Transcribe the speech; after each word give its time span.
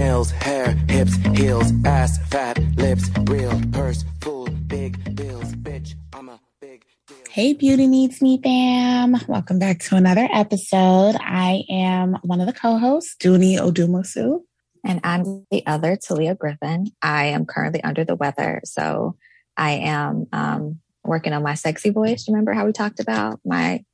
nails, 0.00 0.30
hair, 0.30 0.70
hips, 0.88 1.14
heels, 1.36 1.72
ass, 1.84 2.18
fat, 2.30 2.58
lips, 2.76 3.10
real, 3.24 3.60
purse, 3.70 4.02
full, 4.22 4.48
big 4.66 5.14
bills, 5.14 5.52
bitch. 5.56 5.94
I'm 6.14 6.30
a 6.30 6.40
big 6.58 6.86
deal. 7.06 7.18
Hey, 7.28 7.52
Beauty 7.52 7.86
Needs 7.86 8.22
Me 8.22 8.40
fam. 8.42 9.16
Welcome 9.28 9.58
back 9.58 9.80
to 9.80 9.96
another 9.96 10.26
episode. 10.32 11.16
I 11.20 11.64
am 11.68 12.16
one 12.22 12.40
of 12.40 12.46
the 12.46 12.54
co 12.54 12.78
hosts, 12.78 13.14
Dooney 13.20 13.58
Odumosu. 13.58 14.40
And 14.86 15.00
I'm 15.04 15.44
the 15.50 15.66
other, 15.66 15.98
Talia 15.98 16.34
Griffin. 16.34 16.86
I 17.02 17.26
am 17.26 17.44
currently 17.44 17.84
under 17.84 18.02
the 18.02 18.16
weather. 18.16 18.62
So 18.64 19.18
I 19.54 19.72
am 19.72 20.26
um, 20.32 20.80
working 21.04 21.34
on 21.34 21.42
my 21.42 21.56
sexy 21.56 21.90
voice. 21.90 22.26
Remember 22.26 22.54
how 22.54 22.64
we 22.64 22.72
talked 22.72 23.00
about 23.00 23.38
my 23.44 23.84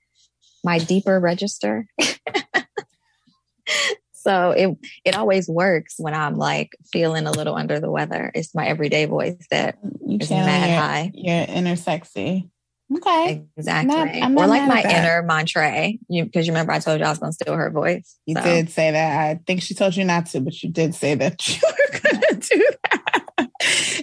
my 0.62 0.78
deeper 0.78 1.18
register? 1.18 1.88
so 4.26 4.50
it 4.50 4.76
it 5.04 5.16
always 5.16 5.48
works 5.48 5.94
when 5.98 6.14
I'm 6.14 6.36
like 6.36 6.76
feeling 6.92 7.26
a 7.26 7.30
little 7.30 7.54
under 7.54 7.78
the 7.78 7.90
weather. 7.90 8.32
It's 8.34 8.54
my 8.54 8.66
everyday 8.66 9.04
voice 9.06 9.36
that 9.50 9.78
You 10.04 10.18
is 10.20 10.30
mad 10.30 10.68
your, 10.70 10.80
high. 10.80 11.10
your 11.14 11.44
inner 11.56 11.76
sexy. 11.76 12.50
Okay. 12.94 13.44
Exactly. 13.56 13.94
not- 13.96 14.08
I'm 14.08 14.34
not 14.34 14.44
or 14.44 14.46
like 14.48 14.68
my 14.68 14.82
inner 14.82 15.22
Montre. 15.22 15.98
You 16.08 16.24
because 16.24 16.46
you 16.46 16.52
remember 16.52 16.72
I 16.72 16.78
told 16.80 16.98
you 17.00 17.06
I 17.06 17.10
was 17.10 17.18
gonna 17.18 17.32
steal 17.32 17.54
her 17.54 17.70
voice. 17.70 18.16
You 18.26 18.34
So, 18.36 18.42
did 18.42 18.70
say 18.70 18.90
that. 18.90 19.18
I 19.30 19.40
think 19.46 19.62
she 19.62 19.74
told 19.74 19.96
you 19.96 20.04
not 20.04 20.26
to, 20.26 20.40
but 20.40 20.60
you 20.62 20.70
did 20.70 20.94
say 20.94 21.14
that 21.14 21.46
you 21.48 21.60
were 21.64 22.00
going 22.00 22.20
to 22.22 22.34
do 22.48 22.58
that. 22.84 22.85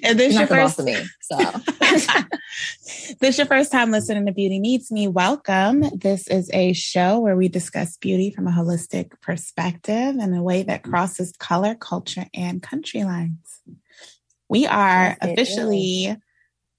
And 0.03 0.19
this 0.19 0.33
your 0.33 0.41
not 0.41 0.49
the 0.49 0.55
boss 0.55 0.75
first 0.75 0.85
me. 0.85 0.97
So 1.21 3.15
this 3.21 3.37
your 3.37 3.47
first 3.47 3.71
time 3.71 3.89
listening 3.89 4.25
to 4.25 4.33
Beauty 4.33 4.59
Needs 4.59 4.91
Me, 4.91 5.07
welcome. 5.07 5.85
This 5.95 6.27
is 6.27 6.49
a 6.53 6.73
show 6.73 7.19
where 7.19 7.37
we 7.37 7.47
discuss 7.47 7.95
beauty 7.95 8.29
from 8.29 8.45
a 8.45 8.51
holistic 8.51 9.19
perspective 9.21 10.17
in 10.17 10.33
a 10.33 10.43
way 10.43 10.63
that 10.63 10.83
crosses 10.83 11.31
color, 11.39 11.73
culture, 11.73 12.25
and 12.33 12.61
country 12.61 13.05
lines. 13.05 13.61
We 14.49 14.67
are 14.67 15.15
Yes, 15.15 15.17
officially 15.21 16.17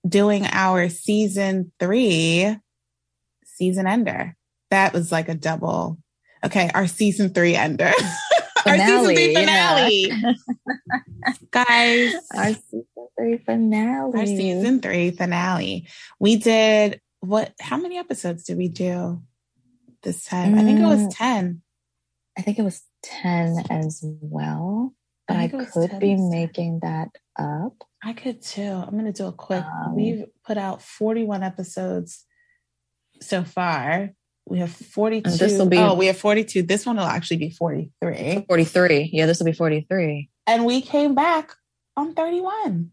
doing 0.06 0.44
our 0.44 0.90
season 0.90 1.72
three 1.80 2.54
season 3.46 3.86
ender. 3.86 4.36
That 4.70 4.92
was 4.92 5.10
like 5.10 5.30
a 5.30 5.34
double. 5.34 5.98
Okay, 6.44 6.70
our 6.74 6.86
season 6.86 7.30
three 7.30 7.56
ender. 7.56 7.90
our 8.66 8.76
season 8.78 9.04
three 9.14 9.34
Finale, 9.34 10.10
finale. 10.10 10.36
Guys, 11.50 12.14
our 12.34 12.52
season 12.54 12.84
three 13.18 13.38
finale. 13.38 14.12
our 14.18 14.26
season 14.26 14.80
three 14.80 15.10
finale. 15.10 15.88
We 16.18 16.36
did 16.36 17.00
what? 17.20 17.52
How 17.60 17.76
many 17.76 17.98
episodes 17.98 18.44
did 18.44 18.56
we 18.58 18.68
do 18.68 19.22
this 20.02 20.24
time? 20.24 20.58
I 20.58 20.62
think 20.62 20.80
it 20.80 20.86
was 20.86 21.00
Mm. 21.00 21.14
10. 21.16 21.62
I 22.38 22.42
think 22.42 22.58
it 22.58 22.62
was 22.62 22.82
10 23.04 23.64
as 23.70 24.00
well, 24.02 24.92
but 25.28 25.36
I 25.36 25.44
I, 25.44 25.48
think 25.48 25.54
it 25.54 25.76
was 25.76 25.88
could 25.90 26.00
be 26.00 26.16
making 26.16 26.80
that 26.82 27.10
up. 27.38 27.74
I 28.02 28.12
could 28.12 28.42
too. 28.42 28.62
I'm 28.62 28.90
going 28.90 29.04
to 29.06 29.12
do 29.12 29.26
a 29.28 29.32
quick. 29.32 29.62
Um, 29.64 29.94
We've 29.96 30.24
put 30.46 30.58
out 30.58 30.82
41 30.82 31.42
episodes 31.42 32.24
so 33.22 33.44
far. 33.44 34.10
We 34.46 34.58
have 34.58 34.70
42. 34.70 35.30
And 35.30 35.38
this'll 35.38 35.66
be- 35.66 35.78
oh, 35.78 35.94
we 35.94 36.06
have 36.06 36.18
42. 36.18 36.62
This 36.62 36.84
one 36.84 36.96
will 36.96 37.04
actually 37.04 37.38
be 37.38 37.50
43. 37.50 38.44
43. 38.46 39.10
Yeah, 39.12 39.26
this 39.26 39.38
will 39.38 39.46
be 39.46 39.52
43. 39.52 40.28
And 40.46 40.64
we 40.66 40.82
came 40.82 41.14
back 41.14 41.52
on 41.96 42.14
31. 42.14 42.90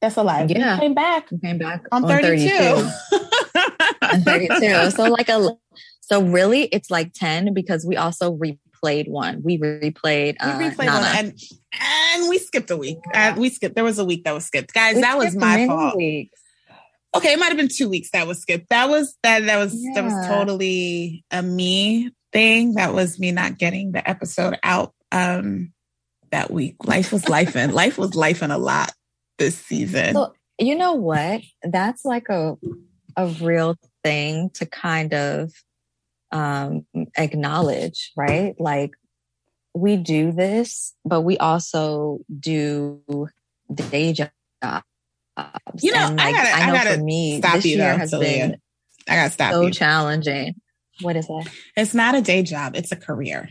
That's 0.00 0.16
a 0.16 0.22
lie. 0.22 0.46
Yeah. 0.48 0.74
We 0.74 0.80
came 0.80 0.94
back 0.94 1.30
We 1.30 1.38
came 1.38 1.58
back 1.58 1.84
on, 1.92 2.04
on 2.04 2.10
32. 2.10 2.48
32. 2.48 2.90
On 4.10 4.22
32. 4.22 4.90
so 4.92 5.02
like 5.04 5.28
a 5.28 5.50
so 6.00 6.22
really 6.22 6.62
it's 6.62 6.90
like 6.90 7.12
10 7.12 7.52
because 7.52 7.84
we 7.84 7.96
also 7.96 8.34
replayed 8.38 9.08
one. 9.08 9.42
We 9.42 9.58
replayed 9.58 10.36
uh 10.40 10.56
we 10.58 10.70
replayed 10.70 10.86
Nana. 10.86 11.00
one 11.00 11.14
and 11.16 11.38
and 11.78 12.28
we 12.30 12.38
skipped 12.38 12.70
a 12.70 12.76
week. 12.76 12.98
Uh, 13.12 13.34
we 13.36 13.50
skipped. 13.50 13.74
There 13.74 13.84
was 13.84 13.98
a 13.98 14.04
week 14.04 14.24
that 14.24 14.32
was 14.32 14.46
skipped, 14.46 14.72
guys. 14.72 14.94
We 14.94 15.02
that 15.02 15.18
was 15.18 15.36
my 15.36 15.66
fault. 15.66 15.96
weeks. 15.96 16.40
Okay, 17.16 17.32
it 17.32 17.38
might 17.38 17.48
have 17.48 17.56
been 17.56 17.68
two 17.68 17.88
weeks 17.88 18.10
that 18.12 18.26
was 18.26 18.40
skipped. 18.40 18.68
That 18.68 18.88
was 18.88 19.16
that. 19.22 19.46
That 19.46 19.56
was 19.56 19.72
that 19.94 20.04
was 20.04 20.12
totally 20.26 20.38
totally 20.48 21.24
a 21.30 21.42
me 21.42 22.10
thing. 22.32 22.74
That 22.74 22.92
was 22.92 23.18
me 23.18 23.32
not 23.32 23.58
getting 23.58 23.92
the 23.92 24.08
episode 24.08 24.58
out 24.62 24.92
um 25.10 25.72
that 26.30 26.50
week. 26.50 26.76
Life 26.84 27.12
was 27.12 27.28
life 27.28 27.56
and 27.56 27.72
life 27.72 27.98
was 27.98 28.14
life 28.14 28.42
and 28.42 28.52
a 28.52 28.58
lot 28.58 28.92
this 29.38 29.56
season. 29.56 30.14
So 30.14 30.34
you 30.58 30.76
know 30.76 30.94
what? 30.94 31.42
That's 31.62 32.04
like 32.04 32.28
a 32.28 32.56
a 33.16 33.26
real 33.26 33.76
thing 34.04 34.50
to 34.54 34.66
kind 34.66 35.14
of 35.14 35.52
um 36.30 36.86
acknowledge, 37.16 38.12
right? 38.16 38.54
Like 38.58 38.90
we 39.74 39.96
do 39.96 40.32
this, 40.32 40.94
but 41.04 41.22
we 41.22 41.38
also 41.38 42.20
do 42.38 43.00
day 43.74 44.12
jobs. 44.12 44.84
You 45.80 45.92
know, 45.92 46.06
and 46.08 46.20
I 46.20 46.32
gotta- 46.32 46.50
I 46.50 46.66
know 46.66 46.72
gotta 46.72 46.94
for 46.96 47.02
me, 47.04 47.38
stop 47.38 47.54
this 47.56 47.64
you 47.66 47.76
year 47.76 47.92
though, 47.92 47.98
has 47.98 48.10
Talia. 48.10 48.48
been 48.48 48.56
I 49.08 49.14
gotta 49.16 49.30
stop 49.32 49.52
so 49.52 49.62
you. 49.62 49.70
challenging. 49.70 50.54
What 51.00 51.16
is 51.16 51.26
that? 51.28 51.48
It's 51.76 51.94
not 51.94 52.14
a 52.14 52.20
day 52.20 52.42
job, 52.42 52.74
it's 52.76 52.92
a 52.92 52.96
career. 52.96 53.48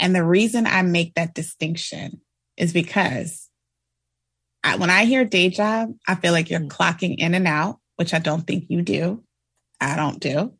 And 0.00 0.14
the 0.14 0.24
reason 0.24 0.66
I 0.66 0.82
make 0.82 1.14
that 1.14 1.34
distinction 1.34 2.20
is 2.56 2.72
because 2.72 3.48
I, 4.64 4.76
when 4.76 4.90
I 4.90 5.04
hear 5.04 5.24
day 5.24 5.50
job, 5.50 5.94
I 6.08 6.14
feel 6.16 6.32
like 6.32 6.50
you're 6.50 6.60
Mm. 6.60 6.68
clocking 6.68 7.16
in 7.18 7.34
and 7.34 7.46
out, 7.46 7.78
which 7.96 8.12
I 8.14 8.18
don't 8.18 8.46
think 8.46 8.64
you 8.68 8.82
do. 8.82 9.22
I 9.80 9.94
don't 9.96 10.18
do. 10.20 10.54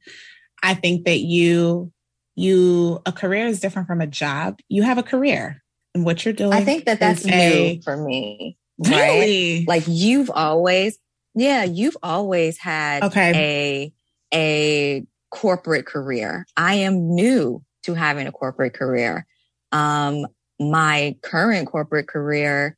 I 0.62 0.74
think 0.74 1.06
that 1.06 1.20
you, 1.20 1.90
you, 2.36 3.00
a 3.06 3.12
career 3.12 3.46
is 3.46 3.60
different 3.60 3.88
from 3.88 4.00
a 4.00 4.06
job. 4.06 4.58
You 4.68 4.82
have 4.82 4.98
a 4.98 5.02
career 5.02 5.62
and 5.94 6.04
what 6.04 6.24
you're 6.24 6.34
doing. 6.34 6.52
I 6.52 6.64
think 6.64 6.84
that 6.84 7.00
that's 7.00 7.20
is 7.22 7.26
a- 7.26 7.74
new 7.74 7.82
for 7.82 7.96
me. 7.96 8.56
Right? 8.78 8.90
Really? 8.90 9.64
like 9.66 9.84
you've 9.86 10.30
always 10.30 10.98
yeah 11.34 11.62
you've 11.64 11.96
always 12.02 12.58
had 12.58 13.02
Okay. 13.04 13.92
a 14.34 14.36
a 14.36 15.06
corporate 15.30 15.86
career 15.86 16.44
i 16.56 16.74
am 16.74 17.14
new 17.14 17.62
to 17.84 17.94
having 17.94 18.26
a 18.26 18.32
corporate 18.32 18.74
career 18.74 19.26
um 19.72 20.26
my 20.60 21.16
current 21.22 21.68
corporate 21.68 22.08
career 22.08 22.76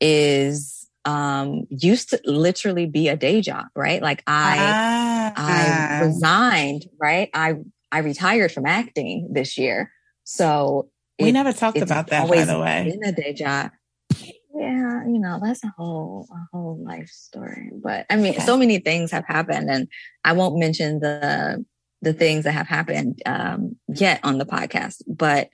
is 0.00 0.88
um 1.04 1.64
used 1.70 2.10
to 2.10 2.20
literally 2.24 2.86
be 2.86 3.08
a 3.08 3.16
day 3.16 3.40
job 3.40 3.66
right 3.74 4.02
like 4.02 4.22
i 4.26 4.56
Ah. 4.58 5.32
i 5.36 6.04
resigned 6.04 6.86
right 7.00 7.28
i 7.34 7.54
i 7.92 7.98
retired 7.98 8.50
from 8.52 8.64
acting 8.66 9.28
this 9.32 9.56
year 9.58 9.90
so 10.24 10.88
we 11.20 11.28
it- 11.28 11.32
never 11.32 11.52
talked 11.52 11.78
about 11.78 12.08
that, 12.08 12.28
by 12.28 12.44
the 12.44 12.58
way. 12.58 12.90
been 12.98 13.08
a 13.08 13.12
day 13.12 13.32
job. 13.34 13.70
Yeah, 14.56 15.04
you 15.06 15.18
know, 15.18 15.40
that's 15.42 15.64
a 15.64 15.72
whole 15.76 16.28
a 16.30 16.46
whole 16.56 16.82
life 16.84 17.08
story. 17.08 17.70
But 17.82 18.06
I 18.08 18.16
mean, 18.16 18.34
Okay. 18.34 18.44
so 18.44 18.56
many 18.56 18.78
things 18.78 19.10
have 19.10 19.24
happened 19.26 19.68
and 19.70 19.88
I 20.24 20.32
won't 20.32 20.58
mention 20.58 21.00
the 21.00 21.64
the 22.02 22.12
things 22.12 22.44
that 22.44 22.52
have 22.52 22.68
happened 22.68 23.20
um 23.26 23.76
yet 23.88 24.20
on 24.22 24.38
the 24.38 24.44
podcast, 24.46 25.02
but 25.06 25.48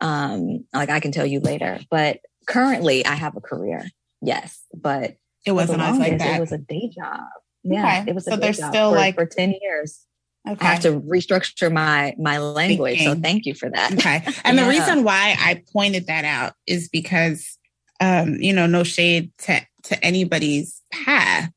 um 0.00 0.64
like 0.72 0.90
I 0.90 1.00
can 1.00 1.10
tell 1.12 1.26
you 1.26 1.40
later. 1.40 1.80
But 1.90 2.20
currently 2.46 3.04
I 3.04 3.14
have 3.14 3.36
a 3.36 3.40
career. 3.40 3.86
Yes, 4.22 4.62
but 4.72 5.16
It 5.44 5.52
wasn't 5.52 5.82
always 5.82 5.98
like 6.00 6.18
that. 6.18 6.36
It 6.36 6.40
was 6.40 6.52
a 6.52 6.58
day 6.58 6.90
job. 6.94 7.20
Yeah, 7.64 8.00
Okay. 8.02 8.10
it 8.10 8.14
was 8.14 8.26
a 8.26 8.30
So 8.30 8.36
day 8.36 8.42
there's 8.42 8.58
job 8.58 8.72
still 8.72 8.90
for, 8.90 8.96
like- 8.96 9.14
for 9.16 9.26
10 9.26 9.54
years. 9.60 10.06
okay. 10.48 10.64
I 10.66 10.70
have 10.74 10.82
to 10.82 11.00
restructure 11.00 11.72
my 11.72 12.14
my 12.18 12.38
language. 12.38 13.02
So 13.02 13.14
thank 13.14 13.46
you 13.46 13.54
for 13.54 13.68
that. 13.70 13.94
Okay. 13.94 14.22
And 14.44 14.58
the 14.58 14.68
reason 14.68 15.02
why 15.02 15.34
I 15.38 15.62
pointed 15.72 16.06
that 16.06 16.24
out 16.24 16.52
is 16.66 16.88
because, 16.88 17.58
um, 18.00 18.36
you 18.40 18.52
know, 18.52 18.66
no 18.66 18.84
shade 18.84 19.30
to, 19.38 19.60
to 19.84 20.04
anybody's 20.04 20.80
path, 20.92 21.50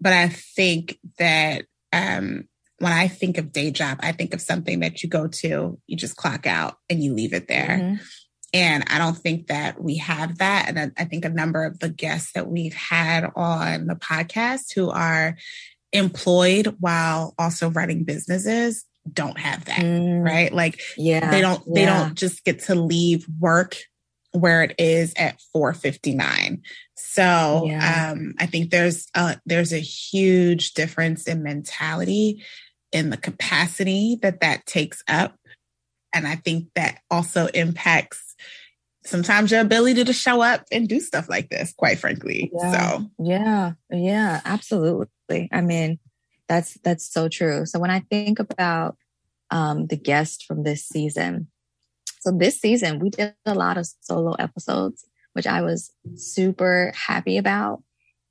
but 0.00 0.12
I 0.12 0.28
think 0.28 0.98
that 1.18 1.64
um, 1.92 2.48
when 2.78 2.92
I 2.92 3.08
think 3.08 3.38
of 3.38 3.52
day 3.52 3.70
job, 3.70 3.98
I 4.00 4.12
think 4.12 4.34
of 4.34 4.40
something 4.40 4.80
that 4.80 5.02
you 5.02 5.08
go 5.08 5.28
to, 5.28 5.78
you 5.86 5.96
just 5.96 6.16
clock 6.16 6.46
out 6.46 6.76
and 6.90 7.02
you 7.02 7.14
leave 7.14 7.32
it 7.32 7.46
there. 7.48 7.78
Mhm. 7.80 8.00
And 8.54 8.84
I 8.88 8.98
don't 8.98 9.16
think 9.16 9.46
that 9.46 9.82
we 9.82 9.96
have 9.96 10.38
that. 10.38 10.66
And 10.68 10.78
I, 10.78 10.90
I 11.02 11.04
think 11.06 11.24
a 11.24 11.30
number 11.30 11.64
of 11.64 11.78
the 11.78 11.88
guests 11.88 12.32
that 12.34 12.48
we've 12.48 12.74
had 12.74 13.30
on 13.34 13.86
the 13.86 13.94
podcast 13.94 14.74
who 14.74 14.90
are 14.90 15.36
employed 15.92 16.76
while 16.80 17.34
also 17.38 17.70
running 17.70 18.04
businesses 18.04 18.84
don't 19.12 19.38
have 19.38 19.64
that, 19.66 19.78
Mm, 19.80 20.22
right? 20.24 20.52
Like 20.52 20.80
Yeah. 20.96 21.30
they 21.30 21.40
don't 21.40 21.62
they 21.72 21.82
yeah. 21.82 22.04
don't 22.04 22.14
just 22.14 22.44
get 22.44 22.60
to 22.64 22.74
leave 22.74 23.26
work 23.40 23.76
where 24.32 24.62
it 24.62 24.74
is 24.78 25.12
at 25.16 25.40
459 25.52 26.62
so 26.96 27.64
Yeah. 27.66 28.12
um 28.12 28.34
i 28.38 28.46
think 28.46 28.70
there's 28.70 29.06
a 29.14 29.38
there's 29.46 29.72
a 29.72 29.78
huge 29.78 30.74
difference 30.74 31.26
in 31.26 31.42
mentality 31.42 32.42
in 32.92 33.10
the 33.10 33.16
capacity 33.16 34.18
that 34.22 34.40
that 34.40 34.64
takes 34.66 35.02
up 35.08 35.34
and 36.14 36.26
i 36.26 36.36
think 36.36 36.68
that 36.74 37.00
also 37.10 37.46
impacts 37.48 38.34
sometimes 39.04 39.50
your 39.50 39.60
ability 39.60 40.04
to 40.04 40.12
show 40.12 40.40
up 40.40 40.64
and 40.70 40.88
do 40.88 41.00
stuff 41.00 41.28
like 41.28 41.50
this 41.50 41.72
quite 41.76 41.98
frankly 41.98 42.50
Yeah. 42.54 42.72
so 42.98 43.06
Yeah, 43.18 43.72
yeah, 43.90 44.40
absolutely. 44.44 45.48
I 45.50 45.60
mean, 45.60 45.98
that's 46.48 46.74
that's 46.84 47.10
so 47.10 47.28
true. 47.28 47.64
So 47.66 47.78
when 47.78 47.90
I 47.90 48.00
think 48.10 48.38
about 48.38 48.96
um, 49.50 49.86
the 49.86 49.96
guest 49.96 50.44
from 50.44 50.62
this 50.62 50.84
season, 50.84 51.48
so 52.22 52.30
this 52.30 52.60
season 52.60 53.00
we 53.00 53.10
did 53.10 53.34
a 53.44 53.54
lot 53.54 53.76
of 53.76 53.86
solo 54.00 54.34
episodes, 54.34 55.04
which 55.32 55.46
I 55.46 55.62
was 55.62 55.92
super 56.14 56.92
happy 56.94 57.36
about. 57.36 57.82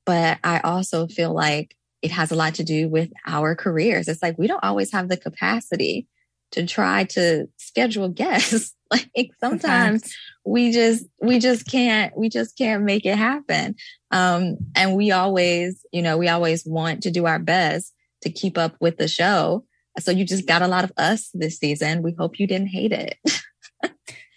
But 0.05 0.39
I 0.45 0.61
also 0.61 1.07
feel 1.07 1.33
like 1.33 1.75
it 2.01 2.11
has 2.11 2.31
a 2.31 2.35
lot 2.35 2.55
to 2.55 2.63
do 2.63 2.87
with 2.87 3.11
our 3.27 3.53
careers. 3.53 4.07
It's 4.07 4.23
like 4.23 4.37
we 4.37 4.47
don't 4.47 4.63
always 4.63 4.93
have 4.93 5.09
the 5.09 5.17
capacity 5.17 6.07
to 6.51 6.65
try 6.65 7.03
to 7.05 7.47
schedule 7.57 8.07
guests. 8.23 8.73
like 8.89 9.31
sometimes 9.41 10.15
we 10.45 10.71
just 10.71 11.05
we 11.21 11.39
just 11.39 11.69
can't 11.69 12.17
we 12.17 12.29
just 12.29 12.57
can't 12.57 12.83
make 12.83 13.05
it 13.05 13.17
happen. 13.17 13.75
Um 14.11 14.57
and 14.73 14.95
we 14.95 15.11
always, 15.11 15.85
you 15.91 16.01
know, 16.01 16.17
we 16.17 16.29
always 16.29 16.65
want 16.65 17.03
to 17.03 17.11
do 17.11 17.25
our 17.25 17.39
best 17.39 17.93
to 18.21 18.31
keep 18.31 18.57
up 18.57 18.75
with 18.79 18.97
the 18.97 19.09
show. 19.09 19.65
So 19.99 20.11
you 20.11 20.25
just 20.25 20.47
got 20.47 20.61
a 20.61 20.67
lot 20.67 20.85
of 20.85 20.93
us 20.95 21.29
this 21.33 21.57
season. 21.57 22.03
We 22.03 22.15
hope 22.17 22.39
you 22.39 22.47
didn't 22.47 22.67
hate 22.67 22.93
it. 22.93 23.17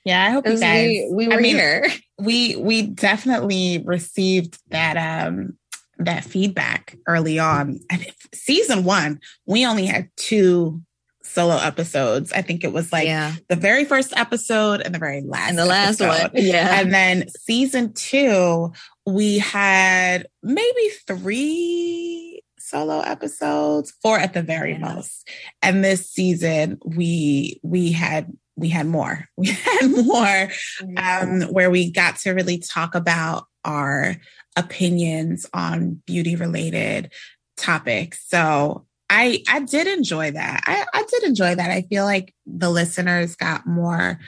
Yeah, 0.05 0.23
I 0.26 0.31
hope 0.31 0.46
you 0.46 0.58
guys. 0.58 0.87
We, 0.88 1.08
we 1.12 1.29
were 1.29 1.35
I 1.35 1.41
mean, 1.41 1.56
here. 1.56 1.87
we 2.19 2.56
we 2.56 2.82
definitely 2.82 3.82
received 3.87 4.58
that 4.70 4.96
um 4.99 5.56
that 5.99 6.25
feedback 6.25 6.96
early 7.06 7.38
on. 7.38 7.81
And 7.91 8.06
season 8.35 8.85
one, 8.85 9.20
we 9.46 9.64
only 9.64 9.87
had 9.87 10.11
two 10.17 10.82
solo 11.23 11.56
episodes. 11.56 12.32
I 12.32 12.43
think 12.43 12.64
it 12.64 12.73
was 12.73 12.93
like 12.93 13.06
yeah. 13.06 13.32
the 13.49 13.56
very 13.56 13.85
first 13.87 14.12
episode 14.14 14.82
and 14.82 14.94
the 14.94 14.99
very 14.99 15.23
last 15.23 15.49
And 15.49 15.58
the 15.58 15.64
last 15.64 16.00
episode. 16.02 16.32
one. 16.35 16.44
Yeah. 16.44 16.81
And 16.81 16.93
then 16.93 17.29
season 17.31 17.93
two, 17.94 18.73
we 19.06 19.38
had 19.38 20.26
maybe 20.43 20.88
three 21.06 22.43
solo 22.58 23.00
episodes, 23.00 23.93
four 24.02 24.19
at 24.19 24.35
the 24.35 24.43
very 24.43 24.73
Yeah. 24.73 24.94
most. 24.94 25.29
And 25.62 25.82
this 25.82 26.11
season, 26.11 26.79
we 26.85 27.58
we 27.62 27.93
had 27.93 28.31
we 28.56 28.68
had 28.68 28.86
more. 28.86 29.28
We 29.36 29.48
had 29.48 29.88
more 29.88 30.48
um, 30.96 31.42
where 31.52 31.70
we 31.70 31.90
got 31.90 32.16
to 32.18 32.30
really 32.32 32.58
talk 32.58 32.94
about 32.94 33.46
our 33.64 34.16
opinions 34.56 35.46
on 35.52 36.02
beauty 36.06 36.36
related 36.36 37.12
topics. 37.56 38.24
So 38.28 38.86
I 39.10 39.42
I 39.48 39.60
did 39.60 39.86
enjoy 39.86 40.32
that. 40.32 40.62
I, 40.66 40.84
I 40.92 41.04
did 41.10 41.24
enjoy 41.24 41.54
that. 41.54 41.70
I 41.70 41.82
feel 41.82 42.04
like 42.04 42.34
the 42.46 42.70
listeners 42.70 43.36
got 43.36 43.66
more 43.66 44.18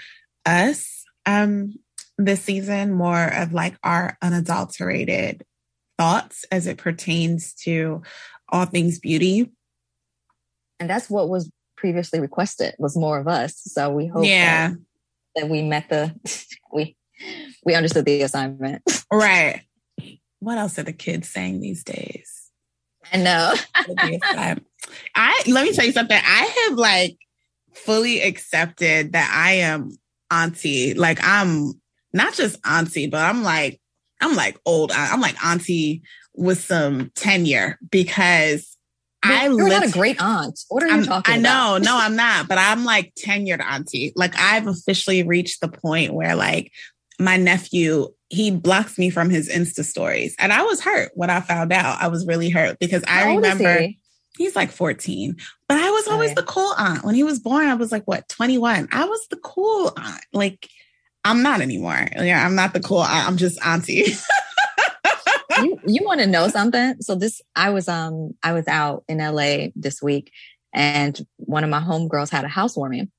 us 0.44 1.04
um 1.24 1.74
this 2.18 2.42
season, 2.42 2.92
more 2.94 3.24
of 3.34 3.52
like 3.52 3.76
our 3.82 4.16
unadulterated 4.22 5.44
thoughts 5.98 6.44
as 6.50 6.66
it 6.66 6.78
pertains 6.78 7.54
to 7.54 8.02
all 8.48 8.64
things 8.66 8.98
beauty. 8.98 9.50
and 10.78 10.88
that's 10.90 11.08
what 11.10 11.28
was 11.28 11.50
previously 11.76 12.20
requested 12.20 12.74
was 12.78 12.96
more 12.96 13.18
of 13.18 13.28
us. 13.28 13.54
So 13.56 13.90
we 13.90 14.06
hope 14.06 14.26
Yeah. 14.26 14.70
that, 14.70 14.78
that 15.36 15.48
we 15.48 15.62
met 15.62 15.88
the 15.88 16.14
we 16.72 16.96
we 17.64 17.74
understood 17.74 18.04
the 18.04 18.22
assignment. 18.22 18.82
Right. 19.12 19.62
What 20.40 20.58
else 20.58 20.78
are 20.78 20.82
the 20.82 20.92
kids 20.92 21.28
saying 21.28 21.60
these 21.60 21.84
days? 21.84 22.50
I 23.12 23.18
know. 23.18 23.54
I 25.14 25.42
let 25.46 25.64
me 25.64 25.72
tell 25.72 25.84
you 25.86 25.92
something. 25.92 26.20
I 26.20 26.66
have 26.68 26.76
like 26.78 27.16
fully 27.72 28.20
accepted 28.20 29.12
that 29.12 29.30
I 29.32 29.52
am 29.54 29.96
auntie. 30.30 30.94
Like 30.94 31.18
I'm 31.22 31.80
not 32.12 32.34
just 32.34 32.58
auntie, 32.66 33.06
but 33.06 33.20
I'm 33.20 33.42
like 33.42 33.80
I'm 34.20 34.34
like 34.34 34.58
old. 34.66 34.92
I'm 34.92 35.20
like 35.20 35.42
auntie 35.44 36.02
with 36.34 36.62
some 36.62 37.10
tenure 37.14 37.78
because 37.90 38.75
I 39.26 39.44
You're 39.46 39.68
not 39.68 39.86
a 39.86 39.90
great 39.90 40.20
aunt. 40.20 40.58
What 40.68 40.82
are 40.82 40.86
you 40.88 40.92
I'm- 40.94 41.04
talking 41.04 41.34
I 41.34 41.38
know, 41.38 41.78
no, 41.78 41.96
I'm 41.96 42.16
not, 42.16 42.48
but 42.48 42.58
I'm 42.58 42.84
like 42.84 43.12
tenured 43.14 43.62
auntie. 43.62 44.12
Like 44.16 44.34
I've 44.38 44.66
officially 44.66 45.22
reached 45.22 45.60
the 45.60 45.68
point 45.68 46.14
where 46.14 46.34
like 46.34 46.72
my 47.18 47.36
nephew, 47.36 48.08
he 48.28 48.50
blocks 48.50 48.98
me 48.98 49.08
from 49.10 49.30
his 49.30 49.48
Insta 49.48 49.84
stories. 49.84 50.34
And 50.38 50.52
I 50.52 50.62
was 50.62 50.80
hurt 50.80 51.12
when 51.14 51.30
I 51.30 51.40
found 51.40 51.72
out. 51.72 52.02
I 52.02 52.08
was 52.08 52.26
really 52.26 52.50
hurt 52.50 52.78
because 52.78 53.02
I 53.08 53.34
remember 53.34 53.78
he? 53.80 53.98
he's 54.36 54.54
like 54.56 54.70
14, 54.70 55.36
but 55.68 55.78
I 55.78 55.90
was 55.90 56.06
Oh, 56.08 56.12
always 56.12 56.30
yeah. 56.30 56.34
the 56.34 56.42
cool 56.42 56.72
aunt. 56.76 57.04
When 57.04 57.14
he 57.14 57.22
was 57.22 57.38
born, 57.38 57.66
I 57.68 57.74
was 57.74 57.90
like, 57.92 58.04
what, 58.04 58.28
21? 58.28 58.88
I 58.92 59.04
was 59.06 59.26
the 59.30 59.36
cool 59.36 59.92
aunt. 59.96 60.24
Like, 60.32 60.68
I'm 61.24 61.42
not 61.42 61.60
anymore. 61.60 62.06
Yeah, 62.16 62.44
I'm 62.44 62.54
not 62.54 62.72
the 62.74 62.80
cool 62.80 63.00
aunt. 63.00 63.26
I'm 63.28 63.36
just 63.36 63.58
auntie. 63.64 64.04
you 65.50 65.80
you 65.86 66.04
want 66.04 66.20
to 66.20 66.26
know 66.26 66.48
something? 66.48 66.96
So 67.00 67.14
this 67.14 67.40
I 67.54 67.70
was 67.70 67.88
um 67.88 68.32
I 68.42 68.52
was 68.52 68.66
out 68.68 69.04
in 69.08 69.18
LA 69.18 69.68
this 69.74 70.02
week 70.02 70.32
and 70.74 71.18
one 71.36 71.64
of 71.64 71.70
my 71.70 71.80
homegirls 71.80 72.30
had 72.30 72.44
a 72.44 72.48
housewarming 72.48 73.10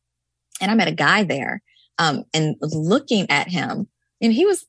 and 0.61 0.71
I 0.71 0.75
met 0.75 0.87
a 0.87 0.93
guy 0.93 1.23
there. 1.23 1.61
Um 1.97 2.23
and 2.33 2.55
looking 2.61 3.29
at 3.29 3.49
him 3.49 3.87
and 4.21 4.33
he 4.33 4.45
was 4.45 4.65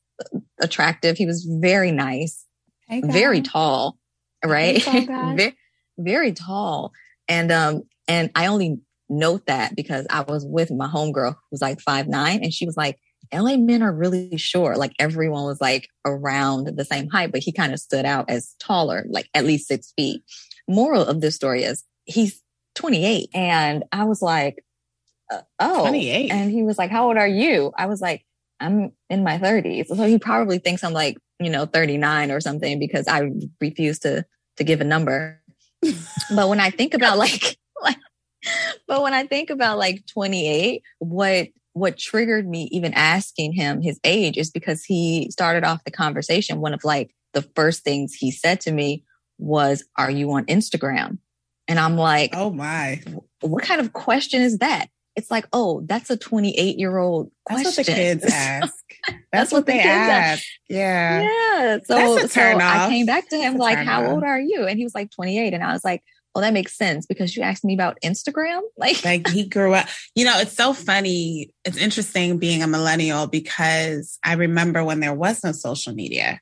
attractive. 0.61 1.17
He 1.17 1.27
was 1.27 1.45
very 1.45 1.93
nice, 1.93 2.45
very 2.91 3.43
tall, 3.43 3.99
right? 4.45 4.83
very, 4.85 5.57
very 5.99 6.33
tall. 6.33 6.93
And 7.29 7.53
um 7.53 7.83
and 8.07 8.31
I 8.35 8.47
only 8.47 8.79
note 9.09 9.47
that 9.47 9.75
because 9.75 10.07
I 10.11 10.23
was 10.23 10.45
with 10.45 10.71
my 10.71 10.87
homegirl 10.87 11.33
who 11.33 11.49
was 11.51 11.63
like 11.63 11.81
five 11.81 12.09
nine 12.09 12.43
and 12.43 12.53
she 12.53 12.67
was 12.67 12.77
like 12.77 12.99
LA 13.33 13.57
men 13.57 13.83
are 13.83 13.93
really 13.93 14.37
short. 14.37 14.79
Like 14.79 14.93
everyone 14.99 15.45
was 15.45 15.61
like 15.61 15.89
around 16.05 16.77
the 16.77 16.85
same 16.85 17.09
height, 17.09 17.33
but 17.33 17.41
he 17.41 17.53
kind 17.53 17.73
of 17.73 17.79
stood 17.79 18.05
out 18.05 18.29
as 18.29 18.55
taller, 18.59 19.05
like 19.09 19.29
at 19.35 19.45
least 19.45 19.69
six 19.69 19.93
feet. 19.97 20.23
Moral 20.69 21.05
of 21.05 21.21
this 21.21 21.35
story 21.35 21.65
is 21.65 21.85
he's 22.05 22.43
28. 22.75 23.31
And 23.35 23.85
I 23.93 24.05
was 24.05 24.23
like, 24.23 24.65
uh, 25.31 25.43
oh, 25.59 25.83
28. 25.83 26.31
and 26.31 26.51
he 26.51 26.63
was 26.63 26.79
like, 26.79 26.91
how 26.91 27.09
old 27.09 27.17
are 27.17 27.29
you? 27.29 27.73
I 27.77 27.87
was 27.87 28.01
like, 28.01 28.25
I'm 28.61 28.93
in 29.11 29.25
my 29.25 29.39
30s. 29.39 29.87
So 29.89 30.05
he 30.05 30.19
probably 30.19 30.59
thinks 30.59 30.83
I'm 30.83 30.93
like, 30.93 31.19
you 31.39 31.51
know, 31.51 31.67
39 31.67 32.31
or 32.31 32.41
something 32.41 32.79
because 32.79 33.07
I 33.07 33.31
refuse 33.61 33.99
to, 34.01 34.25
to 34.57 34.65
give 34.65 34.81
a 34.81 34.85
number. 34.85 35.41
but 36.35 36.49
when 36.49 36.61
I 36.61 36.71
think 36.71 36.95
about 36.95 37.19
like, 37.19 37.59
like, 37.83 37.99
but 38.87 39.03
when 39.03 39.15
I 39.15 39.27
think 39.27 39.51
about 39.51 39.79
like 39.79 40.07
28, 40.07 40.83
what 40.99 41.49
what 41.79 41.99
triggered 41.99 42.49
me 42.49 42.69
even 42.73 42.93
asking 42.95 43.53
him 43.53 43.81
his 43.81 44.01
age 44.05 44.37
is 44.37 44.51
because 44.51 44.85
he 44.85 45.31
started 45.31 45.65
off 45.65 45.85
the 45.85 45.91
conversation. 45.91 46.61
One 46.61 46.75
of 46.75 46.85
like 46.85 47.15
the 47.35 47.43
first 47.43 47.85
things 47.85 48.15
he 48.15 48.31
said 48.31 48.61
to 48.63 48.73
me 48.73 49.05
was, 49.39 49.85
Are 49.97 50.11
you 50.11 50.31
on 50.33 50.45
Instagram? 50.47 51.19
And 51.69 51.79
I'm 51.79 51.97
like, 51.97 52.31
oh 52.35 52.51
my. 52.51 53.03
What 53.41 53.63
kind 53.63 53.81
of 53.81 53.93
question 53.93 54.41
is 54.41 54.59
that? 54.59 54.89
It's 55.17 55.31
like, 55.31 55.47
oh, 55.53 55.83
that's 55.85 56.11
a 56.11 56.17
28 56.17 56.79
year 56.79 56.97
old 56.97 57.31
question. 57.45 57.65
That's 57.65 57.77
what 57.77 57.87
the 57.87 57.93
kids 57.93 58.25
ask. 58.33 58.75
That's, 59.07 59.19
That's 59.33 59.53
what, 59.53 59.59
what 59.59 59.67
the 59.67 59.73
they 59.73 59.79
kids 59.79 59.89
ask. 59.89 60.33
ask. 60.33 60.45
Yeah. 60.69 61.23
Yeah. 61.23 61.79
So, 61.85 62.19
so 62.19 62.27
turn 62.29 62.61
I 62.61 62.89
came 62.89 63.05
back 63.05 63.29
to 63.31 63.37
him 63.37 63.55
That's 63.55 63.61
like, 63.61 63.79
How 63.79 64.05
off. 64.05 64.11
old 64.13 64.25
are 64.25 64.41
you? 64.41 64.67
And 64.67 64.79
he 64.79 64.85
was 64.85 64.95
like 64.95 65.11
28. 65.11 65.55
And 65.55 65.63
I 65.63 65.73
was 65.73 65.85
like, 65.85 66.03
Oh, 66.35 66.41
that 66.41 66.53
makes 66.53 66.77
sense 66.77 67.07
because 67.07 67.37
you 67.37 67.43
asked 67.43 67.65
me 67.65 67.75
about 67.75 67.99
Instagram. 68.05 68.61
Like, 68.77 69.05
like 69.05 69.29
he 69.29 69.45
grew 69.45 69.75
up 69.75 69.89
you 70.15 70.25
know 70.25 70.39
it's 70.39 70.53
so 70.53 70.73
funny 70.73 71.51
it's 71.65 71.77
interesting 71.77 72.39
being 72.39 72.63
a 72.63 72.67
millennial 72.67 73.27
because 73.27 74.19
i 74.25 74.35
remember 74.35 74.85
when 74.85 75.01
there 75.01 75.15
was 75.15 75.43
no 75.43 75.51
social 75.51 75.93
media 75.93 76.41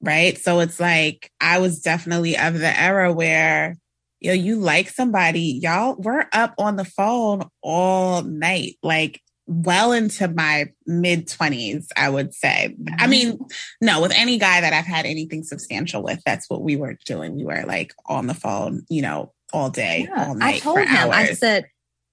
right 0.00 0.38
so 0.38 0.60
it's 0.60 0.78
like 0.78 1.30
i 1.40 1.58
was 1.58 1.80
definitely 1.80 2.36
of 2.36 2.58
the 2.58 2.80
era 2.80 3.12
where 3.12 3.76
you 4.20 4.28
know 4.28 4.34
you 4.34 4.56
like 4.56 4.88
somebody 4.88 5.58
y'all 5.62 5.96
we're 5.98 6.26
up 6.32 6.54
on 6.58 6.76
the 6.76 6.84
phone 6.84 7.42
all 7.60 8.22
night 8.22 8.76
like 8.82 9.20
well 9.46 9.92
into 9.92 10.26
my 10.28 10.66
mid 10.86 11.28
20s 11.28 11.86
i 11.96 12.08
would 12.08 12.32
say 12.32 12.74
i 12.98 13.06
mean 13.06 13.32
mm-hmm. 13.32 13.44
no 13.82 14.00
with 14.00 14.12
any 14.16 14.38
guy 14.38 14.62
that 14.62 14.72
i've 14.72 14.86
had 14.86 15.04
anything 15.04 15.42
substantial 15.42 16.02
with 16.02 16.18
that's 16.24 16.48
what 16.48 16.62
we 16.62 16.76
were 16.76 16.96
doing 17.04 17.36
we 17.36 17.44
were 17.44 17.62
like 17.66 17.92
on 18.06 18.26
the 18.26 18.32
phone 18.32 18.82
you 18.88 19.02
know 19.02 19.34
all 19.54 19.70
day 19.70 20.08
Yeah, 20.10 20.28
all 20.28 20.34
night 20.34 20.56
I 20.56 20.58
told 20.58 20.78
him, 20.80 21.10
I 21.10 21.32
said, 21.32 21.66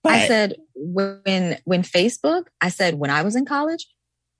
But- 0.03 0.13
I 0.13 0.27
said 0.27 0.55
when 0.75 1.57
when 1.65 1.83
Facebook, 1.83 2.45
I 2.61 2.69
said 2.69 2.95
when 2.95 3.09
I 3.09 3.23
was 3.23 3.35
in 3.35 3.45
college, 3.45 3.87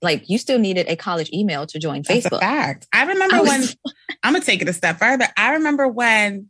like 0.00 0.30
you 0.30 0.38
still 0.38 0.58
needed 0.58 0.88
a 0.88 0.96
college 0.96 1.30
email 1.32 1.66
to 1.66 1.78
join 1.78 2.02
That's 2.02 2.24
a 2.26 2.30
Facebook. 2.30 2.40
fact. 2.40 2.86
I 2.92 3.04
remember 3.04 3.36
I 3.36 3.40
was- 3.40 3.50
when 3.50 3.94
I'm 4.22 4.32
gonna 4.32 4.44
take 4.44 4.62
it 4.62 4.68
a 4.68 4.72
step 4.72 4.98
further. 4.98 5.26
I 5.36 5.54
remember 5.54 5.88
when 5.88 6.48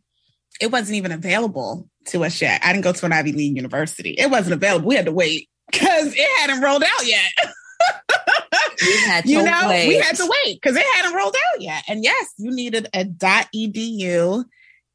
it 0.61 0.71
wasn't 0.71 0.97
even 0.97 1.11
available 1.11 1.89
to 2.07 2.23
us 2.23 2.39
yet. 2.39 2.61
I 2.63 2.71
didn't 2.71 2.83
go 2.83 2.93
to 2.93 3.05
an 3.05 3.13
Ivy 3.13 3.31
League 3.31 3.55
university. 3.55 4.11
It 4.11 4.29
wasn't 4.29 4.53
available. 4.53 4.87
We 4.87 4.95
had 4.95 5.05
to 5.05 5.11
wait 5.11 5.49
because 5.73 6.13
it 6.15 6.39
hadn't 6.39 6.61
rolled 6.63 6.83
out 6.83 7.05
yet. 7.05 7.31
Had 9.05 9.25
you 9.29 9.43
know, 9.43 9.67
we 9.87 9.97
had 9.97 10.15
to 10.15 10.31
wait 10.45 10.61
because 10.61 10.77
it 10.77 10.85
hadn't 10.95 11.13
rolled 11.15 11.35
out 11.53 11.61
yet. 11.61 11.83
And 11.89 12.03
yes, 12.03 12.33
you 12.37 12.51
needed 12.51 12.87
a 12.93 13.03
.edu 13.05 14.45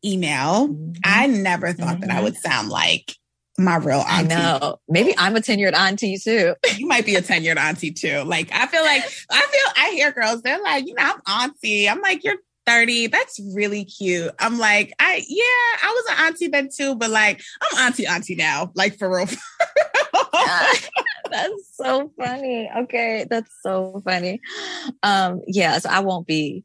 email. 0.05 0.69
Mhm. 0.69 0.97
I 1.05 1.27
never 1.27 1.73
thought 1.73 2.01
that 2.01 2.11
I 2.11 2.21
Mhm. 2.21 2.23
would 2.25 2.37
sound 2.37 2.69
like 2.71 3.15
my 3.59 3.77
real 3.77 4.05
I 4.07 4.21
auntie. 4.21 4.35
know. 4.35 4.77
Maybe 4.89 5.15
I'm 5.19 5.35
a 5.37 5.41
tenured 5.41 5.75
auntie 5.75 6.17
too. 6.19 6.55
you 6.77 6.87
might 6.87 7.05
be 7.05 7.17
a 7.17 7.23
tenured 7.23 7.57
auntie 7.57 7.91
too. 7.91 8.23
Like 8.23 8.49
I 8.53 8.67
feel 8.69 8.83
like 8.85 9.03
I 9.31 9.41
feel 9.41 9.73
I 9.77 9.91
hear 9.95 10.13
girls, 10.13 10.43
they're 10.43 10.63
like, 10.63 10.87
you 10.87 10.95
know, 10.95 11.03
I'm 11.03 11.21
auntie. 11.51 11.89
I'm 11.89 12.01
like, 12.01 12.23
you're 12.25 12.37
30. 12.69 13.07
That's 13.07 13.41
really 13.55 13.85
cute. 13.85 14.31
I'm 14.39 14.59
like, 14.59 14.93
I 14.99 15.25
yeah, 15.27 15.89
I 15.89 15.93
was 15.95 16.05
an 16.11 16.27
auntie 16.27 16.49
then 16.49 16.69
too, 16.75 16.97
but 16.97 17.11
like 17.11 17.43
I'm 17.63 17.87
auntie 17.87 18.07
auntie 18.07 18.35
now. 18.37 18.71
Like 18.75 18.99
for 18.99 19.09
real. 19.09 19.27
That's 21.31 21.77
so 21.77 22.11
funny. 22.19 22.71
Okay, 22.85 23.27
that's 23.29 23.51
so 23.63 24.01
funny. 24.05 24.41
Um, 25.03 25.43
yeah, 25.47 25.79
so 25.79 25.91
I 25.91 26.01
won't 26.01 26.27
be, 26.27 26.65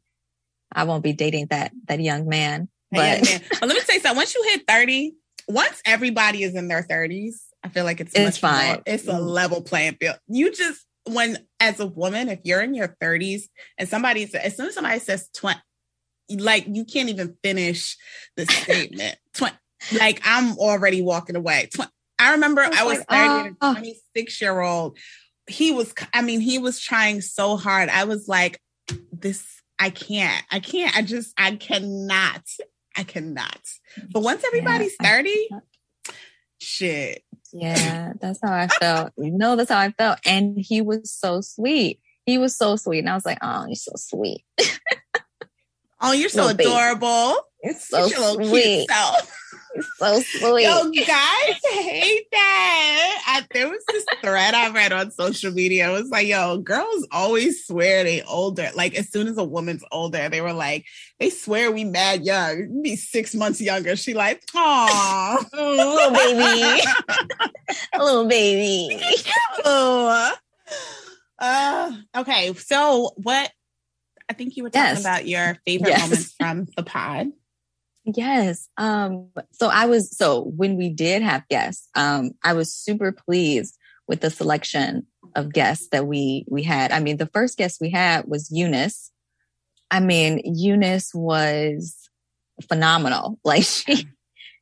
I 0.72 0.84
won't 0.84 1.02
be 1.02 1.12
dating 1.12 1.48
that 1.50 1.72
that 1.88 2.00
young 2.00 2.28
man. 2.28 2.68
But 2.90 3.28
yeah, 3.28 3.38
well, 3.60 3.68
let 3.68 3.74
me 3.74 3.80
say 3.80 3.98
something. 3.98 4.16
Once 4.16 4.34
you 4.34 4.42
hit 4.44 4.62
thirty, 4.66 5.14
once 5.48 5.82
everybody 5.84 6.44
is 6.44 6.54
in 6.54 6.68
their 6.68 6.82
thirties, 6.82 7.44
I 7.62 7.68
feel 7.68 7.84
like 7.84 8.00
it's 8.00 8.14
it's 8.14 8.38
fine. 8.38 8.66
More, 8.66 8.82
it's 8.86 9.06
a 9.06 9.18
level 9.18 9.62
playing 9.62 9.96
field. 10.00 10.16
You 10.28 10.50
just 10.50 10.86
when 11.04 11.38
as 11.60 11.80
a 11.80 11.86
woman, 11.86 12.28
if 12.28 12.40
you're 12.44 12.62
in 12.62 12.74
your 12.74 12.96
thirties 13.00 13.48
and 13.78 13.88
somebody 13.88 14.28
as 14.34 14.56
soon 14.56 14.68
as 14.68 14.74
somebody 14.74 14.98
says 15.00 15.28
twenty, 15.34 15.60
like 16.30 16.66
you 16.68 16.84
can't 16.84 17.08
even 17.08 17.36
finish 17.42 17.96
the 18.36 18.46
statement. 18.46 19.16
Twenty, 19.34 19.56
like 19.98 20.20
I'm 20.24 20.58
already 20.58 21.02
walking 21.02 21.36
away. 21.36 21.68
Tw- 21.74 21.90
I 22.18 22.32
remember 22.32 22.62
I 22.62 22.68
was, 22.68 22.78
I 22.78 22.84
was 22.84 22.98
like, 22.98 23.08
30 23.08 23.56
oh. 23.60 23.70
a 23.70 23.74
26 23.74 24.40
year 24.40 24.60
old. 24.60 24.98
He 25.46 25.72
was, 25.72 25.92
I 26.12 26.22
mean, 26.22 26.40
he 26.40 26.58
was 26.58 26.80
trying 26.80 27.20
so 27.20 27.56
hard. 27.56 27.88
I 27.88 28.04
was 28.04 28.28
like, 28.28 28.60
this, 29.12 29.44
I 29.78 29.90
can't, 29.90 30.42
I 30.50 30.60
can't, 30.60 30.96
I 30.96 31.02
just, 31.02 31.34
I 31.36 31.56
cannot, 31.56 32.42
I 32.96 33.02
cannot. 33.04 33.58
But 34.10 34.22
once 34.22 34.44
everybody's 34.44 34.94
yeah, 35.02 35.16
30, 35.16 35.48
shit. 36.60 37.24
Yeah, 37.52 38.14
that's 38.20 38.40
how 38.42 38.52
I 38.52 38.68
felt. 38.68 39.12
you 39.16 39.30
know, 39.30 39.54
that's 39.56 39.70
how 39.70 39.78
I 39.78 39.90
felt. 39.90 40.18
And 40.24 40.56
he 40.58 40.80
was 40.80 41.12
so 41.12 41.40
sweet. 41.40 42.00
He 42.26 42.38
was 42.38 42.56
so 42.56 42.76
sweet. 42.76 43.00
And 43.00 43.10
I 43.10 43.14
was 43.14 43.26
like, 43.26 43.38
oh, 43.42 43.66
you're 43.66 43.76
so 43.76 43.92
sweet. 43.96 44.44
oh, 46.04 46.12
you're 46.12 46.28
so 46.28 46.46
Little 46.46 46.66
adorable. 46.66 47.36
It's 47.60 47.88
so 47.88 48.08
sweet. 48.08 48.86
It's 49.76 49.98
so 49.98 50.20
sweet. 50.20 50.64
Yo, 50.64 50.90
guys 50.90 51.60
hate 51.72 52.26
that. 52.30 53.22
I, 53.26 53.46
there 53.52 53.68
was 53.68 53.82
this 53.88 54.04
thread 54.20 54.54
I 54.54 54.70
read 54.70 54.92
on 54.92 55.10
social 55.10 55.50
media. 55.50 55.88
It 55.88 55.92
was 55.92 56.10
like, 56.10 56.28
yo, 56.28 56.58
girls 56.58 57.06
always 57.10 57.66
swear 57.66 58.04
they 58.04 58.22
older. 58.22 58.70
Like 58.74 58.94
as 58.94 59.10
soon 59.10 59.26
as 59.26 59.38
a 59.38 59.44
woman's 59.44 59.82
older, 59.90 60.28
they 60.28 60.40
were 60.40 60.52
like, 60.52 60.84
they 61.18 61.30
swear 61.30 61.72
we 61.72 61.84
mad 61.84 62.24
young. 62.24 62.82
Be 62.82 62.96
six 62.96 63.34
months 63.34 63.60
younger. 63.60 63.96
She 63.96 64.14
like, 64.14 64.42
oh, 64.54 65.44
little 65.52 66.12
baby, 66.12 66.82
little 67.98 68.28
baby. 68.28 69.00
oh. 69.64 70.34
Uh, 71.36 71.92
okay, 72.16 72.54
so 72.54 73.12
what? 73.16 73.50
I 74.28 74.32
think 74.32 74.56
you 74.56 74.62
were 74.62 74.70
talking 74.70 74.96
yes. 74.96 75.00
about 75.00 75.28
your 75.28 75.58
favorite 75.66 75.90
yes. 75.90 76.02
moments 76.02 76.34
from 76.38 76.66
the 76.76 76.82
pod. 76.82 77.28
Yes. 78.04 78.68
Um, 78.76 79.30
so 79.52 79.68
I 79.68 79.86
was, 79.86 80.16
so 80.16 80.42
when 80.42 80.76
we 80.76 80.90
did 80.90 81.22
have 81.22 81.48
guests, 81.48 81.88
um, 81.94 82.32
I 82.42 82.52
was 82.52 82.74
super 82.74 83.12
pleased 83.12 83.78
with 84.06 84.20
the 84.20 84.30
selection 84.30 85.06
of 85.34 85.52
guests 85.52 85.88
that 85.90 86.06
we, 86.06 86.44
we 86.48 86.62
had. 86.62 86.92
I 86.92 87.00
mean, 87.00 87.16
the 87.16 87.26
first 87.26 87.56
guest 87.56 87.80
we 87.80 87.90
had 87.90 88.26
was 88.26 88.50
Eunice. 88.50 89.10
I 89.90 90.00
mean, 90.00 90.40
Eunice 90.44 91.14
was 91.14 92.08
phenomenal. 92.68 93.38
Like 93.44 93.64
she, 93.64 94.06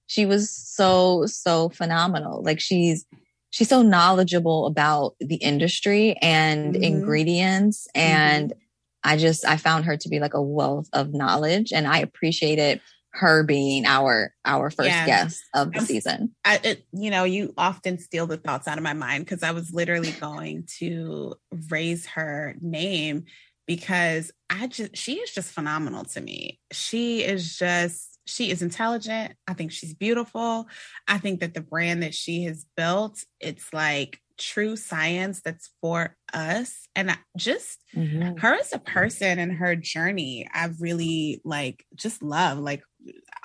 she 0.06 0.26
was 0.26 0.50
so, 0.50 1.26
so 1.26 1.68
phenomenal. 1.70 2.42
Like 2.42 2.60
she's, 2.60 3.06
she's 3.50 3.68
so 3.68 3.82
knowledgeable 3.82 4.66
about 4.66 5.14
the 5.18 5.36
industry 5.36 6.16
and 6.22 6.74
mm-hmm. 6.74 6.82
ingredients. 6.82 7.88
And 7.94 8.50
mm-hmm. 8.50 8.61
I 9.04 9.16
just, 9.16 9.46
I 9.46 9.56
found 9.56 9.84
her 9.86 9.96
to 9.96 10.08
be 10.08 10.20
like 10.20 10.34
a 10.34 10.42
wealth 10.42 10.88
of 10.92 11.12
knowledge 11.12 11.72
and 11.72 11.86
I 11.86 11.98
appreciated 11.98 12.80
her 13.14 13.42
being 13.42 13.84
our 13.84 14.32
our 14.44 14.70
first 14.70 14.88
yeah. 14.88 15.06
guest 15.06 15.42
of 15.54 15.72
the 15.72 15.80
season. 15.80 16.34
I, 16.44 16.60
it, 16.64 16.86
you 16.92 17.10
know, 17.10 17.24
you 17.24 17.52
often 17.58 17.98
steal 17.98 18.26
the 18.26 18.38
thoughts 18.38 18.66
out 18.66 18.78
of 18.78 18.84
my 18.84 18.94
mind 18.94 19.24
because 19.24 19.42
I 19.42 19.50
was 19.50 19.72
literally 19.72 20.12
going 20.12 20.66
to 20.78 21.34
raise 21.70 22.06
her 22.06 22.56
name 22.60 23.24
because 23.66 24.32
I 24.48 24.66
just 24.66 24.96
she 24.96 25.16
is 25.16 25.30
just 25.30 25.52
phenomenal 25.52 26.04
to 26.04 26.20
me. 26.20 26.58
She 26.72 27.22
is 27.22 27.58
just 27.58 28.18
she 28.26 28.50
is 28.50 28.62
intelligent. 28.62 29.34
I 29.46 29.54
think 29.54 29.72
she's 29.72 29.94
beautiful. 29.94 30.66
I 31.06 31.18
think 31.18 31.40
that 31.40 31.54
the 31.54 31.60
brand 31.60 32.02
that 32.02 32.14
she 32.14 32.44
has 32.44 32.64
built, 32.76 33.22
it's 33.40 33.72
like 33.74 34.20
true 34.38 34.76
science 34.76 35.40
that's 35.44 35.70
for 35.80 36.16
us. 36.32 36.88
And 36.94 37.16
just 37.36 37.78
mm-hmm. 37.94 38.36
her 38.38 38.54
as 38.54 38.72
a 38.72 38.78
person 38.78 39.38
and 39.38 39.52
her 39.52 39.74
journey 39.74 40.46
i've 40.52 40.80
really 40.80 41.40
like 41.44 41.84
just 41.94 42.22
love 42.22 42.58
like 42.58 42.82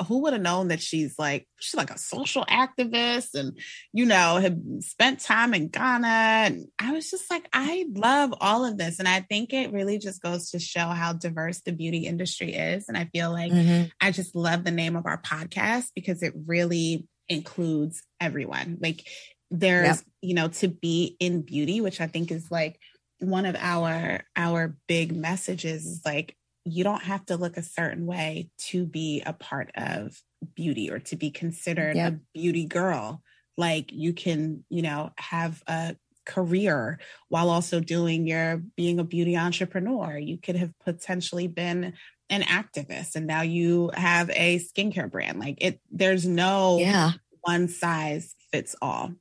who 0.08 0.20
would 0.20 0.34
have 0.34 0.42
known 0.42 0.68
that 0.68 0.82
she's 0.82 1.18
like 1.18 1.48
she's 1.60 1.76
like 1.76 1.90
a 1.90 1.98
social 1.98 2.46
activist 2.46 3.34
and 3.34 3.58
you 3.94 4.06
know 4.06 4.38
had 4.38 4.62
spent 4.82 5.20
time 5.20 5.54
in 5.54 5.70
ghana. 5.70 6.08
And 6.08 6.66
i 6.78 6.92
was 6.92 7.10
just 7.10 7.30
like 7.32 7.48
i 7.54 7.86
love 7.94 8.34
all 8.40 8.66
of 8.66 8.78
this. 8.78 9.00
And 9.00 9.08
i 9.08 9.22
think 9.22 9.54
it 9.54 9.72
really 9.72 9.98
just 9.98 10.22
goes 10.22 10.52
to 10.52 10.60
show 10.60 10.88
how 10.88 11.14
diverse 11.14 11.62
the 11.62 11.72
beauty 11.72 12.06
industry 12.06 12.54
is. 12.54 12.88
And 12.88 12.98
i 12.98 13.06
feel 13.06 13.32
like 13.32 13.52
mm-hmm. 13.52 13.88
i 14.00 14.12
just 14.12 14.36
love 14.36 14.64
the 14.64 14.72
name 14.72 14.96
of 14.96 15.06
our 15.06 15.22
podcast 15.22 15.88
because 15.96 16.22
it 16.22 16.34
really 16.46 17.08
includes 17.30 18.04
everyone. 18.22 18.78
Like 18.82 19.06
there's 19.50 19.88
yep. 19.88 19.98
you 20.22 20.34
know 20.34 20.48
to 20.48 20.68
be 20.68 21.16
in 21.20 21.42
beauty 21.42 21.80
which 21.80 22.02
i 22.02 22.08
think 22.08 22.32
is 22.32 22.52
like 22.52 22.80
one 23.20 23.46
of 23.46 23.56
our 23.56 24.22
our 24.36 24.76
big 24.88 25.16
messages 25.16 25.86
is 25.86 26.02
like 26.06 26.36
you 26.66 26.84
don't 26.84 27.04
have 27.04 27.26
to 27.26 27.38
look 27.38 27.58
a 27.58 27.64
certain 27.64 28.06
way 28.06 28.50
to 28.58 28.86
be 28.86 29.24
a 29.26 29.34
part 29.34 29.72
of 29.76 30.22
beauty 30.54 30.92
or 30.92 31.00
to 31.00 31.16
be 31.16 31.32
considered 31.32 31.96
yep. 31.96 32.14
a 32.14 32.20
beauty 32.34 32.66
girl. 32.66 33.22
Like 33.58 33.92
you 33.92 34.14
can 34.14 34.64
you 34.70 34.82
know 34.82 35.12
have 35.18 35.64
a 35.68 35.96
career 36.26 37.00
while 37.30 37.50
also 37.50 37.80
doing 37.80 38.28
your 38.28 38.62
being 38.76 39.00
a 39.00 39.04
beauty 39.04 39.38
entrepreneur. 39.38 40.18
You 40.18 40.38
could 40.38 40.58
have 40.58 40.74
potentially 40.84 41.48
been 41.48 41.94
an 42.30 42.42
activist 42.42 43.16
and 43.16 43.26
now 43.26 43.42
you 43.42 43.90
have 43.94 44.30
a 44.30 44.60
skincare 44.60 45.10
brand. 45.10 45.40
Like 45.40 45.58
it 45.62 45.80
there's 45.90 46.26
no 46.26 46.78
yeah. 46.78 47.14
one 47.42 47.68
size 47.68 48.36
fits 48.52 48.76
all 48.82 49.14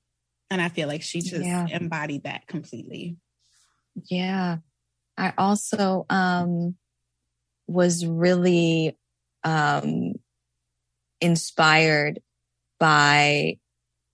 and 0.51 0.61
I 0.61 0.69
feel 0.69 0.89
like 0.89 1.03
she 1.03 1.21
just 1.21 1.45
yeah. 1.45 1.67
embodied 1.71 2.25
that 2.25 2.47
completely. 2.47 3.17
Yeah. 4.09 4.59
I 5.17 5.33
also 5.39 6.07
um, 6.11 6.77
was 7.67 8.05
really 8.07 8.97
um, 9.45 10.15
inspired 11.21 12.21
by 12.79 13.59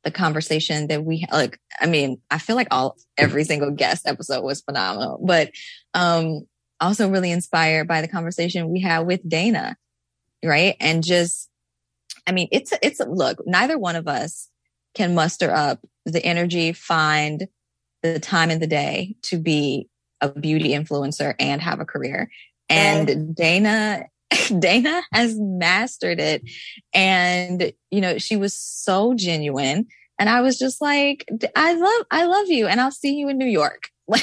the 0.04 0.10
conversation 0.10 0.88
that 0.88 1.04
we 1.04 1.24
like 1.32 1.60
i 1.80 1.86
mean 1.86 2.20
i 2.30 2.38
feel 2.38 2.56
like 2.56 2.66
all 2.72 2.96
every 3.16 3.44
single 3.44 3.70
guest 3.70 4.06
episode 4.06 4.42
was 4.42 4.60
phenomenal 4.60 5.20
but 5.24 5.50
um 5.94 6.40
also 6.80 7.08
really 7.08 7.30
inspired 7.30 7.86
by 7.86 8.00
the 8.00 8.08
conversation 8.08 8.68
we 8.68 8.80
had 8.80 9.00
with 9.00 9.26
dana 9.28 9.76
right 10.44 10.74
and 10.80 11.04
just 11.04 11.48
i 12.26 12.32
mean 12.32 12.48
it's 12.50 12.72
a, 12.72 12.84
it's 12.84 12.98
a 12.98 13.08
look 13.08 13.38
neither 13.46 13.78
one 13.78 13.94
of 13.94 14.08
us 14.08 14.48
can 14.94 15.14
muster 15.14 15.52
up 15.52 15.78
the 16.04 16.24
energy, 16.24 16.72
find 16.72 17.46
the 18.02 18.18
time 18.18 18.50
in 18.50 18.58
the 18.58 18.66
day 18.66 19.16
to 19.22 19.38
be 19.38 19.88
a 20.20 20.28
beauty 20.28 20.70
influencer 20.70 21.34
and 21.38 21.60
have 21.60 21.80
a 21.80 21.84
career. 21.84 22.30
And 22.68 23.34
Dana, 23.34 24.06
Dana 24.58 25.02
has 25.12 25.38
mastered 25.38 26.20
it. 26.20 26.42
And, 26.94 27.72
you 27.90 28.00
know, 28.00 28.18
she 28.18 28.36
was 28.36 28.56
so 28.58 29.14
genuine. 29.14 29.86
And 30.18 30.28
I 30.28 30.40
was 30.40 30.58
just 30.58 30.80
like, 30.80 31.28
I 31.56 31.74
love, 31.74 32.06
I 32.10 32.24
love 32.26 32.48
you. 32.48 32.66
And 32.66 32.80
I'll 32.80 32.90
see 32.90 33.14
you 33.14 33.28
in 33.28 33.38
New 33.38 33.46
York. 33.46 33.88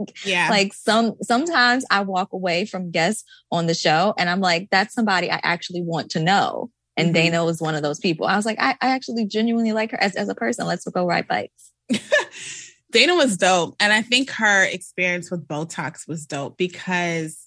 Like, 0.00 0.14
yeah. 0.24 0.48
Like 0.50 0.74
some, 0.74 1.14
sometimes 1.22 1.84
I 1.88 2.00
walk 2.00 2.32
away 2.32 2.64
from 2.64 2.90
guests 2.90 3.22
on 3.52 3.66
the 3.66 3.74
show 3.74 4.12
and 4.18 4.28
I'm 4.28 4.40
like, 4.40 4.68
that's 4.70 4.92
somebody 4.92 5.30
I 5.30 5.38
actually 5.44 5.82
want 5.82 6.10
to 6.12 6.20
know. 6.20 6.70
And 6.98 7.14
mm-hmm. 7.14 7.14
Dana 7.14 7.44
was 7.44 7.60
one 7.60 7.76
of 7.76 7.82
those 7.82 8.00
people. 8.00 8.26
I 8.26 8.36
was 8.36 8.44
like, 8.44 8.58
I, 8.60 8.72
I 8.80 8.88
actually 8.90 9.24
genuinely 9.24 9.72
like 9.72 9.92
her 9.92 10.02
as, 10.02 10.16
as 10.16 10.28
a 10.28 10.34
person. 10.34 10.66
Let's 10.66 10.84
go 10.84 11.06
ride 11.06 11.28
bikes. 11.28 11.72
Dana 12.90 13.14
was 13.14 13.36
dope. 13.36 13.76
And 13.78 13.92
I 13.92 14.02
think 14.02 14.30
her 14.30 14.64
experience 14.64 15.30
with 15.30 15.46
Botox 15.46 16.08
was 16.08 16.26
dope 16.26 16.58
because 16.58 17.46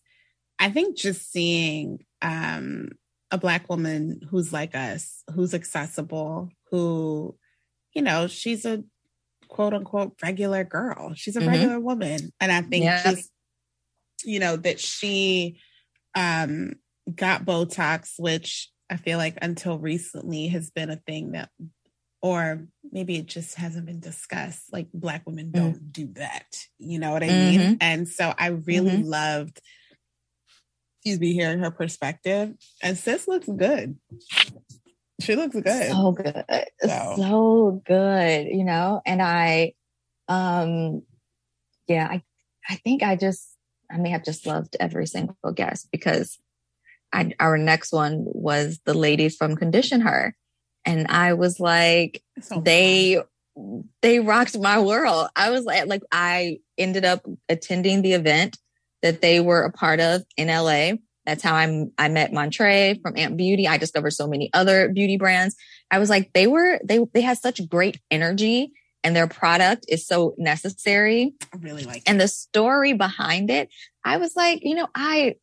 I 0.57 0.69
think 0.69 0.95
just 0.95 1.31
seeing 1.31 2.05
um, 2.21 2.89
a 3.29 3.37
Black 3.37 3.69
woman 3.69 4.21
who's 4.29 4.53
like 4.53 4.73
us, 4.73 5.23
who's 5.33 5.53
accessible, 5.53 6.49
who, 6.69 7.35
you 7.93 8.01
know, 8.01 8.27
she's 8.27 8.65
a 8.65 8.83
quote 9.49 9.73
unquote 9.73 10.13
regular 10.23 10.63
girl. 10.63 11.13
She's 11.15 11.35
a 11.35 11.39
mm-hmm. 11.39 11.49
regular 11.49 11.79
woman. 11.79 12.31
And 12.39 12.51
I 12.51 12.61
think 12.61 12.85
yeah. 12.85 13.03
just, 13.03 13.29
you 14.23 14.39
know, 14.39 14.55
that 14.55 14.79
she 14.79 15.59
um, 16.15 16.75
got 17.13 17.45
Botox, 17.45 18.13
which 18.17 18.69
I 18.91 18.97
feel 18.97 19.17
like 19.17 19.37
until 19.41 19.79
recently 19.79 20.49
has 20.49 20.69
been 20.69 20.89
a 20.89 20.97
thing 20.97 21.31
that, 21.31 21.49
or 22.21 22.67
maybe 22.91 23.15
it 23.15 23.25
just 23.25 23.55
hasn't 23.55 23.85
been 23.87 24.01
discussed. 24.01 24.71
Like 24.71 24.87
Black 24.93 25.25
women 25.25 25.47
mm. 25.47 25.53
don't 25.53 25.91
do 25.91 26.07
that. 26.15 26.45
You 26.77 26.99
know 26.99 27.11
what 27.11 27.23
I 27.23 27.29
mm-hmm. 27.29 27.57
mean? 27.57 27.77
And 27.81 28.07
so 28.07 28.33
I 28.37 28.47
really 28.47 28.91
mm-hmm. 28.91 29.07
loved, 29.07 29.61
excuse 30.97 31.19
me, 31.19 31.33
hearing 31.33 31.59
her 31.59 31.71
perspective. 31.71 32.53
And 32.83 32.97
sis 32.97 33.27
looks 33.27 33.47
good. 33.47 33.97
She 35.21 35.35
looks 35.35 35.55
good. 35.55 35.89
So 35.91 36.11
good. 36.11 36.43
So. 36.81 37.15
so 37.17 37.81
good, 37.85 38.47
you 38.47 38.65
know? 38.65 39.01
And 39.05 39.21
I, 39.21 39.73
Um, 40.27 41.03
yeah, 41.87 42.07
I, 42.09 42.23
I 42.69 42.75
think 42.75 43.03
I 43.03 43.17
just, 43.17 43.57
I 43.91 43.97
may 43.97 44.11
have 44.11 44.23
just 44.23 44.45
loved 44.45 44.77
every 44.79 45.05
single 45.05 45.51
guest 45.53 45.89
because 45.91 46.39
I, 47.13 47.33
our 47.39 47.57
next 47.57 47.91
one 47.91 48.23
was 48.25 48.79
the 48.85 48.93
ladies 48.93 49.35
from 49.35 49.55
Condition 49.55 50.01
Her. 50.01 50.35
And 50.85 51.07
I 51.07 51.33
was 51.33 51.59
like, 51.59 52.23
so 52.41 52.59
they, 52.61 53.21
they 54.01 54.19
rocked 54.19 54.57
my 54.57 54.79
world. 54.79 55.29
I 55.35 55.51
was 55.51 55.65
like, 55.65 55.85
like, 55.87 56.01
I 56.11 56.57
ended 56.77 57.05
up 57.05 57.25
attending 57.49 58.01
the 58.01 58.13
event 58.13 58.57
that 59.01 59.21
they 59.21 59.39
were 59.39 59.63
a 59.63 59.71
part 59.71 59.99
of 59.99 60.23
in 60.37 60.47
LA. 60.47 60.93
That's 61.25 61.43
how 61.43 61.53
I 61.53 61.85
I 61.97 62.09
met 62.09 62.33
Montre 62.33 62.95
from 63.01 63.15
Amp 63.15 63.37
Beauty. 63.37 63.67
I 63.67 63.77
discovered 63.77 64.11
so 64.11 64.27
many 64.27 64.49
other 64.53 64.89
beauty 64.89 65.17
brands. 65.17 65.55
I 65.91 65.99
was 65.99 66.09
like, 66.09 66.31
they 66.33 66.47
were 66.47 66.79
they 66.83 66.99
they 67.13 67.21
had 67.21 67.37
such 67.37 67.67
great 67.69 67.99
energy 68.09 68.71
and 69.03 69.15
their 69.15 69.27
product 69.27 69.85
is 69.87 70.05
so 70.05 70.33
necessary. 70.37 71.33
I 71.53 71.57
really 71.57 71.83
like 71.83 72.03
and 72.07 72.17
it. 72.17 72.23
the 72.23 72.27
story 72.27 72.93
behind 72.93 73.49
it. 73.49 73.69
I 74.03 74.17
was 74.17 74.35
like, 74.35 74.59
you 74.63 74.75
know, 74.75 74.87
I 74.95 75.35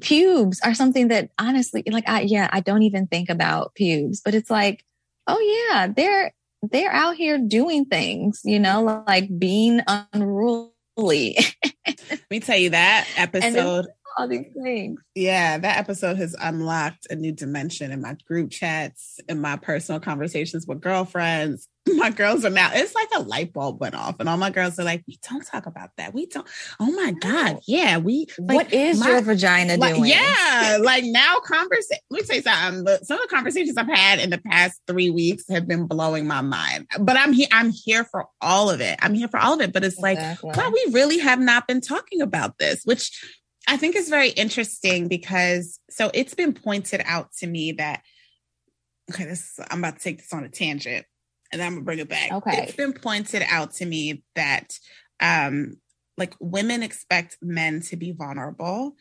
pubes 0.00 0.60
are 0.64 0.74
something 0.74 1.08
that 1.08 1.30
honestly, 1.38 1.82
like 1.90 2.08
I 2.08 2.22
yeah, 2.22 2.48
I 2.52 2.60
don't 2.60 2.82
even 2.82 3.06
think 3.06 3.28
about 3.28 3.74
pubes, 3.74 4.20
but 4.24 4.34
it's 4.34 4.50
like, 4.50 4.84
oh 5.26 5.68
yeah, 5.70 5.86
they're 5.88 6.32
they're 6.62 6.92
out 6.92 7.16
here 7.16 7.38
doing 7.38 7.86
things, 7.86 8.40
you 8.44 8.58
know, 8.58 9.04
like 9.06 9.38
being 9.38 9.80
unruly. 9.86 10.72
Let 11.86 12.30
me 12.30 12.40
tell 12.40 12.58
you 12.58 12.70
that 12.70 13.06
episode 13.16 13.86
all 14.20 14.28
these 14.28 14.46
things. 14.62 15.00
Yeah, 15.14 15.58
that 15.58 15.78
episode 15.78 16.18
has 16.18 16.36
unlocked 16.40 17.06
a 17.10 17.16
new 17.16 17.32
dimension 17.32 17.90
in 17.90 18.00
my 18.00 18.16
group 18.26 18.50
chats, 18.50 19.18
in 19.28 19.40
my 19.40 19.56
personal 19.56 20.00
conversations 20.00 20.66
with 20.66 20.80
girlfriends. 20.80 21.68
My 21.96 22.10
girls 22.10 22.44
are 22.44 22.50
now, 22.50 22.70
it's 22.74 22.94
like 22.94 23.08
a 23.16 23.22
light 23.22 23.54
bulb 23.54 23.80
went 23.80 23.94
off, 23.94 24.16
and 24.20 24.28
all 24.28 24.36
my 24.36 24.50
girls 24.50 24.78
are 24.78 24.84
like, 24.84 25.02
We 25.08 25.18
don't 25.28 25.44
talk 25.44 25.64
about 25.64 25.88
that. 25.96 26.12
We 26.12 26.26
don't, 26.26 26.46
oh 26.78 26.92
my 26.92 27.12
God. 27.12 27.60
Yeah, 27.66 27.96
we, 27.96 28.26
like, 28.38 28.54
what 28.54 28.72
is 28.72 29.00
my, 29.00 29.08
your 29.08 29.22
vagina 29.22 29.78
like, 29.78 29.96
doing? 29.96 30.10
Yeah, 30.10 30.78
like 30.82 31.04
now, 31.04 31.36
conversation, 31.42 32.02
let 32.10 32.20
me 32.20 32.26
say 32.26 32.42
something, 32.42 32.80
um, 32.80 32.84
but 32.84 33.06
some 33.06 33.16
of 33.16 33.22
the 33.22 33.34
conversations 33.34 33.78
I've 33.78 33.88
had 33.88 34.18
in 34.18 34.28
the 34.28 34.38
past 34.38 34.78
three 34.86 35.08
weeks 35.08 35.44
have 35.48 35.66
been 35.66 35.86
blowing 35.86 36.26
my 36.26 36.42
mind. 36.42 36.86
But 37.00 37.16
I'm 37.16 37.32
here, 37.32 37.48
I'm 37.50 37.70
here 37.70 38.04
for 38.04 38.26
all 38.42 38.68
of 38.68 38.82
it. 38.82 38.98
I'm 39.00 39.14
here 39.14 39.28
for 39.28 39.40
all 39.40 39.54
of 39.54 39.62
it. 39.62 39.72
But 39.72 39.82
it's 39.82 39.96
exactly. 39.98 40.50
like, 40.50 40.58
wow, 40.58 40.70
we 40.70 40.92
really 40.92 41.18
have 41.18 41.40
not 41.40 41.66
been 41.66 41.80
talking 41.80 42.20
about 42.20 42.58
this, 42.58 42.82
which 42.84 43.10
I 43.68 43.76
think 43.76 43.96
it's 43.96 44.08
very 44.08 44.30
interesting 44.30 45.08
because 45.08 45.80
so 45.90 46.10
it's 46.14 46.34
been 46.34 46.52
pointed 46.52 47.02
out 47.04 47.32
to 47.38 47.46
me 47.46 47.72
that 47.72 48.02
okay, 49.10 49.24
this 49.24 49.58
I'm 49.70 49.80
about 49.80 49.96
to 49.96 50.02
take 50.02 50.18
this 50.18 50.32
on 50.32 50.44
a 50.44 50.48
tangent 50.48 51.06
and 51.52 51.62
I'm 51.62 51.74
gonna 51.74 51.84
bring 51.84 51.98
it 51.98 52.08
back. 52.08 52.32
Okay. 52.32 52.62
It's 52.62 52.76
been 52.76 52.92
pointed 52.92 53.42
out 53.48 53.74
to 53.74 53.86
me 53.86 54.22
that 54.34 54.78
um 55.20 55.76
like 56.16 56.34
women 56.40 56.82
expect 56.82 57.38
men 57.42 57.80
to 57.82 57.96
be 57.96 58.12
vulnerable 58.12 58.96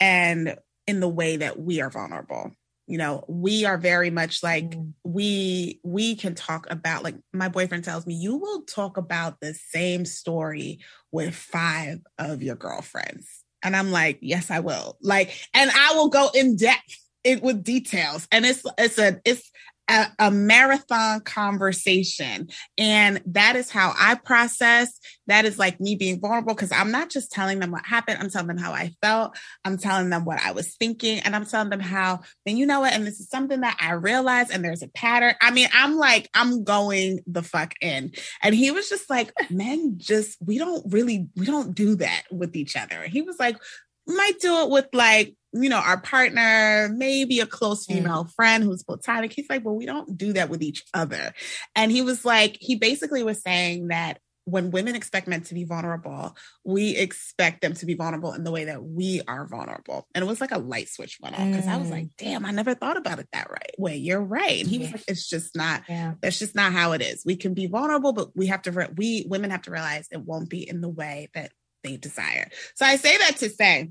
and 0.00 0.56
in 0.86 1.00
the 1.00 1.08
way 1.08 1.36
that 1.36 1.58
we 1.58 1.80
are 1.80 1.90
vulnerable 1.90 2.52
you 2.86 2.98
know 2.98 3.24
we 3.28 3.64
are 3.64 3.78
very 3.78 4.10
much 4.10 4.42
like 4.42 4.70
mm. 4.70 4.92
we 5.04 5.80
we 5.84 6.14
can 6.16 6.34
talk 6.34 6.66
about 6.70 7.02
like 7.02 7.16
my 7.32 7.48
boyfriend 7.48 7.84
tells 7.84 8.06
me 8.06 8.14
you 8.14 8.36
will 8.36 8.62
talk 8.62 8.96
about 8.96 9.40
the 9.40 9.54
same 9.54 10.04
story 10.04 10.80
with 11.10 11.34
five 11.34 12.00
of 12.18 12.42
your 12.42 12.56
girlfriends 12.56 13.41
and 13.62 13.76
I'm 13.76 13.90
like, 13.90 14.18
yes, 14.20 14.50
I 14.50 14.60
will. 14.60 14.96
Like, 15.00 15.32
and 15.54 15.70
I 15.70 15.94
will 15.94 16.08
go 16.08 16.30
in 16.34 16.56
depth 16.56 16.98
it 17.24 17.42
with 17.42 17.62
details. 17.62 18.26
And 18.32 18.44
it's 18.44 18.62
it's 18.78 18.98
a 18.98 19.20
it's 19.24 19.50
a, 19.88 20.06
a, 20.18 20.30
marathon 20.30 21.20
conversation. 21.20 22.48
And 22.78 23.20
that 23.26 23.56
is 23.56 23.70
how 23.70 23.94
I 23.98 24.14
process. 24.14 24.98
That 25.26 25.44
is 25.44 25.58
like 25.58 25.80
me 25.80 25.96
being 25.96 26.20
vulnerable 26.20 26.54
because 26.54 26.72
I'm 26.72 26.90
not 26.90 27.10
just 27.10 27.30
telling 27.30 27.58
them 27.58 27.70
what 27.70 27.84
happened. 27.84 28.18
I'm 28.20 28.30
telling 28.30 28.48
them 28.48 28.58
how 28.58 28.72
I 28.72 28.92
felt. 29.02 29.36
I'm 29.64 29.78
telling 29.78 30.10
them 30.10 30.24
what 30.24 30.40
I 30.40 30.52
was 30.52 30.74
thinking. 30.76 31.18
And 31.20 31.34
I'm 31.34 31.46
telling 31.46 31.70
them 31.70 31.80
how, 31.80 32.20
then 32.46 32.56
you 32.56 32.66
know 32.66 32.80
what? 32.80 32.92
And 32.92 33.06
this 33.06 33.20
is 33.20 33.28
something 33.28 33.60
that 33.60 33.76
I 33.80 33.92
realized, 33.92 34.50
and 34.50 34.64
there's 34.64 34.82
a 34.82 34.88
pattern. 34.88 35.34
I 35.40 35.50
mean, 35.50 35.68
I'm 35.72 35.96
like, 35.96 36.28
I'm 36.34 36.64
going 36.64 37.20
the 37.26 37.42
fuck 37.42 37.74
in. 37.80 38.12
And 38.42 38.54
he 38.54 38.70
was 38.70 38.88
just 38.88 39.10
like, 39.10 39.32
men 39.50 39.94
just, 39.96 40.38
we 40.44 40.58
don't 40.58 40.84
really, 40.92 41.28
we 41.36 41.46
don't 41.46 41.74
do 41.74 41.96
that 41.96 42.22
with 42.30 42.56
each 42.56 42.76
other. 42.76 43.02
He 43.02 43.22
was 43.22 43.38
like, 43.38 43.56
might 44.06 44.38
do 44.40 44.62
it 44.62 44.70
with 44.70 44.88
like 44.92 45.34
you 45.52 45.68
know, 45.68 45.78
our 45.78 46.00
partner, 46.00 46.88
maybe 46.94 47.40
a 47.40 47.46
close 47.46 47.86
mm. 47.86 47.94
female 47.94 48.24
mm. 48.24 48.32
friend 48.34 48.64
who's 48.64 48.82
platonic. 48.82 49.32
He's 49.32 49.50
like, 49.50 49.64
well, 49.64 49.76
we 49.76 49.86
don't 49.86 50.16
do 50.16 50.32
that 50.32 50.48
with 50.48 50.62
each 50.62 50.84
other. 50.94 51.34
And 51.76 51.92
he 51.92 52.02
was 52.02 52.24
like, 52.24 52.56
he 52.60 52.76
basically 52.76 53.22
was 53.22 53.42
saying 53.42 53.88
that 53.88 54.18
when 54.44 54.72
women 54.72 54.96
expect 54.96 55.28
men 55.28 55.42
to 55.42 55.54
be 55.54 55.64
vulnerable, 55.64 56.36
we 56.64 56.96
expect 56.96 57.60
them 57.60 57.74
to 57.74 57.86
be 57.86 57.94
vulnerable 57.94 58.32
in 58.32 58.42
the 58.42 58.50
way 58.50 58.64
that 58.64 58.82
we 58.82 59.20
are 59.28 59.46
vulnerable. 59.46 60.08
And 60.14 60.24
it 60.24 60.26
was 60.26 60.40
like 60.40 60.50
a 60.50 60.58
light 60.58 60.88
switch 60.88 61.18
went 61.20 61.38
off 61.38 61.46
because 61.46 61.66
mm. 61.66 61.72
I 61.72 61.76
was 61.76 61.90
like, 61.90 62.04
mm. 62.06 62.16
damn, 62.18 62.44
I 62.44 62.50
never 62.50 62.74
thought 62.74 62.96
about 62.96 63.20
it 63.20 63.28
that 63.32 63.50
right 63.50 63.74
way. 63.78 63.96
You're 63.98 64.22
right. 64.22 64.60
And 64.60 64.68
he 64.68 64.78
was 64.78 64.90
like, 64.90 65.04
it's 65.06 65.28
just 65.28 65.54
not, 65.54 65.82
yeah. 65.88 66.14
that's 66.20 66.40
just 66.40 66.56
not 66.56 66.72
how 66.72 66.90
it 66.92 67.02
is. 67.02 67.22
We 67.24 67.36
can 67.36 67.54
be 67.54 67.66
vulnerable, 67.66 68.12
but 68.12 68.34
we 68.34 68.48
have 68.48 68.62
to, 68.62 68.72
re- 68.72 68.88
we 68.96 69.26
women 69.28 69.50
have 69.50 69.62
to 69.62 69.70
realize 69.70 70.08
it 70.10 70.24
won't 70.24 70.48
be 70.48 70.68
in 70.68 70.80
the 70.80 70.88
way 70.88 71.28
that 71.34 71.52
they 71.82 71.96
desire. 71.96 72.48
So 72.74 72.84
I 72.86 72.96
say 72.96 73.16
that 73.18 73.36
to 73.38 73.50
say, 73.50 73.90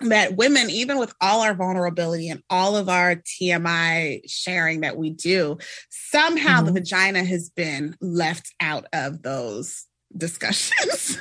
that 0.00 0.36
women, 0.36 0.68
even 0.70 0.98
with 0.98 1.14
all 1.20 1.40
our 1.40 1.54
vulnerability 1.54 2.28
and 2.28 2.42
all 2.50 2.76
of 2.76 2.88
our 2.88 3.16
TMI 3.16 4.20
sharing 4.26 4.82
that 4.82 4.96
we 4.96 5.10
do, 5.10 5.58
somehow 5.88 6.58
mm-hmm. 6.58 6.66
the 6.66 6.72
vagina 6.72 7.24
has 7.24 7.48
been 7.50 7.96
left 8.00 8.52
out 8.60 8.86
of 8.92 9.22
those 9.22 9.86
discussions. 10.16 11.18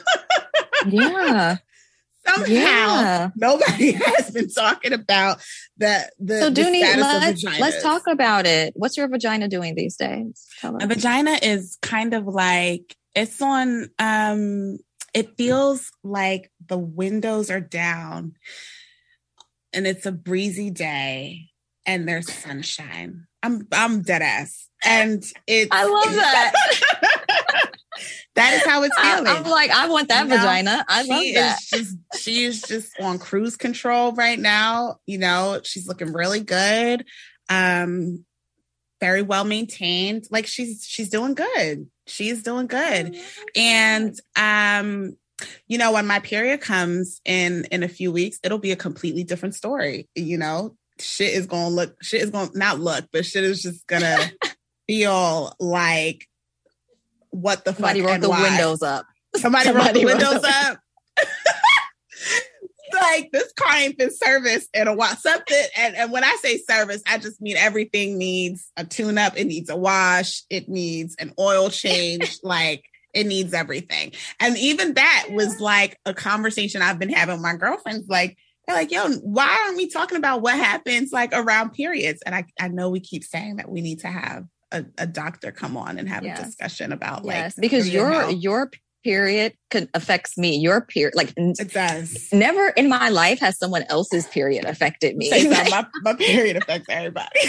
yeah. 0.87 1.57
Somehow 2.27 2.47
yeah. 2.47 3.29
nobody 3.35 3.91
has 4.03 4.31
been 4.31 4.49
talking 4.49 4.93
about 4.93 5.43
the 5.77 6.09
the, 6.17 6.39
so 6.39 6.51
Dooney, 6.51 6.81
the 6.81 6.99
let's, 6.99 7.43
let's 7.43 7.83
talk 7.83 8.07
about 8.07 8.47
it. 8.47 8.73
What's 8.75 8.97
your 8.97 9.07
vagina 9.07 9.47
doing 9.47 9.75
these 9.75 9.95
days? 9.95 10.47
A 10.63 10.87
vagina 10.87 11.37
is 11.43 11.77
kind 11.83 12.15
of 12.15 12.25
like 12.25 12.95
it's 13.13 13.39
on 13.43 13.91
um 13.99 14.79
it 15.15 15.37
feels 15.37 15.91
like 16.03 16.51
the 16.67 16.77
windows 16.77 17.49
are 17.49 17.61
down 17.61 18.33
and 19.73 19.87
it's 19.87 20.05
a 20.05 20.11
breezy 20.11 20.69
day 20.69 21.47
and 21.85 22.07
there's 22.07 22.31
sunshine. 22.31 23.25
I'm 23.41 23.65
I'm 23.71 24.01
dead 24.01 24.21
ass. 24.21 24.67
And 24.83 25.23
it's 25.47 25.69
I 25.71 25.85
love 25.85 26.15
that. 26.15 26.53
that 28.35 28.53
is 28.55 28.65
how 28.65 28.83
it's 28.83 28.99
feeling. 28.99 29.27
I, 29.27 29.37
am 29.37 29.43
like, 29.45 29.71
I 29.71 29.87
want 29.87 30.09
that 30.09 30.23
you 30.23 30.31
know, 30.31 30.37
vagina. 30.37 30.85
I 30.87 31.03
love 31.03 31.23
that. 31.35 31.59
Just, 31.65 31.97
she 32.17 32.43
is 32.43 32.61
just 32.61 32.99
on 32.99 33.17
cruise 33.17 33.55
control 33.55 34.11
right 34.11 34.37
now. 34.37 34.97
You 35.05 35.19
know, 35.19 35.61
she's 35.63 35.87
looking 35.87 36.11
really 36.11 36.41
good. 36.41 37.05
Um, 37.47 38.25
very 38.99 39.21
well 39.21 39.45
maintained. 39.45 40.25
Like 40.29 40.45
she's 40.45 40.85
she's 40.85 41.09
doing 41.09 41.35
good 41.35 41.87
she's 42.07 42.43
doing 42.43 42.67
good. 42.67 43.17
And 43.55 44.19
um, 44.35 45.17
you 45.67 45.77
know, 45.77 45.91
when 45.91 46.07
my 46.07 46.19
period 46.19 46.61
comes 46.61 47.21
in 47.25 47.65
in 47.71 47.83
a 47.83 47.87
few 47.87 48.11
weeks, 48.11 48.39
it'll 48.43 48.57
be 48.57 48.71
a 48.71 48.75
completely 48.75 49.23
different 49.23 49.55
story. 49.55 50.07
You 50.15 50.37
know, 50.37 50.75
shit 50.99 51.33
is 51.33 51.45
gonna 51.45 51.69
look 51.69 51.95
shit 52.01 52.21
is 52.21 52.29
gonna 52.29 52.51
not 52.53 52.79
look, 52.79 53.05
but 53.11 53.25
shit 53.25 53.43
is 53.43 53.61
just 53.61 53.85
gonna 53.87 54.31
feel 54.87 55.53
like 55.59 56.27
what 57.31 57.65
the 57.65 57.73
Somebody 57.73 58.01
fuck 58.01 58.11
wrote 58.11 58.21
the 58.21 58.29
why. 58.29 58.49
windows 58.49 58.81
up. 58.81 59.05
Somebody, 59.35 59.65
Somebody 59.69 59.99
the 59.99 60.05
windows 60.05 60.43
up. 60.43 60.79
like 62.95 63.31
this 63.31 63.51
car 63.53 63.75
ain't 63.75 63.97
been 63.97 64.11
serviced 64.15 64.69
in 64.73 64.87
a 64.87 64.93
while. 64.93 65.15
Something, 65.15 65.63
and, 65.77 65.95
and 65.95 66.11
when 66.11 66.23
I 66.23 66.35
say 66.41 66.57
service, 66.57 67.01
I 67.07 67.17
just 67.17 67.41
mean 67.41 67.57
everything 67.57 68.17
needs 68.17 68.71
a 68.77 68.85
tune 68.85 69.17
up, 69.17 69.37
it 69.37 69.45
needs 69.45 69.69
a 69.69 69.75
wash, 69.75 70.43
it 70.49 70.69
needs 70.69 71.15
an 71.19 71.33
oil 71.39 71.69
change, 71.69 72.39
like 72.43 72.85
it 73.13 73.25
needs 73.25 73.53
everything. 73.53 74.11
And 74.39 74.57
even 74.57 74.95
that 74.95 75.27
was 75.31 75.59
like 75.59 75.97
a 76.05 76.13
conversation 76.13 76.81
I've 76.81 76.99
been 76.99 77.09
having 77.09 77.35
with 77.35 77.43
my 77.43 77.55
girlfriends, 77.55 78.07
like, 78.07 78.37
they're 78.67 78.75
like, 78.75 78.91
yo, 78.91 79.07
why 79.17 79.63
aren't 79.65 79.77
we 79.77 79.87
talking 79.89 80.17
about 80.17 80.41
what 80.41 80.55
happens 80.55 81.11
like 81.11 81.31
around 81.33 81.73
periods? 81.73 82.23
And 82.25 82.33
I, 82.33 82.45
I 82.59 82.67
know 82.67 82.89
we 82.89 82.99
keep 82.99 83.23
saying 83.23 83.57
that 83.57 83.69
we 83.69 83.81
need 83.81 83.99
to 83.99 84.07
have 84.07 84.45
a, 84.71 84.85
a 84.97 85.07
doctor 85.07 85.51
come 85.51 85.77
on 85.77 85.97
and 85.97 86.09
have 86.09 86.23
yes. 86.23 86.39
a 86.39 86.43
discussion 86.43 86.91
about 86.91 87.23
yes. 87.25 87.57
like 87.57 87.61
because 87.61 87.89
your 87.89 88.11
health. 88.11 88.33
your 88.33 88.71
period 89.05 89.53
affects 89.93 90.35
me. 90.37 90.57
Your 90.57 90.81
period, 90.81 91.13
like 91.15 91.31
it 91.37 91.71
does. 91.71 92.27
Never 92.33 92.69
in 92.69 92.89
my 92.89 93.09
life 93.09 93.39
has 93.39 93.57
someone 93.57 93.83
else's 93.83 94.27
period 94.27 94.65
affected 94.65 95.15
me. 95.15 95.29
my, 95.49 95.85
my 96.03 96.13
period 96.15 96.57
affects 96.57 96.87
everybody. 96.89 97.39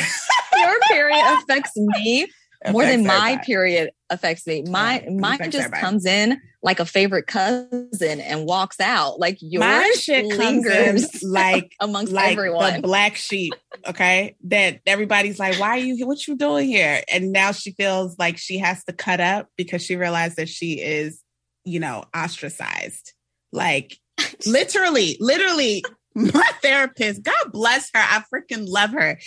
Your 0.58 0.78
period 0.88 1.24
affects 1.40 1.72
me 1.74 2.26
more 2.70 2.84
than 2.84 3.06
my 3.06 3.14
everybody. 3.32 3.46
period 3.46 3.90
affects 4.10 4.46
me. 4.46 4.62
My 4.68 5.00
Yeah, 5.02 5.10
mine 5.10 5.38
just 5.50 5.56
everybody. 5.56 5.80
comes 5.80 6.06
in 6.06 6.38
like 6.62 6.80
a 6.80 6.84
favorite 6.86 7.26
cousin 7.26 8.20
and 8.20 8.44
walks 8.46 8.80
out. 8.80 9.18
Like 9.20 9.38
yours 9.40 9.60
My 9.64 9.94
shit 9.98 10.26
lingers 10.26 11.22
like 11.22 11.72
amongst 11.80 12.12
like 12.12 12.32
everyone. 12.32 12.74
the 12.74 12.82
black 12.82 13.16
sheep. 13.16 13.52
Okay, 13.86 14.36
that 14.44 14.80
everybody's 14.86 15.38
like, 15.38 15.58
"Why 15.60 15.68
are 15.70 15.78
you? 15.78 16.06
What 16.06 16.26
you 16.26 16.36
doing 16.36 16.66
here?" 16.66 17.02
And 17.12 17.30
now 17.32 17.52
she 17.52 17.72
feels 17.72 18.16
like 18.18 18.36
she 18.38 18.58
has 18.58 18.82
to 18.84 18.92
cut 18.92 19.20
up 19.20 19.48
because 19.56 19.82
she 19.82 19.94
realized 19.96 20.36
that 20.36 20.48
she 20.48 20.80
is, 20.80 21.22
you 21.66 21.80
know, 21.80 22.04
ostracized. 22.16 23.12
Like 23.52 23.98
literally, 24.46 25.18
literally. 25.20 25.84
My 26.14 26.50
therapist, 26.62 27.22
God 27.22 27.52
bless 27.52 27.90
her. 27.92 28.00
I 28.00 28.22
freaking 28.32 28.66
love 28.66 28.92
her. 28.92 29.18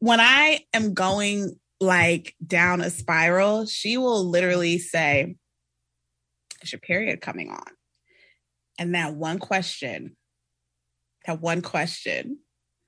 When 0.00 0.20
I 0.20 0.66
am 0.74 0.92
going 0.92 1.58
like 1.80 2.34
down 2.46 2.82
a 2.82 2.90
spiral, 2.90 3.64
she 3.64 3.96
will 3.96 4.28
literally 4.28 4.78
say, 4.78 5.36
Is 6.60 6.72
your 6.72 6.80
period 6.80 7.22
coming 7.22 7.50
on? 7.50 7.64
And 8.78 8.94
that 8.94 9.14
one 9.14 9.38
question, 9.38 10.16
that 11.26 11.40
one 11.40 11.62
question 11.62 12.38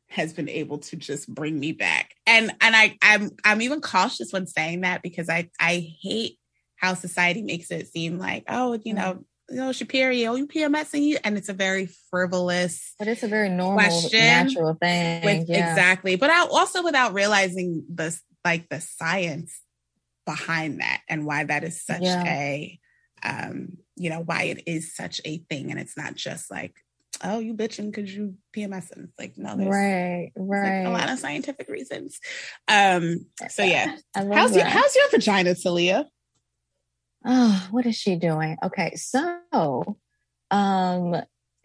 has 0.08 0.34
been 0.34 0.48
able 0.48 0.78
to 0.78 0.96
just 0.96 1.26
bring 1.32 1.58
me 1.58 1.72
back. 1.72 2.14
And 2.26 2.50
and 2.60 2.76
I 2.76 2.98
I'm 3.00 3.30
I'm 3.44 3.62
even 3.62 3.80
cautious 3.80 4.30
when 4.30 4.46
saying 4.46 4.82
that 4.82 5.02
because 5.02 5.30
I 5.30 5.48
I 5.58 5.90
hate 6.02 6.36
how 6.82 6.94
society 6.94 7.42
makes 7.42 7.70
it 7.70 7.86
seem 7.86 8.18
like, 8.18 8.44
oh, 8.48 8.78
you 8.84 8.92
know, 8.92 9.24
you 9.48 9.56
know, 9.56 9.72
period, 9.88 10.28
oh, 10.28 10.34
you 10.34 10.46
PMS 10.48 10.92
and 10.94 11.04
you 11.04 11.18
and 11.24 11.38
it's 11.38 11.48
a 11.48 11.52
very 11.52 11.86
frivolous 12.10 12.94
but 12.98 13.06
it's 13.08 13.22
a 13.22 13.28
very 13.28 13.48
normal, 13.48 13.76
Question 13.84 14.18
natural 14.20 14.74
thing. 14.74 15.24
with 15.24 15.48
yeah. 15.48 15.70
exactly 15.70 16.16
but 16.16 16.30
I, 16.30 16.46
also 16.46 16.82
without 16.82 17.12
realizing 17.14 17.84
the 17.92 18.18
like 18.44 18.68
the 18.68 18.80
science 18.80 19.60
behind 20.26 20.80
that 20.80 21.00
and 21.08 21.26
why 21.26 21.44
that 21.44 21.64
is 21.64 21.84
such 21.84 22.02
Yeah. 22.02 22.24
a 22.26 22.80
um 23.22 23.76
you 23.96 24.08
know 24.10 24.20
why 24.20 24.44
it 24.44 24.62
is 24.66 24.94
such 24.96 25.20
a 25.24 25.38
thing 25.50 25.70
and 25.70 25.78
it's 25.78 25.96
not 25.96 26.14
just 26.14 26.50
like 26.50 26.74
oh 27.22 27.38
you 27.40 27.54
bitching 27.54 27.92
because 27.92 28.14
you 28.14 28.36
pms 28.56 28.90
and 28.92 29.04
it's 29.08 29.18
like 29.18 29.36
no 29.36 29.56
there's 29.56 29.68
Right, 29.68 30.32
like, 30.34 30.48
right. 30.48 30.86
a 30.86 30.90
lot 30.90 31.10
of 31.10 31.18
scientific 31.18 31.68
reasons 31.68 32.18
um 32.68 33.26
so 33.50 33.62
yeah 33.64 33.96
how's 34.14 34.56
your 34.56 34.64
how's 34.64 34.94
your 34.96 35.10
vagina 35.10 35.54
Talia? 35.54 36.06
Oh, 37.24 37.68
what 37.70 37.86
is 37.86 37.96
she 37.96 38.16
doing? 38.16 38.56
Okay, 38.62 38.94
so 38.96 39.96
um 40.50 41.16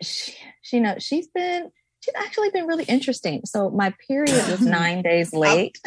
she, 0.02 0.34
she 0.62 0.80
knows 0.80 1.04
she's 1.04 1.28
been 1.28 1.70
she's 2.00 2.16
actually 2.16 2.52
been 2.52 2.68
really 2.68 2.86
interesting. 2.86 3.42
So 3.46 3.70
my 3.70 3.94
period 4.08 4.48
was 4.50 4.62
nine 4.62 5.02
days 5.02 5.34
late. 5.34 5.78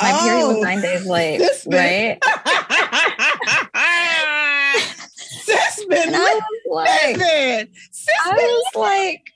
My 0.00 0.12
period 0.22 0.46
was 0.46 0.62
nine 0.62 0.80
days 0.80 1.04
late, 1.06 1.38
this 1.38 1.66
right? 1.68 2.18
Sis 5.16 5.84
been 5.86 6.14
I 6.14 6.40
was 6.50 6.60
like. 6.66 7.16
Sis 7.90 8.08
I 8.24 8.36
been 8.36 8.44
was 8.44 8.64
like, 8.76 9.32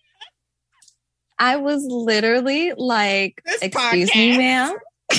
I 1.39 1.57
was 1.57 1.83
literally 1.85 2.73
like, 2.77 3.43
This 3.45 3.63
excuse 3.63 4.15
me, 4.15 4.39
ma'am. 4.39 4.77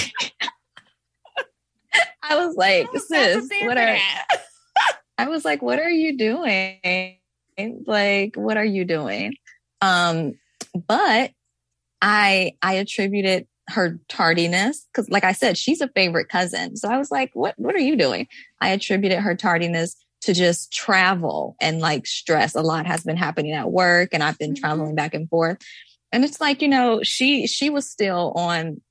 I 2.23 2.45
was 2.45 2.55
like, 2.55 2.87
sis, 3.07 3.49
what 3.61 3.77
are 3.77 3.97
I 5.17 5.27
was 5.27 5.45
like, 5.45 5.61
what 5.61 5.79
are 5.79 5.89
you 5.89 6.17
doing? 6.17 7.17
Like, 7.85 8.35
what 8.35 8.57
are 8.57 8.65
you 8.65 8.85
doing? 8.85 9.35
Um, 9.81 10.33
but 10.87 11.31
I 12.01 12.53
I 12.61 12.73
attributed 12.73 13.47
her 13.69 13.99
tardiness 14.09 14.85
because 14.91 15.09
like 15.09 15.23
I 15.23 15.31
said, 15.33 15.57
she's 15.57 15.81
a 15.81 15.87
favorite 15.89 16.29
cousin. 16.29 16.75
So 16.75 16.89
I 16.89 16.97
was 16.97 17.11
like, 17.11 17.31
what 17.33 17.53
what 17.57 17.75
are 17.75 17.79
you 17.79 17.95
doing? 17.95 18.27
I 18.59 18.69
attributed 18.69 19.19
her 19.19 19.35
tardiness 19.35 19.95
to 20.21 20.33
just 20.33 20.71
travel 20.71 21.55
and 21.61 21.79
like 21.79 22.07
stress. 22.07 22.55
A 22.55 22.61
lot 22.61 22.85
has 22.87 23.03
been 23.03 23.17
happening 23.17 23.51
at 23.51 23.71
work 23.71 24.09
and 24.13 24.23
I've 24.23 24.37
been 24.39 24.53
Mhm. 24.53 24.59
traveling 24.59 24.95
back 24.95 25.13
and 25.13 25.29
forth. 25.29 25.57
And 26.11 26.23
it's 26.23 26.39
like, 26.39 26.61
you 26.61 26.67
know, 26.67 27.01
she 27.03 27.47
she 27.47 27.69
was 27.69 27.89
still 27.89 28.31
on 28.35 28.81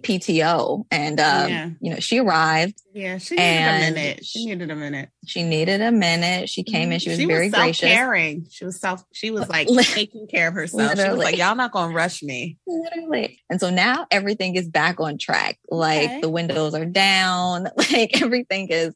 PTO 0.00 0.84
and 0.90 1.20
um, 1.20 1.48
Yeah. 1.50 1.70
you 1.80 1.90
know, 1.92 2.00
she 2.00 2.18
arrived 2.18 2.80
Yeah, 2.94 3.18
she 3.18 3.36
needed 3.36 3.66
a 3.68 3.90
minute. 3.90 4.24
She 4.24 4.44
needed 4.46 4.70
a 4.70 4.76
minute. 4.76 5.08
she 5.26 5.42
needed 5.42 5.80
a 5.80 5.92
minute. 5.92 6.48
She 6.48 6.62
came 6.62 6.92
in. 6.92 6.98
She 7.00 7.10
was 7.10 7.18
very 7.18 7.48
gracious. 7.50 7.78
self-caring. 7.80 8.46
She 8.50 8.64
was 8.64 8.80
self. 8.80 9.04
She 9.12 9.30
was 9.30 9.48
like 9.48 9.68
taking 9.82 10.26
care 10.26 10.48
of 10.48 10.54
herself. 10.54 10.98
She 10.98 11.08
was 11.08 11.18
like, 11.18 11.36
"Y'all 11.36 11.54
not 11.54 11.72
gonna 11.72 11.94
rush 11.94 12.22
me." 12.22 12.56
Literally. 12.66 13.40
And 13.50 13.60
so 13.60 13.70
now 13.70 14.06
everything 14.10 14.56
is 14.56 14.68
back 14.68 15.00
on 15.00 15.18
track. 15.18 15.58
Like 15.70 16.04
Okay. 16.08 16.20
the 16.20 16.30
windows 16.30 16.74
are 16.74 16.84
down. 16.86 17.68
Like 17.76 18.20
everything 18.22 18.68
is 18.68 18.94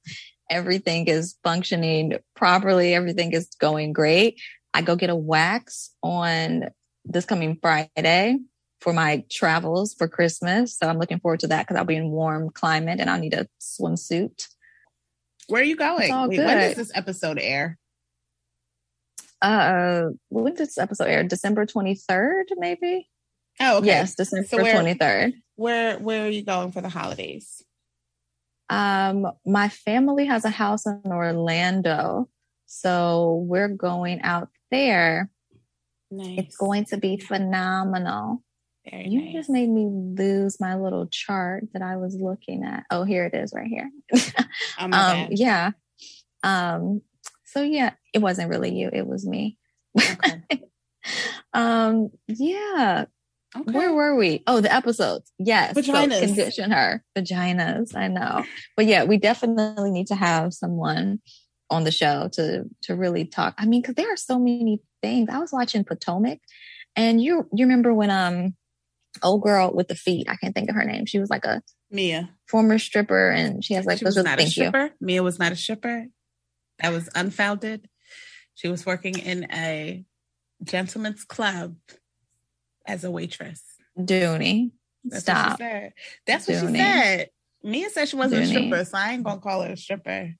everything 0.50 1.06
is 1.08 1.36
functioning 1.42 2.14
properly. 2.34 2.94
Everything 2.94 3.32
is 3.32 3.48
going 3.60 3.92
great. 3.92 4.40
I 4.72 4.82
go 4.82 4.94
get 4.96 5.10
a 5.10 5.16
wax 5.16 5.90
on 6.02 6.70
this 7.04 7.24
coming 7.24 7.58
Friday 7.60 8.38
for 8.86 8.92
my 8.92 9.24
travels 9.28 9.94
for 9.94 10.06
Christmas. 10.06 10.78
So 10.78 10.88
I'm 10.88 10.98
looking 11.00 11.18
forward 11.18 11.40
to 11.40 11.48
that 11.48 11.66
because 11.66 11.76
I'll 11.76 11.84
be 11.84 11.96
in 11.96 12.08
warm 12.08 12.50
climate 12.50 13.00
and 13.00 13.10
I'll 13.10 13.18
need 13.18 13.34
a 13.34 13.48
swimsuit. 13.60 14.46
Where 15.48 15.60
are 15.60 15.64
you 15.64 15.74
going? 15.74 16.08
Wait, 16.28 16.38
when 16.38 16.56
does 16.56 16.76
this 16.76 16.92
episode 16.94 17.40
air? 17.40 17.78
Uh, 19.42 20.10
when 20.28 20.44
did 20.44 20.56
this 20.58 20.78
episode 20.78 21.08
air? 21.08 21.24
December 21.24 21.66
23rd, 21.66 22.44
maybe? 22.58 23.10
Oh, 23.58 23.78
okay. 23.78 23.86
Yes, 23.88 24.14
December 24.14 24.46
So 24.46 24.62
where- 24.62 24.76
23rd. 24.76 25.32
Where 25.56 25.98
Where 25.98 26.26
are 26.26 26.30
you 26.30 26.44
going 26.44 26.70
for 26.70 26.80
the 26.80 26.88
holidays? 26.88 27.64
Um, 28.70 29.26
my 29.44 29.68
family 29.68 30.26
has 30.26 30.44
a 30.44 30.50
house 30.50 30.86
in 30.86 31.02
Orlando, 31.06 32.28
so 32.66 33.44
we're 33.48 33.68
going 33.68 34.20
out 34.22 34.48
there. 34.70 35.28
Nice. 36.12 36.38
It's 36.38 36.56
going 36.56 36.84
to 36.86 36.98
be 36.98 37.16
phenomenal. 37.16 38.44
Very 38.90 39.08
You 39.08 39.22
nice. 39.22 39.32
just 39.34 39.50
made 39.50 39.68
me 39.68 39.86
lose 39.90 40.60
my 40.60 40.76
little 40.76 41.06
chart 41.08 41.64
that 41.72 41.82
I 41.82 41.96
was 41.96 42.16
looking 42.20 42.62
at. 42.64 42.84
Oh, 42.90 43.04
here 43.04 43.24
it 43.24 43.34
is 43.34 43.52
right 43.54 43.66
here. 43.66 43.90
Oh, 44.78 44.84
um, 44.84 44.90
bad. 44.90 45.28
yeah. 45.32 45.70
Um, 46.42 47.00
so 47.44 47.62
yeah, 47.62 47.92
it 48.12 48.18
wasn't 48.18 48.50
really 48.50 48.74
you, 48.74 48.90
it 48.92 49.06
was 49.06 49.26
me. 49.26 49.58
Okay. 49.98 50.42
Um, 51.52 52.10
yeah. 52.28 53.06
Okay. 53.56 53.72
Where 53.72 53.94
were 53.94 54.16
we? 54.16 54.42
Oh, 54.46 54.60
the 54.60 54.74
episodes. 54.74 55.32
Yes. 55.38 55.74
So 55.74 55.80
Vaginas. 55.80 56.20
condition 56.20 56.70
her. 56.72 57.02
Vaginas. 57.16 57.94
I 57.96 58.08
know. 58.08 58.44
But 58.76 58.86
yeah, 58.86 59.04
we 59.04 59.16
definitely 59.16 59.90
need 59.90 60.08
to 60.08 60.14
have 60.16 60.52
someone 60.52 61.20
on 61.70 61.84
the 61.84 61.92
show 61.92 62.28
to 62.32 62.64
to 62.82 62.94
really 62.94 63.24
talk. 63.24 63.54
I 63.56 63.66
mean, 63.66 63.80
because 63.80 63.94
there 63.94 64.12
are 64.12 64.16
so 64.16 64.38
many 64.38 64.80
things. 65.00 65.28
I 65.30 65.38
was 65.38 65.52
watching 65.52 65.84
Potomac, 65.84 66.40
and 66.96 67.22
you 67.22 67.48
you 67.54 67.64
remember 67.64 67.94
when 67.94 68.10
um 68.10 68.54
old 69.22 69.42
girl 69.42 69.72
with 69.74 69.88
the 69.88 69.94
feet, 69.94 70.26
I 70.28 70.36
can't 70.36 70.54
think 70.54 70.68
of 70.68 70.76
her 70.76 70.84
name. 70.84 71.06
She 71.06 71.18
was 71.18 71.30
like 71.30 71.44
a 71.44 71.62
Mia. 71.90 72.30
former 72.48 72.78
stripper 72.78 73.30
and 73.30 73.64
she 73.64 73.74
has 73.74 73.86
like 73.86 73.98
she 73.98 74.04
those 74.04 74.16
was 74.16 74.24
not 74.24 74.34
a 74.38 74.42
thank 74.42 74.56
you. 74.56 74.64
stripper. 74.68 74.90
Mia 75.00 75.22
was 75.22 75.38
not 75.38 75.52
a 75.52 75.56
stripper. 75.56 76.06
That 76.80 76.92
was 76.92 77.08
unfounded. 77.14 77.88
She 78.54 78.68
was 78.68 78.84
working 78.86 79.18
in 79.18 79.44
a 79.52 80.04
gentleman's 80.62 81.24
club 81.24 81.76
as 82.86 83.04
a 83.04 83.10
waitress. 83.10 83.62
Dooney. 83.98 84.72
That's 85.04 85.26
what 85.26 85.36
Stop. 85.36 85.50
she 85.52 85.56
said. 85.56 85.92
That's 86.26 86.48
what 86.48 86.54
she 86.58 86.66
Dooney. 86.66 86.76
said. 86.76 87.30
Mia 87.62 87.90
said 87.90 88.08
she 88.08 88.16
wasn't 88.16 88.44
a 88.44 88.46
stripper, 88.46 88.84
so 88.84 88.96
I 88.98 89.12
ain't 89.12 89.24
gonna 89.24 89.40
call 89.40 89.62
her 89.62 89.72
a 89.72 89.76
stripper. 89.76 90.34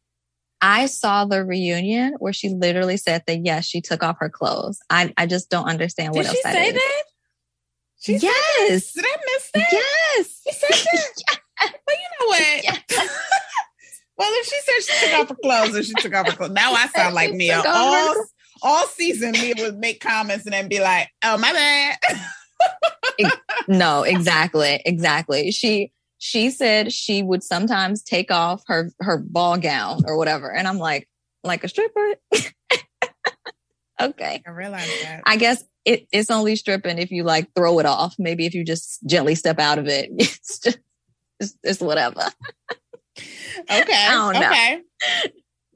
I 0.61 0.87
saw 0.87 1.25
the 1.27 1.45
reunion 1.45 2.15
where 2.19 2.33
she 2.33 2.49
literally 2.49 2.97
said 2.97 3.23
that 3.27 3.45
yes, 3.45 3.67
she 3.67 3.81
took 3.81 4.03
off 4.03 4.17
her 4.21 4.31
clothes. 4.31 4.79
I, 4.89 5.13
I 5.17 5.27
just 5.27 5.51
don't 5.51 5.69
understand 5.69 6.15
what 6.15 6.23
Did 6.23 6.29
else 6.29 6.37
she 6.37 6.43
that 6.45 6.55
say 6.55 6.69
is. 6.69 6.75
that? 6.75 7.03
She 8.01 8.19
said 8.19 8.27
yes. 8.27 8.93
Did 8.93 9.05
I 9.07 9.17
miss 9.25 9.51
that? 9.55 9.73
Yes. 9.73 10.41
She 10.45 10.53
said 10.53 10.87
that? 10.93 11.41
Well, 11.87 11.97
you 11.97 12.09
know 12.21 12.27
what? 12.27 12.65
Yes. 12.65 12.83
well, 14.19 14.31
if 14.31 14.47
she 14.47 14.61
said 14.61 14.95
she 14.95 15.07
took 15.07 15.19
off 15.19 15.29
her 15.31 15.37
clothes 15.43 15.75
and 15.75 15.85
she 15.87 15.95
took 15.95 16.15
off 16.15 16.27
her 16.27 16.37
clothes, 16.37 16.51
now 16.51 16.73
I 16.73 16.87
sound 16.89 17.15
like 17.15 17.31
her 17.31 17.63
All, 17.67 18.27
all 18.63 18.87
season, 18.89 19.33
Mia 19.33 19.55
would 19.59 19.79
make 19.79 20.01
comments 20.01 20.45
and 20.45 20.53
then 20.53 20.69
be 20.69 20.81
like, 20.81 21.09
oh, 21.25 21.39
my 21.39 21.53
bad. 21.53 21.97
No, 23.69 24.03
exactly. 24.03 24.83
Exactly. 24.85 25.51
She 25.51 25.93
she 26.19 26.51
said 26.51 26.93
she 26.93 27.23
would 27.23 27.43
sometimes 27.43 28.03
take 28.03 28.31
off 28.31 28.63
her 28.67 28.91
her 29.01 29.19
ball 29.19 29.59
gown 29.59 30.03
or 30.07 30.17
whatever. 30.17 30.53
And 30.53 30.67
I'm 30.67 30.79
like, 30.79 31.09
like 31.45 31.65
a 31.65 31.69
stripper? 31.69 32.15
okay. 34.01 34.43
I 34.47 34.51
realized 34.51 35.03
that. 35.03 35.23
I 35.27 35.37
guess 35.37 35.65
it, 35.87 36.09
it's 36.13 36.31
only 36.31 36.57
stripping 36.57 36.99
if 36.99 37.13
you 37.13 37.23
like 37.23 37.55
throw 37.55 37.79
it 37.79 37.87
off. 37.87 38.17
Maybe 38.19 38.45
if 38.45 38.55
you 38.55 38.65
just 38.65 39.07
gently 39.07 39.37
step 39.37 39.59
out 39.59 39.79
of 39.79 39.87
it. 39.87 40.11
It's 40.19 40.59
just 40.59 40.79
it's, 41.41 41.57
it's 41.63 41.81
whatever. 41.81 42.21
Okay. 43.71 44.07
don't 44.11 44.35
know. 44.35 44.51
Okay. 44.51 44.83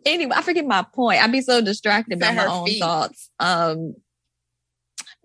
anyway, 0.04 0.32
I 0.36 0.42
forget 0.42 0.66
my 0.66 0.82
point. 0.82 1.22
I'd 1.22 1.32
be 1.32 1.40
so 1.40 1.62
distracted 1.62 2.20
by 2.20 2.26
my 2.26 2.42
her 2.42 2.48
own 2.48 2.66
feet. 2.66 2.78
thoughts. 2.78 3.30
Um, 3.40 3.94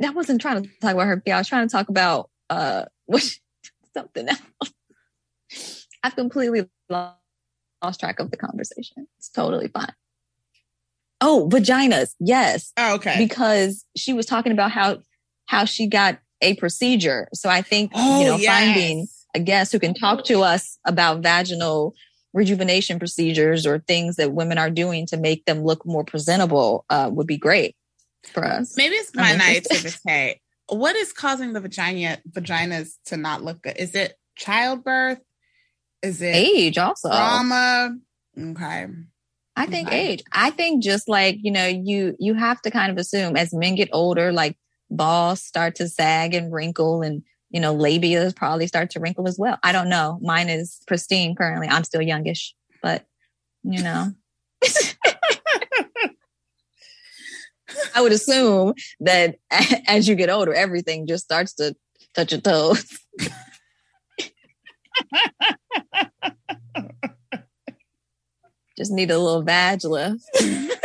I 0.01 0.09
wasn't 0.11 0.39
trying 0.39 0.63
to 0.63 0.69
talk 0.79 0.93
about 0.93 1.07
her 1.07 1.19
feet. 1.19 1.33
I 1.33 1.39
was 1.39 1.49
trying 1.49 1.67
to 1.67 1.71
talk 1.71 1.89
about 1.89 2.29
uh, 2.49 2.85
what 3.05 3.21
something 3.93 4.29
else. 4.29 5.85
I've 6.01 6.15
completely 6.15 6.69
lost, 6.89 7.17
lost 7.83 7.99
track 7.99 8.19
of 8.19 8.31
the 8.31 8.37
conversation. 8.37 9.07
It's 9.17 9.27
totally 9.29 9.67
fine. 9.67 9.93
Oh, 11.21 11.47
vaginas. 11.51 12.13
Yes. 12.19 12.71
Oh, 12.77 12.95
okay. 12.95 13.15
Because 13.17 13.85
she 13.95 14.13
was 14.13 14.25
talking 14.25 14.51
about 14.51 14.71
how 14.71 14.99
how 15.47 15.65
she 15.65 15.87
got 15.87 16.19
a 16.41 16.55
procedure. 16.55 17.27
So 17.33 17.49
I 17.49 17.61
think 17.61 17.91
Oh, 17.93 18.19
you 18.19 18.25
know 18.25 18.37
yes. 18.37 18.51
finding 18.51 19.07
a 19.33 19.39
guest 19.39 19.71
who 19.71 19.79
can 19.79 19.93
talk 19.93 20.25
to 20.25 20.41
us 20.41 20.77
about 20.85 21.21
vaginal 21.21 21.93
rejuvenation 22.33 22.99
procedures 22.99 23.65
or 23.65 23.79
things 23.79 24.17
that 24.17 24.33
women 24.33 24.57
are 24.57 24.69
doing 24.69 25.05
to 25.07 25.17
make 25.17 25.45
them 25.45 25.63
look 25.63 25.85
more 25.85 26.03
presentable 26.03 26.83
uh, 26.89 27.09
would 27.11 27.27
be 27.27 27.37
great 27.37 27.75
for 28.33 28.43
us. 28.43 28.75
Maybe 28.75 28.95
it's 28.95 29.15
my 29.15 29.35
naivete. 29.35 30.39
What 30.67 30.95
is 30.95 31.13
causing 31.13 31.53
the 31.53 31.61
vagina 31.61 32.17
vaginas 32.27 32.95
to 33.05 33.17
not 33.17 33.43
look 33.43 33.61
good? 33.61 33.77
Is 33.77 33.93
it 33.93 34.15
childbirth? 34.35 35.19
Is 36.01 36.23
it 36.23 36.35
Age 36.35 36.77
also. 36.79 37.09
trauma? 37.09 37.95
Okay. 38.37 38.87
I 39.55 39.67
think 39.67 39.91
age. 39.91 40.23
I 40.31 40.49
think 40.49 40.83
just 40.83 41.07
like, 41.07 41.37
you 41.41 41.51
know, 41.51 41.65
you 41.65 42.15
you 42.19 42.33
have 42.33 42.61
to 42.63 42.71
kind 42.71 42.91
of 42.91 42.97
assume 42.97 43.37
as 43.37 43.53
men 43.53 43.75
get 43.75 43.89
older, 43.93 44.31
like 44.31 44.57
balls 44.89 45.41
start 45.41 45.75
to 45.75 45.87
sag 45.87 46.33
and 46.33 46.53
wrinkle 46.53 47.01
and 47.01 47.23
you 47.49 47.61
know, 47.61 47.73
labia 47.73 48.33
probably 48.35 48.67
start 48.67 48.89
to 48.89 48.99
wrinkle 48.99 49.29
as 49.29 49.39
well. 49.39 49.57
I 49.63 49.71
don't 49.71 49.87
know. 49.87 50.19
Mine 50.21 50.49
is 50.49 50.81
pristine 50.87 51.35
currently. 51.35 51.69
I'm 51.69 51.85
still 51.85 52.01
youngish, 52.01 52.53
but 52.81 53.05
you 53.63 53.81
know. 53.81 54.11
I 57.95 58.01
would 58.01 58.11
assume 58.11 58.73
that 58.99 59.37
as 59.87 60.07
you 60.07 60.15
get 60.15 60.29
older, 60.29 60.53
everything 60.53 61.07
just 61.07 61.23
starts 61.23 61.53
to 61.53 61.75
touch 62.13 62.33
your 62.33 62.41
toes. 62.41 62.85
just 68.77 68.91
need 68.91 69.11
a 69.11 69.17
little 69.17 69.41
vag 69.41 69.83
lift. 69.83 70.23
vag 70.39 70.79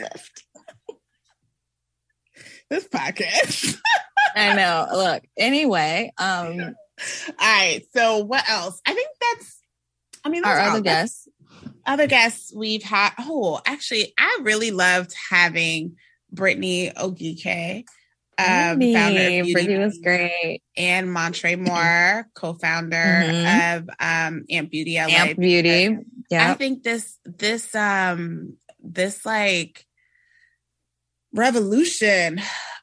lift. 0.00 0.44
This 2.68 2.88
podcast. 2.88 3.76
I 4.34 4.54
know. 4.54 4.86
Look, 4.92 5.22
anyway, 5.36 6.12
um, 6.18 6.60
All 6.60 7.34
right. 7.40 7.82
So 7.94 8.24
what 8.24 8.48
else? 8.48 8.80
I 8.86 8.94
think 8.94 9.08
that's. 9.20 9.60
I 10.24 10.28
mean, 10.28 10.44
our 10.44 10.58
other 10.58 10.80
guests. 10.80 11.28
other 11.86 12.06
guests 12.06 12.52
we've 12.54 12.82
had. 12.82 13.12
Oh, 13.20 13.60
actually, 13.64 14.12
I 14.18 14.40
really 14.42 14.72
loved 14.72 15.14
having 15.30 15.96
Brittany 16.32 16.90
Ogike, 16.90 17.84
um, 18.38 18.80
founder 18.92 19.26
of 19.40 19.46
Beauty 19.46 19.76
was 19.78 19.98
great. 19.98 20.62
and 20.76 21.12
Montre 21.12 21.56
Moore, 21.58 22.28
co-founder 22.34 23.24
Mhm. 23.24 23.78
of 23.78 23.90
um, 24.00 24.44
Amp 24.50 24.70
Beauty 24.70 24.96
LA. 24.96 25.08
Amp 25.08 25.38
Beauty. 25.38 25.98
I 26.32 26.54
think 26.54 26.82
this 26.82 27.18
this 27.24 27.74
um 27.74 28.56
this 28.80 29.24
like 29.24 29.86
revolution 31.32 32.40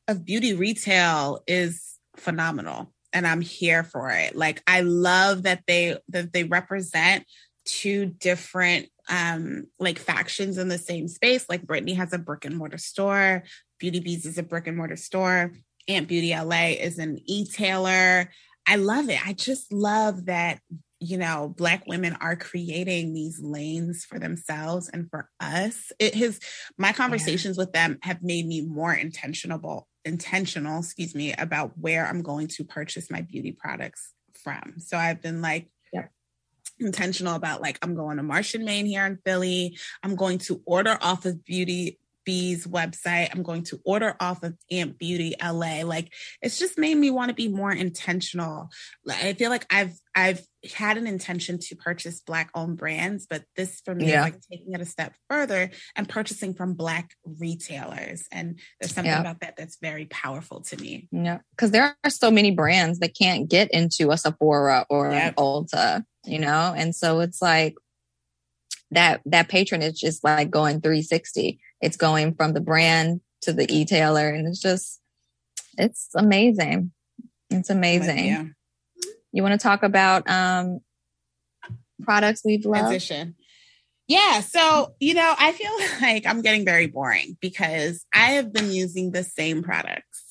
of 0.08 0.26
beauty 0.26 0.54
retail 0.54 1.44
is 1.48 1.98
phenomenal 2.18 2.94
and 3.12 3.26
I'm 3.28 3.42
here 3.42 3.84
for 3.84 4.10
it. 4.12 4.36
Like 4.36 4.62
I 4.68 4.82
love 4.82 5.44
that 5.44 5.64
they 5.68 5.98
that 6.10 6.34
they 6.34 6.44
represent 6.44 7.26
two 7.66 8.06
different 8.06 8.90
um 9.10 9.66
like 9.80 10.00
factions 10.00 10.58
in 10.58 10.68
the 10.68 10.78
same 10.78 11.08
space. 11.08 11.46
Like 11.50 11.64
Brittany 11.64 11.94
has 11.94 12.14
a 12.14 12.18
brick 12.18 12.46
and 12.46 12.58
mortar 12.58 12.78
store, 12.78 13.44
Beauty 13.84 14.00
Bees 14.00 14.26
is 14.26 14.38
a 14.38 14.44
brick 14.44 14.68
and 14.68 14.78
mortar 14.78 14.96
store, 14.96 15.52
Amp 15.90 16.08
Beauty 16.08 16.34
LA 16.34 16.68
is 16.80 17.00
an 17.00 17.20
e-tailer. 17.26 18.32
I 18.66 18.78
love 18.78 19.10
it. 19.10 19.20
I 19.28 19.34
just 19.34 19.74
love 19.74 20.28
that 20.28 20.60
you 21.02 21.18
know 21.18 21.54
black 21.58 21.86
women 21.86 22.16
are 22.22 22.38
creating 22.38 23.14
these 23.14 23.42
lanes 23.42 24.06
for 24.06 24.20
themselves 24.20 24.88
and 24.88 25.10
for 25.10 25.30
us. 25.42 25.92
It 26.00 26.16
has 26.16 26.40
my 26.78 26.94
conversations 26.94 27.58
with 27.58 27.74
them 27.74 27.98
have 28.04 28.24
made 28.24 28.48
me 28.48 28.62
more 28.62 28.94
intentional 28.94 29.90
intentional 30.06 30.80
excuse 30.80 31.14
me 31.14 31.34
about 31.34 31.78
where 31.78 32.08
i'm 32.08 32.22
going 32.22 32.48
to 32.48 32.64
purchase 32.64 33.12
my 33.12 33.20
beauty 33.20 33.52
products 33.52 34.14
from. 34.46 34.76
So 34.78 34.96
i've 34.96 35.22
been 35.22 35.42
like 35.42 35.68
intentional 36.80 37.36
about 37.36 37.62
like 37.62 37.78
i'm 37.84 37.96
going 37.96 38.18
to 38.18 38.24
martian 38.24 38.64
Main 38.64 38.86
here 38.86 39.06
in 39.06 39.20
philly. 39.26 39.78
I'm 40.04 40.16
going 40.16 40.38
to 40.40 40.62
order 40.66 40.98
off 41.02 41.26
of 41.26 41.44
beauty 41.44 42.00
bees 42.26 42.66
website 42.68 43.30
i'm 43.34 43.44
going 43.44 43.64
to 43.64 43.80
order 43.86 44.16
off 44.20 44.44
of 44.44 44.56
amp 44.72 44.98
beauty 44.98 45.34
la 45.42 45.82
like 45.84 46.12
it's 46.42 46.58
just 46.60 46.78
made 46.78 46.96
me 46.96 47.10
want 47.10 47.30
to 47.30 47.36
be 47.36 47.48
more 47.48 47.72
intentional 47.72 48.70
i 49.10 49.34
feel 49.34 49.50
like 49.50 49.66
i've 49.72 49.94
i've 50.16 50.42
had 50.74 50.98
an 50.98 51.08
intention 51.08 51.60
to 51.60 51.76
purchase 51.76 52.22
black 52.22 52.50
owned 52.56 52.78
brands 52.78 53.28
but 53.30 53.44
this 53.58 53.82
for 53.84 53.94
me 53.94 54.10
Yeah. 54.12 54.20
is 54.26 54.34
like 54.34 54.42
taking 54.50 54.74
it 54.74 54.80
a 54.82 54.86
step 54.86 55.14
further 55.30 55.70
and 55.96 56.08
purchasing 56.08 56.54
from 56.54 56.74
black 56.76 57.12
retailers 57.26 58.26
and 58.32 58.60
there's 58.80 58.94
something 58.94 59.12
Yeah. 59.12 59.20
about 59.20 59.42
that 59.42 59.56
that's 59.58 59.78
very 59.82 60.06
powerful 60.06 60.62
to 60.62 60.78
me 60.78 61.10
Yeah, 61.12 61.40
because 61.52 61.72
there 61.72 61.96
are 62.04 62.10
so 62.10 62.32
many 62.32 62.52
brands 62.52 63.00
that 63.00 63.14
can't 63.16 63.50
get 63.50 63.72
into 63.72 64.12
a 64.12 64.18
Sephora 64.18 64.86
or 64.90 65.12
Yep. 65.12 65.28
an 65.28 65.34
Ulta, 65.36 66.04
you 66.26 66.40
know, 66.40 66.74
and 66.76 66.96
so 66.96 67.20
it's 67.20 67.42
like 67.42 67.76
that 68.94 69.22
that 69.26 69.50
patronage 69.50 70.04
is 70.04 70.20
like 70.24 70.50
going 70.50 70.82
360. 70.82 71.60
It's 71.82 71.98
going 71.98 72.36
from 72.36 72.54
the 72.54 72.62
brand 72.62 73.22
to 73.42 73.54
the 73.54 73.66
e-tailer, 73.74 74.30
and 74.30 74.48
it's 74.48 74.62
just 74.62 75.00
it's 75.78 76.10
amazing. 76.16 76.92
It's 77.50 77.70
amazing. 77.70 78.26
yeah 78.26 78.46
You 79.32 79.44
want 79.44 79.60
to 79.60 79.64
talk 79.64 79.84
about 79.84 80.30
um 80.30 80.80
products 82.04 82.42
we've 82.46 82.66
loved? 82.66 82.82
transition. 82.82 83.36
Yeah, 84.08 84.42
so 84.42 84.96
you 85.00 85.14
know, 85.14 85.34
I 85.38 85.52
feel 85.54 85.72
like 86.02 86.26
I'm 86.26 86.42
getting 86.42 86.66
very 86.66 86.88
boring 86.88 87.38
because 87.42 88.06
I 88.14 88.32
have 88.32 88.52
been 88.52 88.72
using 88.72 89.12
the 89.12 89.24
same 89.24 89.64
products, 89.64 90.23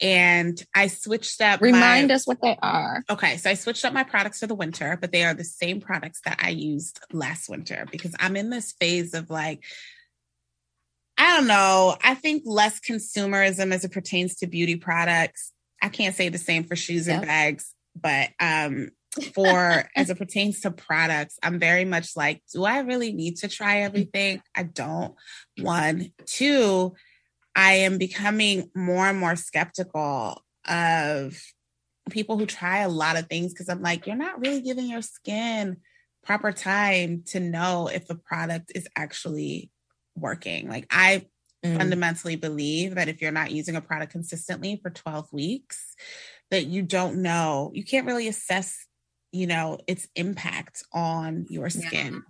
and 0.00 0.62
I 0.74 0.86
switched 0.86 1.40
up. 1.40 1.60
Remind 1.60 2.08
my, 2.08 2.14
us 2.14 2.26
what 2.26 2.40
they 2.40 2.56
are. 2.62 3.02
Okay, 3.10 3.36
so 3.36 3.50
I 3.50 3.54
switched 3.54 3.84
up 3.84 3.92
my 3.92 4.04
products 4.04 4.40
for 4.40 4.46
the 4.46 4.54
winter, 4.54 4.96
but 5.00 5.12
they 5.12 5.24
are 5.24 5.34
the 5.34 5.44
same 5.44 5.80
products 5.80 6.20
that 6.24 6.38
I 6.42 6.50
used 6.50 7.00
last 7.12 7.48
winter 7.48 7.86
because 7.90 8.14
I'm 8.18 8.36
in 8.36 8.50
this 8.50 8.72
phase 8.72 9.14
of 9.14 9.30
like, 9.30 9.64
I 11.16 11.36
don't 11.36 11.48
know. 11.48 11.96
I 12.02 12.14
think 12.14 12.44
less 12.46 12.78
consumerism 12.80 13.72
as 13.72 13.84
it 13.84 13.92
pertains 13.92 14.36
to 14.36 14.46
beauty 14.46 14.76
products. 14.76 15.52
I 15.82 15.88
can't 15.88 16.14
say 16.14 16.28
the 16.28 16.38
same 16.38 16.64
for 16.64 16.76
shoes 16.76 17.08
and 17.08 17.22
bags, 17.22 17.74
but 18.00 18.30
um, 18.38 18.90
for 19.34 19.84
as 19.96 20.10
it 20.10 20.18
pertains 20.18 20.60
to 20.60 20.70
products, 20.70 21.38
I'm 21.42 21.58
very 21.58 21.84
much 21.84 22.16
like, 22.16 22.42
do 22.52 22.64
I 22.64 22.80
really 22.80 23.12
need 23.12 23.38
to 23.38 23.48
try 23.48 23.80
everything? 23.80 24.42
I 24.54 24.62
don't. 24.62 25.14
One, 25.60 26.12
two, 26.26 26.94
I 27.54 27.74
am 27.74 27.98
becoming 27.98 28.70
more 28.74 29.06
and 29.06 29.18
more 29.18 29.36
skeptical 29.36 30.42
of 30.66 31.40
people 32.10 32.38
who 32.38 32.46
try 32.46 32.78
a 32.78 32.88
lot 32.88 33.18
of 33.18 33.26
things 33.26 33.52
because 33.52 33.68
I'm 33.68 33.82
like, 33.82 34.06
you're 34.06 34.16
not 34.16 34.40
really 34.40 34.62
giving 34.62 34.88
your 34.88 35.02
skin 35.02 35.78
proper 36.24 36.52
time 36.52 37.22
to 37.26 37.40
know 37.40 37.88
if 37.88 38.06
the 38.06 38.14
product 38.14 38.72
is 38.74 38.86
actually 38.96 39.70
working. 40.14 40.68
Like 40.68 40.86
I 40.90 41.26
Mm. 41.64 41.76
fundamentally 41.76 42.36
believe 42.36 42.94
that 42.94 43.08
if 43.08 43.20
you're 43.20 43.32
not 43.32 43.50
using 43.50 43.74
a 43.74 43.80
product 43.80 44.12
consistently 44.12 44.78
for 44.80 44.90
12 44.90 45.32
weeks, 45.32 45.96
that 46.52 46.66
you 46.66 46.82
don't 46.82 47.20
know, 47.20 47.72
you 47.74 47.82
can't 47.84 48.06
really 48.06 48.28
assess, 48.28 48.86
you 49.32 49.48
know, 49.48 49.78
its 49.88 50.06
impact 50.14 50.84
on 50.92 51.46
your 51.48 51.66
Yeah. 51.66 52.20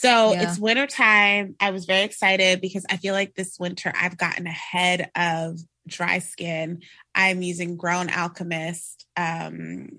So 0.00 0.32
Yeah. 0.32 0.42
it's 0.42 0.60
winter 0.60 0.86
time. 0.86 1.56
I 1.58 1.72
was 1.72 1.84
very 1.84 2.04
excited 2.04 2.60
because 2.60 2.86
I 2.88 2.98
feel 2.98 3.14
like 3.14 3.34
this 3.34 3.58
winter 3.58 3.92
I've 4.00 4.16
gotten 4.16 4.46
ahead 4.46 5.10
of 5.16 5.58
dry 5.88 6.20
skin. 6.20 6.82
I'm 7.16 7.42
using 7.42 7.76
Grown 7.76 8.08
Alchemist 8.08 9.06
um, 9.16 9.98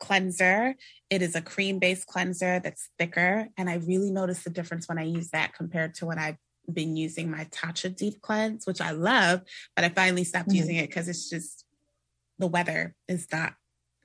cleanser. 0.00 0.74
It 1.08 1.22
is 1.22 1.36
a 1.36 1.40
cream 1.40 1.78
based 1.78 2.08
cleanser 2.08 2.58
that's 2.58 2.90
thicker. 2.98 3.46
And 3.56 3.70
I 3.70 3.74
really 3.76 4.10
noticed 4.10 4.42
the 4.42 4.50
difference 4.50 4.88
when 4.88 4.98
I 4.98 5.04
use 5.04 5.30
that 5.30 5.54
compared 5.54 5.94
to 5.96 6.06
when 6.06 6.18
I've 6.18 6.38
been 6.72 6.96
using 6.96 7.30
my 7.30 7.44
Tatcha 7.44 7.94
Deep 7.94 8.20
Cleanse, 8.20 8.66
which 8.66 8.80
I 8.80 8.90
love, 8.90 9.42
but 9.76 9.84
I 9.84 9.88
finally 9.90 10.24
stopped 10.24 10.48
Mhm. 10.48 10.56
using 10.56 10.76
it 10.76 10.88
because 10.88 11.06
it's 11.06 11.30
just 11.30 11.64
the 12.40 12.48
weather 12.48 12.96
is 13.06 13.28
not, 13.30 13.54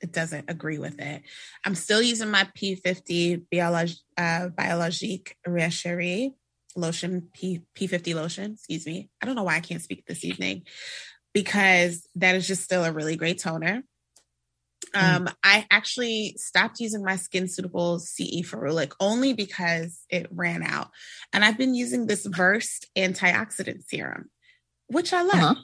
it 0.03 0.11
doesn't 0.11 0.49
agree 0.49 0.77
with 0.77 0.99
it. 0.99 1.23
I'm 1.65 1.75
still 1.75 2.01
using 2.01 2.29
my 2.29 2.47
P50 2.55 3.45
Biolog- 3.51 3.99
uh, 4.17 4.49
Biologique 4.49 5.37
Recherche 5.47 6.33
lotion, 6.75 7.29
P- 7.33 7.61
P50 7.75 8.13
lotion, 8.13 8.53
excuse 8.53 8.85
me. 8.85 9.09
I 9.21 9.25
don't 9.25 9.35
know 9.35 9.43
why 9.43 9.55
I 9.55 9.61
can't 9.61 9.81
speak 9.81 10.05
this 10.05 10.25
evening 10.25 10.63
because 11.33 12.07
that 12.15 12.35
is 12.35 12.45
just 12.45 12.63
still 12.63 12.83
a 12.83 12.91
really 12.91 13.15
great 13.15 13.39
toner. 13.39 13.83
Um, 14.93 15.27
I 15.43 15.65
actually 15.71 16.35
stopped 16.37 16.79
using 16.79 17.03
my 17.03 17.13
SkinCeuticals 17.13 18.01
CE 18.01 18.47
Ferulic 18.47 18.91
only 18.99 19.33
because 19.33 20.01
it 20.09 20.27
ran 20.29 20.61
out. 20.61 20.89
And 21.31 21.43
I've 21.43 21.57
been 21.57 21.73
using 21.73 22.05
this 22.05 22.25
Versed 22.25 22.87
antioxidant 22.95 23.85
serum, 23.87 24.29
which 24.87 25.13
I 25.13 25.23
love. 25.23 25.39
Uh-huh. 25.39 25.55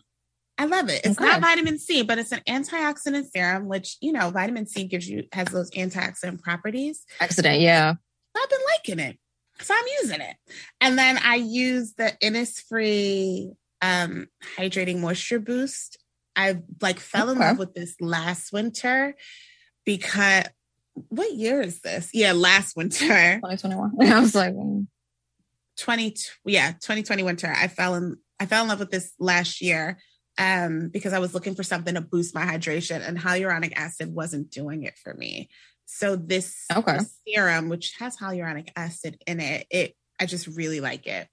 I 0.59 0.65
love 0.65 0.89
it. 0.89 1.05
It's 1.05 1.17
Okay. 1.17 1.25
not 1.25 1.39
vitamin 1.39 1.79
C, 1.79 2.03
but 2.03 2.19
it's 2.19 2.33
an 2.33 2.41
antioxidant 2.47 3.31
serum, 3.31 3.67
which 3.69 3.95
you 4.01 4.11
know, 4.11 4.29
vitamin 4.29 4.67
C 4.67 4.83
gives 4.83 5.07
you 5.07 5.23
has 5.31 5.47
those 5.47 5.71
antioxidant 5.71 6.41
properties. 6.41 7.05
Accident. 7.21 7.61
Yeah. 7.61 7.93
I've 8.37 8.49
been 8.49 8.59
liking 8.75 8.99
it. 8.99 9.17
So 9.61 9.73
I'm 9.77 9.85
using 10.03 10.19
it. 10.19 10.35
And 10.81 10.99
then 10.99 11.17
I 11.17 11.35
use 11.35 11.93
the 11.93 12.13
Innisfree 12.21 13.55
um 13.81 14.27
hydrating 14.57 14.99
moisture 14.99 15.39
boost. 15.39 15.97
I 16.35 16.59
like 16.81 16.99
fell 16.99 17.29
in 17.29 17.39
love 17.39 17.57
with 17.57 17.73
this 17.73 17.95
last 18.01 18.51
winter 18.51 19.15
because 19.85 20.43
what 20.93 21.31
year 21.33 21.61
is 21.61 21.79
this? 21.79 22.09
Yeah, 22.13 22.33
last 22.33 22.75
winter. 22.75 23.39
2021. 23.43 23.91
I 24.11 24.19
was 24.19 24.35
like, 24.35 24.53
mm, 24.53 24.87
20 25.77 26.15
yeah 26.45 26.71
2020 26.73 27.23
winter 27.23 27.47
i 27.57 27.69
fell 27.69 27.95
in 27.95 28.17
i 28.37 28.45
fell 28.45 28.63
in 28.63 28.67
love 28.67 28.79
with 28.79 28.91
this 28.91 29.13
last 29.17 29.61
year 29.61 29.97
um 30.39 30.89
because 30.89 31.13
i 31.13 31.19
was 31.19 31.33
looking 31.33 31.53
for 31.53 31.63
something 31.63 31.93
to 31.95 32.01
boost 32.01 32.33
my 32.33 32.43
hydration 32.45 33.05
and 33.07 33.19
hyaluronic 33.19 33.73
acid 33.75 34.13
wasn't 34.13 34.49
doing 34.49 34.83
it 34.83 34.97
for 34.97 35.13
me. 35.13 35.49
So 35.85 36.15
this, 36.15 36.65
Okay. 36.75 36.97
this 36.97 37.15
serum 37.27 37.67
which 37.69 37.93
has 37.99 38.17
hyaluronic 38.17 38.69
acid 38.75 39.21
in 39.27 39.39
it 39.39 39.67
it 39.69 39.95
i 40.19 40.25
just 40.25 40.47
really 40.47 40.79
like 40.81 41.05
it. 41.07 41.27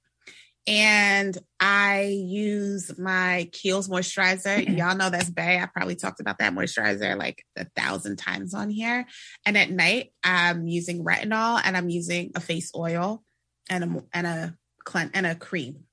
And 0.67 1.37
i 1.61 2.03
use 2.27 2.99
my 2.99 3.49
kiehl's 3.53 3.89
moisturizer. 3.89 4.67
Y'all 4.77 4.97
know 4.97 5.11
that's 5.11 5.31
bay 5.31 5.59
i 5.59 5.67
probably 5.67 5.95
talked 5.97 6.21
about 6.21 6.39
that 6.39 6.53
moisturizer 6.53 7.17
like 7.17 7.45
a 7.57 7.67
thousand 7.77 8.17
times 8.17 8.55
on 8.55 8.71
here. 8.71 9.07
And 9.45 9.57
at 9.57 9.71
night 9.71 10.13
i'm 10.25 10.67
using 10.67 11.05
retinol 11.05 11.61
and 11.65 11.77
i'm 11.77 11.89
using 11.89 12.33
a 12.35 12.41
face 12.41 12.73
oil 12.75 13.23
and 13.71 13.85
a 13.85 14.05
and 14.13 14.27
a 14.27 14.57
and 15.15 15.27
a 15.27 15.35
cream. 15.35 15.86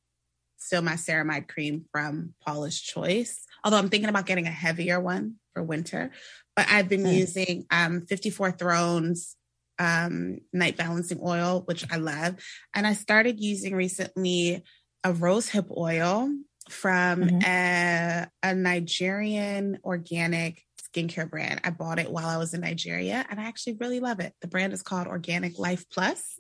Still 0.64 0.82
my 0.82 0.94
ceramide 0.94 1.50
cream 1.50 1.84
from 1.92 2.34
Paula's 2.42 2.80
Choice. 2.80 3.46
Although 3.66 3.78
I'm 3.78 3.90
thinking 3.90 4.10
about 4.10 4.26
getting 4.26 4.48
a 4.48 4.52
heavier 4.52 4.98
one 4.98 5.36
for 5.54 5.62
winter. 5.62 6.12
But 6.56 6.68
I've 6.70 6.88
been 6.88 7.04
Mm. 7.04 7.14
using 7.14 7.66
um 7.70 8.06
54 8.06 8.52
Thrones 8.54 9.36
um 9.78 10.40
night 10.54 10.78
balancing 10.78 11.20
oil, 11.22 11.64
which 11.66 11.84
I 11.92 11.98
love. 11.98 12.36
And 12.74 12.88
I 12.88 12.94
started 12.94 13.42
using 13.42 13.76
recently 13.76 14.64
a 15.04 15.12
rosehip 15.12 15.70
oil 15.76 16.32
from 16.70 17.24
Mhm. 17.24 17.44
a, 17.46 18.28
a 18.42 18.56
Nigerian 18.56 19.80
organic 19.84 20.64
skincare 20.82 21.30
brand. 21.30 21.60
I 21.66 21.72
bought 21.72 22.00
it 22.00 22.10
while 22.10 22.30
I 22.30 22.38
was 22.38 22.54
in 22.54 22.62
Nigeria 22.62 23.26
and 23.30 23.38
I 23.38 23.44
actually 23.44 23.74
really 23.82 24.00
love 24.00 24.22
it. 24.22 24.34
The 24.40 24.48
brand 24.48 24.72
is 24.72 24.82
called 24.82 25.08
Organic 25.08 25.60
Life 25.60 25.90
Plus 25.90 26.40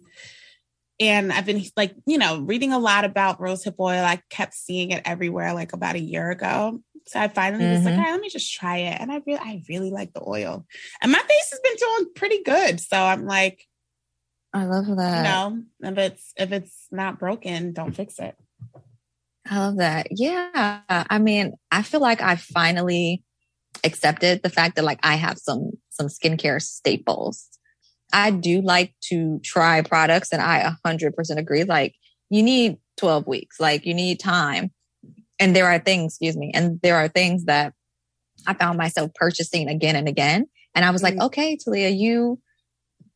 and 1.09 1.31
I've 1.31 1.45
been 1.45 1.63
like, 1.75 1.95
you 2.05 2.17
know, 2.17 2.39
reading 2.41 2.71
a 2.73 2.79
lot 2.79 3.05
about 3.05 3.39
rosehip 3.39 3.75
oil. 3.79 4.03
I 4.03 4.21
kept 4.29 4.53
seeing 4.53 4.91
it 4.91 5.01
everywhere 5.05 5.53
like 5.53 5.73
about 5.73 5.95
a 5.95 5.99
year 6.01 6.29
ago. 6.31 6.81
So 7.05 7.19
I 7.19 7.27
finally 7.27 7.67
was 7.67 7.83
like, 7.85 7.95
Mhm. 7.95 7.97
all 7.97 8.03
right, 8.03 8.11
let 8.11 8.21
me 8.21 8.29
just 8.29 8.53
try 8.53 8.77
it. 8.77 8.97
And 8.99 9.11
I 9.11 9.21
really, 9.25 9.39
I 9.39 9.61
really 9.67 9.91
like 9.91 10.13
the 10.13 10.23
oil. 10.25 10.65
And 11.01 11.11
my 11.11 11.19
face 11.19 11.49
has 11.51 11.59
been 11.59 11.75
doing 11.75 12.13
pretty 12.15 12.43
good. 12.43 12.79
So 12.79 12.97
I'm 12.97 13.25
like, 13.25 13.67
I 14.53 14.65
love 14.65 14.85
that. 14.97 15.17
you 15.17 15.23
know, 15.23 15.63
if 15.91 15.97
it's 15.97 16.33
if 16.37 16.51
it's 16.51 16.87
not 16.91 17.19
broken, 17.19 17.73
don't 17.73 17.93
fix 17.93 18.19
it. 18.19 18.35
I 19.49 19.59
love 19.59 19.77
that. 19.77 20.07
Yeah. 20.11 20.81
I 20.89 21.19
mean, 21.19 21.53
I 21.71 21.81
feel 21.81 21.99
like 21.99 22.21
I 22.21 22.35
finally 22.37 23.23
accepted 23.83 24.41
the 24.43 24.49
fact 24.49 24.75
that 24.75 24.85
like 24.85 24.99
I 25.03 25.15
have 25.15 25.37
some 25.37 25.71
some 25.89 26.07
skincare 26.07 26.61
staples. 26.61 27.49
I 28.13 28.31
do 28.31 28.61
like 28.61 28.93
to 29.09 29.39
try 29.43 29.81
products 29.81 30.31
and 30.31 30.41
I 30.41 30.71
100% 30.85 31.13
agree 31.37 31.63
like 31.63 31.95
you 32.29 32.43
need 32.43 32.77
12 32.97 33.27
weeks. 33.27 33.59
Like 33.59 33.85
you 33.85 33.93
need 33.93 34.19
time. 34.19 34.71
And 35.39 35.55
there 35.55 35.65
are 35.67 35.79
things, 35.79 36.13
excuse 36.13 36.37
me, 36.37 36.51
and 36.53 36.79
there 36.81 36.95
are 36.95 37.07
things 37.07 37.45
that 37.45 37.73
I 38.47 38.53
found 38.53 38.77
myself 38.77 39.11
purchasing 39.15 39.67
again 39.67 39.95
and 39.95 40.07
again. 40.07 40.45
And 40.75 40.85
I 40.85 40.91
was 40.91 41.03
like, 41.03 41.15
Mm. 41.15 41.25
okay, 41.25 41.57
Talia, 41.57 41.89
you 41.89 42.39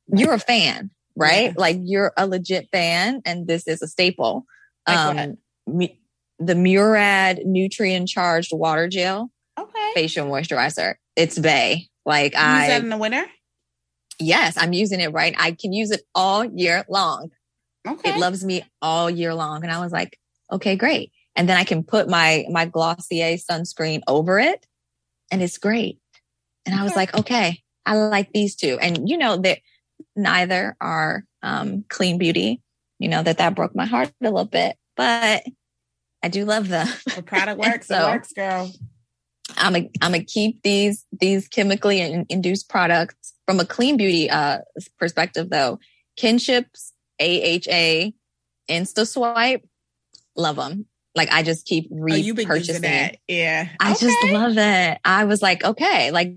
you're 0.07 0.33
a 0.33 0.39
fan, 0.39 0.89
right? 1.15 1.45
Yeah. 1.47 1.53
Like 1.57 1.77
you're 1.83 2.13
a 2.17 2.25
legit 2.27 2.69
fan 2.71 3.21
and 3.25 3.47
this 3.47 3.67
is 3.67 3.81
a 3.81 3.87
staple. 3.87 4.45
Like 4.87 4.97
um 4.97 5.37
the 6.39 6.55
Murad 6.55 7.39
nutrient 7.45 8.07
charged 8.07 8.51
water 8.53 8.87
gel 8.87 9.31
Okay. 9.59 9.91
facial 9.93 10.27
moisturizer. 10.27 10.95
It's 11.15 11.37
Bay. 11.37 11.87
Like 12.05 12.33
Use 12.33 12.41
that 12.41 12.69
I 12.71 12.75
in 12.77 12.89
the 12.89 12.97
winter? 12.97 13.25
Yes, 14.19 14.57
I'm 14.57 14.73
using 14.73 14.99
it 14.99 15.13
right. 15.13 15.35
I 15.37 15.51
can 15.51 15.73
use 15.73 15.91
it 15.91 16.01
all 16.15 16.43
year 16.43 16.85
long. 16.89 17.31
Okay. 17.87 18.11
It 18.11 18.17
loves 18.19 18.43
me 18.43 18.63
all 18.81 19.09
year 19.09 19.33
long. 19.33 19.63
And 19.63 19.71
I 19.71 19.79
was 19.79 19.91
like, 19.91 20.19
okay, 20.51 20.75
great. 20.75 21.11
And 21.35 21.47
then 21.47 21.57
I 21.57 21.63
can 21.63 21.83
put 21.83 22.09
my 22.09 22.45
my 22.49 22.65
Glossier 22.65 23.37
sunscreen 23.37 24.01
over 24.07 24.39
it 24.39 24.65
and 25.31 25.41
it's 25.41 25.57
great. 25.57 25.99
And 26.65 26.75
I 26.75 26.83
was 26.83 26.95
like, 26.95 27.13
okay, 27.15 27.61
I 27.85 27.95
like 27.95 28.33
these 28.33 28.55
two. 28.55 28.77
And 28.81 29.07
you 29.07 29.17
know 29.17 29.37
that 29.37 29.59
neither 30.15 30.75
are 30.81 31.23
um 31.43 31.85
clean 31.89 32.17
beauty. 32.17 32.61
You 32.99 33.09
know 33.09 33.23
that 33.23 33.37
that 33.37 33.55
broke 33.55 33.75
my 33.75 33.85
heart 33.85 34.09
a 34.21 34.23
little 34.23 34.45
bit, 34.45 34.75
but 34.95 35.43
I 36.23 36.29
do 36.29 36.43
love 36.45 36.67
them. 36.67 36.87
the 37.15 37.21
product 37.23 37.59
works, 37.63 37.87
So- 37.87 38.07
it 38.07 38.11
works, 38.11 38.33
girl. 38.33 38.71
I'm 39.55 39.75
a, 39.77 39.89
I'm 40.01 40.11
gonna 40.11 40.25
keep 40.25 40.61
these 40.63 41.05
these 41.17 41.47
chemically 41.47 42.01
in, 42.01 42.25
induced 42.27 42.67
products 42.67 43.26
from 43.47 43.59
a 43.59 43.65
clean 43.65 43.97
beauty 43.97 44.29
uh 44.29 44.59
perspective 44.99 45.49
though. 45.49 45.79
Kinships, 46.17 46.91
AHA, 47.21 48.11
InstaSwipe, 48.69 49.61
love 50.35 50.55
them. 50.57 50.85
Like 51.15 51.31
I 51.31 51.43
just 51.43 51.65
keep 51.65 51.89
Oh, 51.91 52.05
you've 52.07 52.35
been 52.35 52.47
using 52.49 52.75
repurchasing. 52.75 52.81
that. 52.81 53.17
Yeah. 53.27 53.69
I 53.79 53.93
just 53.95 54.23
love 54.25 54.57
it. 54.57 54.99
I 55.03 55.25
was 55.25 55.41
like, 55.41 55.63
okay, 55.63 56.11
like 56.11 56.35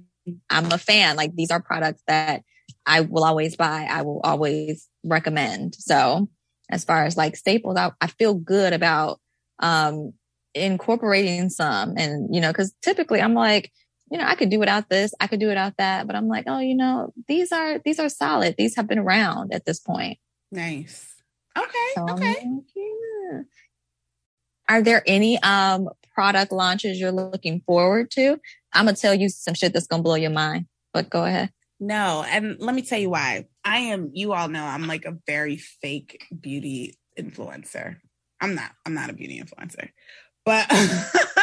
I'm 0.49 0.73
a 0.73 0.79
fan. 0.79 1.17
Like 1.17 1.35
these 1.35 1.51
are 1.51 1.61
products 1.61 2.03
that 2.07 2.43
I 2.87 3.03
will 3.03 3.25
always 3.25 3.57
buy. 3.57 3.87
I 3.91 4.03
will 4.03 4.21
always 4.23 4.89
recommend. 5.05 5.75
So 5.75 6.29
as 6.71 6.85
far 6.85 7.05
as 7.05 7.17
like 7.17 7.37
staples, 7.37 7.77
I, 7.77 7.91
I 8.01 8.07
feel 8.07 8.35
good 8.35 8.73
about 8.73 9.21
um 9.59 10.13
incorporating 10.55 11.49
some 11.51 11.97
and 11.97 12.35
you 12.35 12.41
know, 12.41 12.51
because 12.51 12.73
typically 12.83 13.21
I'm 13.21 13.35
like, 13.35 13.71
you 14.11 14.19
know, 14.19 14.25
I 14.25 14.35
could 14.35 14.51
do 14.51 14.59
without 14.59 14.89
this, 14.89 15.15
I 15.21 15.29
could 15.29 15.41
do 15.41 15.49
without 15.49 15.77
that, 15.79 16.07
but 16.07 16.17
I'm 16.17 16.29
like, 16.29 16.45
oh, 16.49 16.59
you 16.59 16.75
know, 16.75 17.13
these 17.29 17.53
are 17.53 17.79
these 17.85 18.01
are 18.01 18.09
solid. 18.09 18.57
These 18.59 18.77
have 18.77 18.89
been 18.89 18.99
around 18.99 19.55
at 19.55 19.65
this 19.65 19.79
point. 19.79 20.19
Nice. 20.51 21.15
Okay. 21.57 21.89
So 21.95 22.07
okay. 22.11 22.27
like, 22.27 22.45
yeah. 22.75 23.41
Are 24.69 24.83
there 24.83 25.03
any 25.07 25.41
um 25.43 25.89
product 26.13 26.53
launches 26.53 26.99
you're 26.99 27.13
looking 27.13 27.63
forward 27.67 28.11
to? 28.13 28.39
I'm 28.73 28.87
gonna 28.87 28.97
tell 28.97 29.15
you 29.15 29.29
some 29.29 29.55
shit 29.55 29.73
that's 29.73 29.87
gonna 29.87 30.03
blow 30.03 30.17
your 30.17 30.31
mind. 30.31 30.67
But 30.93 31.09
go 31.09 31.25
ahead. 31.25 31.51
No, 31.79 32.25
and 32.29 32.57
let 32.59 32.75
me 32.75 32.83
tell 32.83 32.99
you 32.99 33.11
why. 33.11 33.47
I 33.65 33.79
am. 33.79 34.11
You 34.13 34.33
all 34.33 34.49
know 34.49 34.65
I'm 34.65 34.87
like 34.87 35.05
a 35.05 35.17
very 35.27 35.57
fake 35.57 36.27
beauty 36.39 36.99
influencer. 37.19 37.97
I'm 38.41 38.55
not. 38.55 38.73
I'm 38.85 38.95
not 38.95 39.09
a 39.11 39.13
beauty 39.13 39.41
influencer, 39.41 39.91
but 40.45 40.67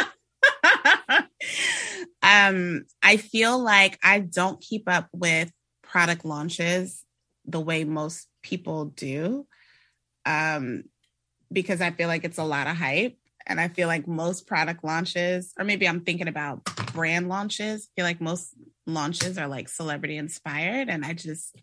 um, 2.27 2.85
I 3.01 3.17
feel 3.17 3.57
like 3.57 3.97
I 4.03 4.19
don't 4.19 4.59
keep 4.59 4.89
up 4.89 5.07
with 5.13 5.51
product 5.81 6.25
launches 6.25 7.03
the 7.45 7.61
way 7.61 7.85
most 7.85 8.27
people 8.43 8.85
do, 8.85 9.47
um, 10.25 10.83
because 11.51 11.79
I 11.81 11.91
feel 11.91 12.09
like 12.09 12.25
it's 12.25 12.37
a 12.37 12.43
lot 12.43 12.67
of 12.67 12.75
hype. 12.75 13.17
And 13.49 13.61
I 13.61 13.69
feel 13.69 13.87
like 13.87 14.05
most 14.09 14.45
product 14.45 14.83
launches, 14.83 15.53
or 15.57 15.63
maybe 15.63 15.87
I'm 15.87 16.01
thinking 16.01 16.27
about 16.27 16.65
brand 16.93 17.29
launches, 17.29 17.87
I 17.87 17.89
feel 17.95 18.05
like 18.05 18.19
most 18.19 18.53
launches 18.85 19.37
are 19.37 19.47
like 19.47 19.69
celebrity 19.69 20.17
inspired. 20.17 20.89
And 20.89 21.05
I 21.05 21.13
just, 21.13 21.55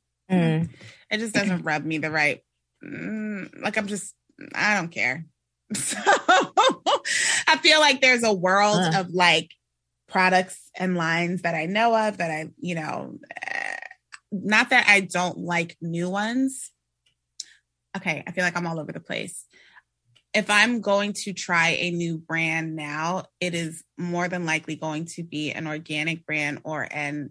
it 1.11 1.19
just 1.19 1.35
doesn't 1.35 1.63
rub 1.63 1.85
me 1.85 1.99
the 1.99 2.11
right. 2.11 2.41
Mm, 2.83 3.61
like 3.63 3.77
I'm 3.77 3.87
just, 3.87 4.15
I 4.55 4.77
don't 4.77 4.91
care. 4.91 5.27
So 5.75 5.97
I 7.49 7.59
feel 7.63 7.81
like 7.81 8.01
there's 8.01 8.23
a 8.23 8.33
world 8.33 8.81
Uh. 8.81 9.01
of 9.01 9.11
like 9.11 9.51
products 10.15 10.71
and 10.77 10.95
lines 10.95 11.43
that 11.43 11.57
I 11.57 11.67
know 11.67 11.93
of 12.07 12.19
that 12.19 12.31
I, 12.31 12.49
you 12.61 12.77
know, 12.77 13.19
uh, 13.45 13.77
not 14.31 14.71
that 14.71 14.87
I 14.89 15.01
don't 15.01 15.39
like 15.39 15.77
new 15.81 16.09
ones. 16.09 16.71
Okay, 17.97 18.23
I 18.25 18.31
feel 18.31 18.45
like 18.45 18.57
I'm 18.57 18.69
all 18.69 18.79
over 18.79 18.93
the 18.93 19.01
place. 19.01 19.45
If 20.33 20.51
I'm 20.51 20.81
going 20.81 21.15
to 21.25 21.33
try 21.33 21.71
a 21.71 21.91
new 21.91 22.19
brand 22.19 22.77
now, 22.77 23.25
it 23.41 23.57
is 23.57 23.83
more 23.99 24.29
than 24.29 24.47
likely 24.47 24.77
going 24.77 25.07
to 25.17 25.25
be 25.25 25.51
an 25.51 25.67
organic 25.67 26.25
brand 26.25 26.61
or 26.63 26.87
an 26.89 27.31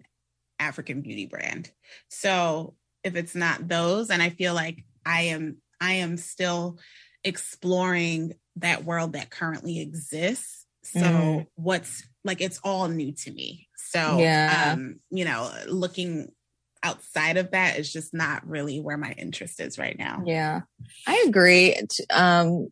African 0.58 1.00
beauty 1.00 1.24
brand. 1.24 1.70
So 2.10 2.74
if 3.02 3.16
it's 3.16 3.34
not 3.34 3.66
those, 3.66 4.10
and 4.10 4.22
I 4.22 4.28
feel 4.28 4.52
like 4.52 4.84
I 5.06 5.22
am, 5.22 5.56
I 5.80 5.94
am 5.94 6.18
still 6.18 6.78
exploring 7.24 8.34
that 8.56 8.84
world 8.84 9.14
that 9.14 9.30
currently 9.30 9.80
exists. 9.80 10.63
So 10.84 11.00
Mm. 11.00 11.46
what's 11.56 12.04
like 12.24 12.40
it's 12.40 12.60
all 12.62 12.88
new 12.88 13.12
to 13.12 13.32
me. 13.32 13.68
So 13.76 14.18
Yeah. 14.18 14.72
um, 14.72 15.00
you 15.10 15.24
know, 15.24 15.50
looking 15.66 16.28
outside 16.82 17.36
of 17.36 17.50
that 17.52 17.78
is 17.78 17.92
just 17.92 18.12
not 18.12 18.46
really 18.46 18.78
where 18.78 18.98
my 18.98 19.12
interest 19.16 19.60
is 19.60 19.78
right 19.78 19.98
now. 19.98 20.22
Yeah, 20.26 20.62
I 21.06 21.24
agree. 21.26 21.76
Um, 22.10 22.68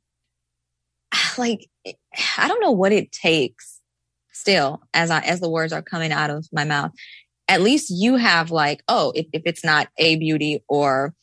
like, 1.38 1.68
I 2.38 2.48
don't 2.48 2.60
know 2.60 2.72
what 2.72 2.92
it 2.92 3.12
takes 3.12 3.80
still 4.32 4.82
as 4.92 5.10
I 5.10 5.20
as 5.20 5.40
the 5.40 5.48
words 5.48 5.72
are 5.72 5.82
coming 5.82 6.12
out 6.12 6.30
of 6.30 6.46
my 6.52 6.64
mouth, 6.64 6.92
at 7.48 7.62
least 7.62 7.90
you 7.90 8.16
have 8.16 8.50
like, 8.50 8.82
oh, 8.88 9.12
if, 9.14 9.26
if 9.32 9.42
it's 9.44 9.64
not 9.64 9.88
a 9.98 10.16
beauty 10.16 10.62
or 10.68 11.14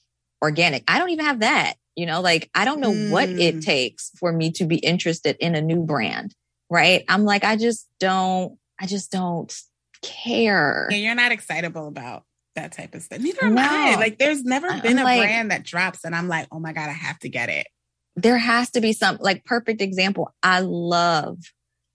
organic, 0.41 0.83
I 0.87 0.99
don't 0.99 1.09
even 1.09 1.25
have 1.25 1.39
that. 1.41 1.75
You 1.95 2.05
know, 2.05 2.21
like 2.21 2.49
I 2.55 2.65
don't 2.65 2.79
know 2.79 2.93
mm. 2.93 3.11
what 3.11 3.29
it 3.29 3.55
mm. 3.55 3.61
takes 3.63 4.11
for 4.19 4.31
me 4.31 4.51
to 4.53 4.65
be 4.65 4.77
interested 4.77 5.35
in 5.39 5.55
a 5.55 5.61
new 5.61 5.83
brand, 5.83 6.33
right? 6.69 7.03
I'm 7.07 7.25
like, 7.25 7.43
I 7.43 7.55
just 7.55 7.87
don't, 7.99 8.57
I 8.79 8.85
just 8.85 9.11
don't 9.11 9.53
care. 10.01 10.87
Yeah, 10.91 10.97
you're 10.97 11.15
not 11.15 11.31
excitable 11.31 11.87
about 11.87 12.23
that 12.55 12.71
type 12.71 12.95
of 12.95 13.01
stuff. 13.01 13.19
Neither 13.19 13.45
am 13.45 13.55
no. 13.55 13.63
I. 13.63 13.95
Like, 13.95 14.17
there's 14.17 14.43
never 14.43 14.67
been 14.81 14.99
I'm 14.99 14.99
a 14.99 15.03
like, 15.03 15.21
brand 15.21 15.51
that 15.51 15.63
drops 15.63 16.05
and 16.05 16.15
I'm 16.15 16.27
like, 16.27 16.47
oh 16.51 16.59
my 16.59 16.73
God, 16.73 16.89
I 16.89 16.93
have 16.93 17.19
to 17.19 17.29
get 17.29 17.49
it. 17.49 17.67
There 18.15 18.37
has 18.37 18.71
to 18.71 18.81
be 18.81 18.93
some 18.93 19.17
like 19.21 19.45
perfect 19.45 19.81
example. 19.81 20.33
I 20.43 20.59
love, 20.61 21.37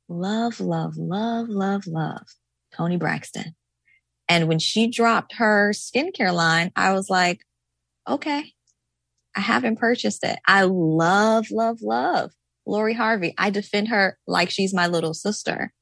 love, 0.09 0.61
love, 0.61 0.97
love, 0.97 1.49
love, 1.49 1.87
love 1.87 2.27
Toni 2.75 2.97
Braxton. 2.97 3.55
And 4.29 4.49
when 4.49 4.59
she 4.59 4.87
dropped 4.87 5.35
her 5.35 5.73
skincare 5.75 6.33
line, 6.33 6.73
I 6.77 6.93
was 6.95 7.11
like, 7.11 7.43
okay, 8.09 8.53
I 9.37 9.41
haven't 9.41 9.79
purchased 9.79 10.25
it. 10.25 10.39
I 10.47 10.63
love, 10.63 11.51
love, 11.51 11.83
love 11.83 12.33
Lori 12.67 12.95
Harvey. 12.95 13.35
I 13.39 13.51
defend 13.51 13.89
her 13.89 14.19
like 14.27 14.51
she's 14.51 14.75
my 14.75 14.87
little 14.87 15.15
sister. 15.15 15.73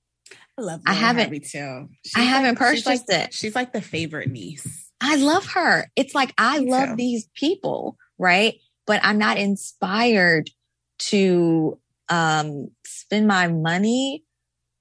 I 0.58 0.62
love. 0.62 0.80
Lori 0.86 0.96
I 0.96 1.00
haven't. 1.00 1.24
Harvey 1.24 1.40
too. 1.40 1.88
She's 2.04 2.16
I 2.16 2.20
haven't 2.20 2.56
purchased 2.56 2.88
she's 2.88 3.08
like, 3.08 3.26
it. 3.28 3.34
She's 3.34 3.54
like 3.54 3.72
the 3.72 3.80
favorite 3.80 4.30
niece. 4.30 4.90
I 5.00 5.16
love 5.16 5.46
her. 5.52 5.90
It's 5.96 6.14
like 6.14 6.32
I 6.38 6.60
Me 6.60 6.70
love 6.70 6.90
too. 6.90 6.96
these 6.96 7.28
people, 7.34 7.96
right? 8.18 8.54
But 8.86 9.00
I'm 9.02 9.18
not 9.18 9.36
inspired 9.38 10.50
to 10.98 11.78
um, 12.08 12.68
spend 12.84 13.26
my 13.26 13.48
money 13.48 14.24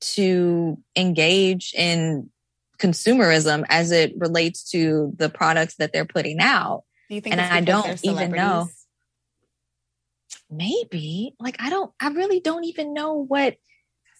to 0.02 0.78
engage 0.96 1.74
in 1.76 2.30
consumerism 2.78 3.64
as 3.70 3.92
it 3.92 4.14
relates 4.18 4.70
to 4.72 5.14
the 5.16 5.30
products 5.30 5.76
that 5.76 5.94
they're 5.94 6.06
putting 6.06 6.40
out. 6.40 6.84
Do 7.10 7.16
you 7.16 7.22
think 7.22 7.34
and 7.36 7.42
I 7.42 7.62
don't 7.62 8.04
even 8.04 8.32
know. 8.32 8.70
Maybe 10.52 11.34
like 11.40 11.56
I 11.60 11.70
don't, 11.70 11.92
I 12.02 12.10
really 12.10 12.42
don't 12.42 12.66
even 12.66 12.94
know 12.94 13.14
what 13.14 13.56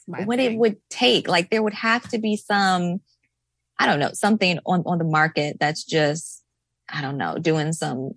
what 0.06 0.38
thing. 0.38 0.54
it 0.54 0.58
would 0.58 0.78
take. 0.90 1.28
Like 1.28 1.50
there 1.50 1.62
would 1.62 1.74
have 1.74 2.08
to 2.10 2.18
be 2.18 2.36
some, 2.36 3.02
I 3.80 3.86
don't 3.86 4.00
know, 4.00 4.12
something 4.14 4.60
on, 4.66 4.84
on 4.86 4.98
the 4.98 5.04
market 5.04 5.58
that's 5.60 5.84
just, 5.84 6.44
I 6.90 7.02
don't 7.02 7.18
know, 7.18 7.38
doing 7.38 7.74
some 7.74 8.14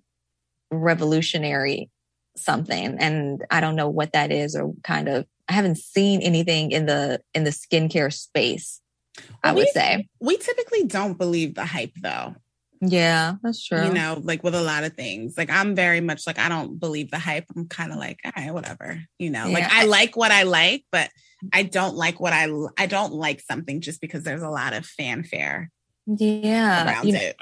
revolutionary 0.70 1.90
something. 2.36 2.96
And 2.98 3.44
I 3.50 3.60
don't 3.60 3.76
know 3.76 3.88
what 3.88 4.12
that 4.12 4.32
is 4.32 4.56
or 4.56 4.72
kind 4.82 5.08
of, 5.08 5.26
I 5.48 5.52
haven't 5.52 5.78
seen 5.78 6.22
anything 6.22 6.72
in 6.72 6.86
the, 6.86 7.20
in 7.34 7.44
the 7.44 7.50
skincare 7.50 8.12
space. 8.12 8.80
Well, 9.16 9.26
I 9.44 9.52
would 9.52 9.66
we, 9.66 9.70
say 9.72 10.08
we 10.20 10.36
typically 10.38 10.84
don't 10.84 11.16
believe 11.16 11.54
the 11.54 11.64
hype 11.64 11.92
though. 12.02 12.34
Yeah, 12.80 13.34
that's 13.42 13.64
true. 13.64 13.84
You 13.84 13.92
know, 13.92 14.20
like 14.22 14.42
with 14.42 14.54
a 14.54 14.62
lot 14.62 14.84
of 14.84 14.94
things. 14.94 15.36
Like 15.36 15.50
I'm 15.50 15.74
very 15.74 16.00
much 16.00 16.26
like 16.26 16.38
I 16.38 16.48
don't 16.48 16.78
believe 16.78 17.10
the 17.10 17.18
hype. 17.18 17.44
I'm 17.54 17.68
kind 17.68 17.92
of 17.92 17.98
like, 17.98 18.18
all 18.24 18.32
right, 18.36 18.52
whatever. 18.52 19.02
You 19.18 19.30
know, 19.30 19.46
yeah. 19.46 19.54
like 19.54 19.72
I 19.72 19.84
like 19.84 20.16
what 20.16 20.32
I 20.32 20.42
like, 20.42 20.84
but 20.90 21.10
mm. 21.44 21.50
I 21.52 21.62
don't 21.62 21.96
like 21.96 22.20
what 22.20 22.32
I 22.32 22.48
I 22.76 22.86
don't 22.86 23.14
like 23.14 23.40
something 23.40 23.80
just 23.80 24.00
because 24.00 24.22
there's 24.22 24.42
a 24.42 24.50
lot 24.50 24.72
of 24.72 24.86
fanfare. 24.86 25.70
Yeah, 26.06 26.86
around 26.86 27.08
you 27.08 27.16
it. 27.16 27.36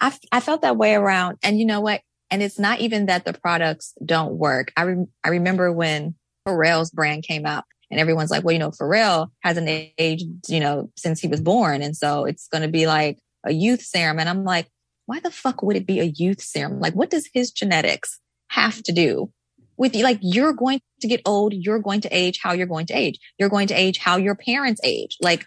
I 0.00 0.16
I 0.32 0.40
felt 0.40 0.62
that 0.62 0.76
way 0.76 0.94
around, 0.94 1.38
and 1.42 1.58
you 1.58 1.66
know 1.66 1.80
what? 1.80 2.00
And 2.30 2.42
it's 2.42 2.58
not 2.58 2.80
even 2.80 3.06
that 3.06 3.24
the 3.24 3.32
products 3.32 3.94
don't 4.04 4.34
work. 4.34 4.72
I 4.76 4.82
re- 4.82 5.06
I 5.24 5.28
remember 5.30 5.72
when 5.72 6.14
Pharrell's 6.46 6.90
brand 6.90 7.24
came 7.24 7.46
out, 7.46 7.64
and 7.90 8.00
everyone's 8.00 8.30
like, 8.30 8.44
well, 8.44 8.52
you 8.52 8.58
know, 8.58 8.70
Pharrell 8.70 9.30
hasn't 9.42 9.68
aged, 9.98 10.48
you 10.48 10.60
know, 10.60 10.90
since 10.96 11.20
he 11.20 11.28
was 11.28 11.40
born, 11.40 11.82
and 11.82 11.96
so 11.96 12.24
it's 12.24 12.48
going 12.48 12.62
to 12.62 12.68
be 12.68 12.86
like 12.86 13.18
a 13.48 13.52
youth 13.52 13.82
serum. 13.82 14.18
And 14.18 14.28
I'm 14.28 14.44
like, 14.44 14.68
why 15.06 15.20
the 15.20 15.30
fuck 15.30 15.62
would 15.62 15.76
it 15.76 15.86
be 15.86 16.00
a 16.00 16.04
youth 16.04 16.40
serum? 16.40 16.80
Like, 16.80 16.94
what 16.94 17.10
does 17.10 17.28
his 17.32 17.50
genetics 17.50 18.20
have 18.48 18.82
to 18.84 18.92
do 18.92 19.32
with 19.76 19.96
you? 19.96 20.04
Like, 20.04 20.18
you're 20.20 20.52
going 20.52 20.80
to 21.00 21.08
get 21.08 21.22
old. 21.24 21.54
You're 21.54 21.78
going 21.78 22.02
to 22.02 22.08
age 22.10 22.40
how 22.42 22.52
you're 22.52 22.66
going 22.66 22.86
to 22.86 22.94
age. 22.94 23.18
You're 23.38 23.48
going 23.48 23.68
to 23.68 23.74
age 23.74 23.98
how 23.98 24.16
your 24.16 24.34
parents 24.34 24.80
age. 24.84 25.16
Like, 25.20 25.46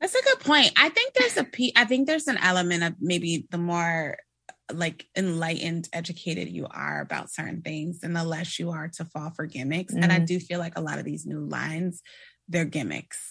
that's 0.00 0.14
a 0.14 0.22
good 0.22 0.40
point. 0.40 0.72
I 0.76 0.88
think 0.88 1.12
there's 1.14 1.36
a 1.36 1.46
I 1.76 1.84
think 1.84 2.06
there's 2.06 2.26
an 2.26 2.38
element 2.38 2.82
of 2.82 2.94
maybe 3.00 3.46
the 3.50 3.58
more 3.58 4.16
like 4.72 5.06
enlightened, 5.16 5.88
educated 5.92 6.48
you 6.48 6.66
are 6.70 7.00
about 7.00 7.30
certain 7.30 7.62
things, 7.62 8.00
and 8.02 8.16
the 8.16 8.24
less 8.24 8.58
you 8.58 8.70
are 8.70 8.88
to 8.88 9.04
fall 9.04 9.30
for 9.30 9.46
gimmicks. 9.46 9.92
Mm-hmm. 9.92 10.02
And 10.02 10.12
I 10.12 10.16
mm-hmm. 10.16 10.24
do 10.26 10.40
feel 10.40 10.58
like 10.58 10.78
a 10.78 10.80
lot 10.80 10.98
of 10.98 11.04
these 11.04 11.26
new 11.26 11.40
lines, 11.40 12.02
they're 12.48 12.64
gimmicks. 12.64 13.29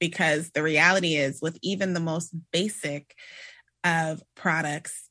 Because 0.00 0.50
the 0.50 0.62
reality 0.62 1.14
is, 1.14 1.40
with 1.40 1.58
even 1.62 1.94
the 1.94 2.00
most 2.00 2.34
basic 2.52 3.14
of 3.84 4.22
products, 4.34 5.08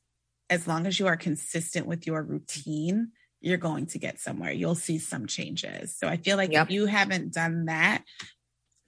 as 0.50 0.66
long 0.66 0.86
as 0.86 0.98
you 0.98 1.06
are 1.06 1.16
consistent 1.16 1.86
with 1.86 2.06
your 2.06 2.22
routine, 2.22 3.12
you're 3.40 3.56
going 3.56 3.86
to 3.86 3.98
get 3.98 4.20
somewhere. 4.20 4.52
You'll 4.52 4.74
see 4.74 4.98
some 4.98 5.26
changes. 5.26 5.96
So 5.96 6.08
I 6.08 6.16
feel 6.16 6.36
like 6.36 6.52
yep. 6.52 6.66
if 6.66 6.72
you 6.72 6.86
haven't 6.86 7.32
done 7.32 7.66
that, 7.66 8.02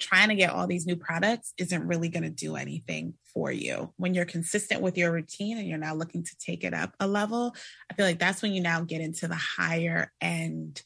trying 0.03 0.29
to 0.29 0.35
get 0.35 0.51
all 0.51 0.67
these 0.67 0.87
new 0.87 0.97
products 0.97 1.55
isn't 1.57 1.87
really 1.87 2.09
going 2.09 2.25
to 2.25 2.31
do 2.31 2.57
anything 2.57 3.15
for 3.33 3.51
you. 3.53 3.93
When 3.97 4.15
you're 4.15 4.25
consistent 4.25 4.83
with 4.83 4.99
your 4.99 5.13
routine 5.13 5.57
and 5.57 5.69
you're 5.69 5.79
now 5.79 5.95
looking 5.95 6.25
to 6.25 6.37
take 6.39 6.65
it 6.65 6.75
up 6.75 6.95
a 6.99 7.07
level, 7.07 7.55
I 7.91 7.95
feel 7.95 8.05
like 8.05 8.19
that's 8.19 8.43
when 8.43 8.53
you 8.53 8.61
now 8.61 8.81
get 8.83 9.01
into 9.01 9.29
the 9.29 9.37
higher 9.37 10.13
end 10.21 10.83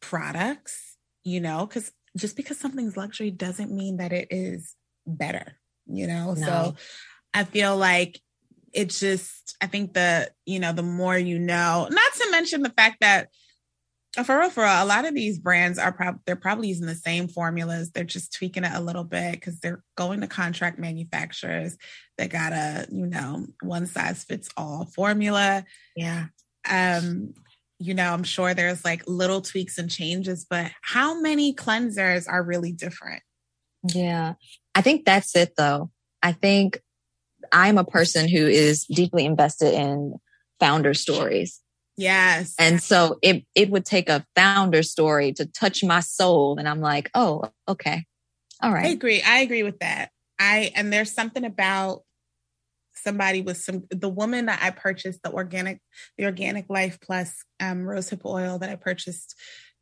products, 0.00 0.96
you 1.24 1.40
know, 1.40 1.66
because 1.66 1.90
just 2.16 2.36
because 2.36 2.58
something's 2.58 2.96
luxury 2.96 3.30
doesn't 3.30 3.70
mean 3.70 3.98
that 3.98 4.12
it 4.12 4.28
is 4.30 4.74
better, 5.06 5.56
you 5.86 6.06
know? 6.06 6.34
No. 6.34 6.46
So 6.46 6.74
I 7.34 7.44
feel 7.44 7.76
like 7.76 8.20
it's 8.72 9.00
just 9.00 9.56
I 9.60 9.66
think 9.66 9.94
the 9.94 10.30
you 10.46 10.60
know 10.60 10.72
the 10.72 10.82
more 10.82 11.18
you 11.18 11.38
know, 11.38 11.88
not 11.90 12.12
to 12.14 12.30
mention 12.30 12.62
the 12.62 12.70
fact 12.70 12.98
that 13.00 13.28
for 14.24 14.40
real, 14.40 14.50
for 14.50 14.64
real, 14.64 14.82
a 14.82 14.84
lot 14.84 15.06
of 15.06 15.14
these 15.14 15.38
brands 15.38 15.78
are 15.78 15.92
probably 15.92 16.20
they're 16.26 16.36
probably 16.36 16.68
using 16.68 16.86
the 16.86 16.94
same 16.94 17.28
formulas. 17.28 17.92
They're 17.92 18.04
just 18.04 18.34
tweaking 18.34 18.64
it 18.64 18.72
a 18.74 18.80
little 18.80 19.04
bit 19.04 19.32
because 19.32 19.60
they're 19.60 19.84
going 19.96 20.20
to 20.20 20.26
contract 20.26 20.78
manufacturers. 20.78 21.76
They 22.18 22.26
got 22.26 22.52
a 22.52 22.86
you 22.90 23.06
know 23.06 23.46
one 23.62 23.86
size 23.86 24.24
fits 24.24 24.48
all 24.56 24.86
formula. 24.86 25.64
Yeah. 25.96 26.26
Um, 26.68 27.34
you 27.80 27.94
know, 27.94 28.12
I'm 28.12 28.24
sure 28.24 28.52
there's 28.52 28.84
like 28.84 29.02
little 29.06 29.40
tweaks 29.40 29.78
and 29.78 29.90
changes, 29.90 30.46
but 30.48 30.70
how 30.82 31.18
many 31.18 31.54
cleansers 31.54 32.28
are 32.28 32.42
really 32.42 32.72
different? 32.72 33.22
Yeah. 33.94 34.34
I 34.74 34.82
think 34.82 35.06
that's 35.06 35.34
it 35.34 35.54
though. 35.56 35.90
I 36.22 36.32
think 36.32 36.80
I'm 37.50 37.78
a 37.78 37.84
person 37.84 38.28
who 38.28 38.46
is 38.46 38.84
deeply 38.84 39.24
invested 39.24 39.72
in 39.72 40.16
founder 40.60 40.92
stories. 40.92 41.60
Yes. 41.96 42.54
And 42.58 42.82
so 42.82 43.18
it 43.22 43.44
it 43.54 43.70
would 43.70 43.86
take 43.86 44.10
a 44.10 44.26
founder 44.36 44.82
story 44.82 45.32
to 45.32 45.46
touch 45.46 45.82
my 45.82 46.00
soul 46.00 46.58
and 46.58 46.68
I'm 46.68 46.80
like, 46.80 47.10
"Oh, 47.14 47.44
okay. 47.66 48.04
All 48.62 48.72
right." 48.72 48.86
I 48.86 48.90
agree. 48.90 49.22
I 49.22 49.40
agree 49.40 49.62
with 49.62 49.80
that. 49.80 50.10
I 50.38 50.72
and 50.74 50.92
there's 50.92 51.12
something 51.12 51.44
about 51.44 52.02
somebody 53.02 53.42
with 53.42 53.56
some 53.56 53.84
the 53.90 54.08
woman 54.08 54.46
that 54.46 54.60
I 54.62 54.70
purchased 54.70 55.22
the 55.22 55.32
organic 55.32 55.80
the 56.18 56.24
organic 56.24 56.66
life 56.68 56.98
plus 57.00 57.44
um 57.60 57.82
rosehip 57.82 58.24
oil 58.24 58.58
that 58.58 58.70
I 58.70 58.76
purchased 58.76 59.34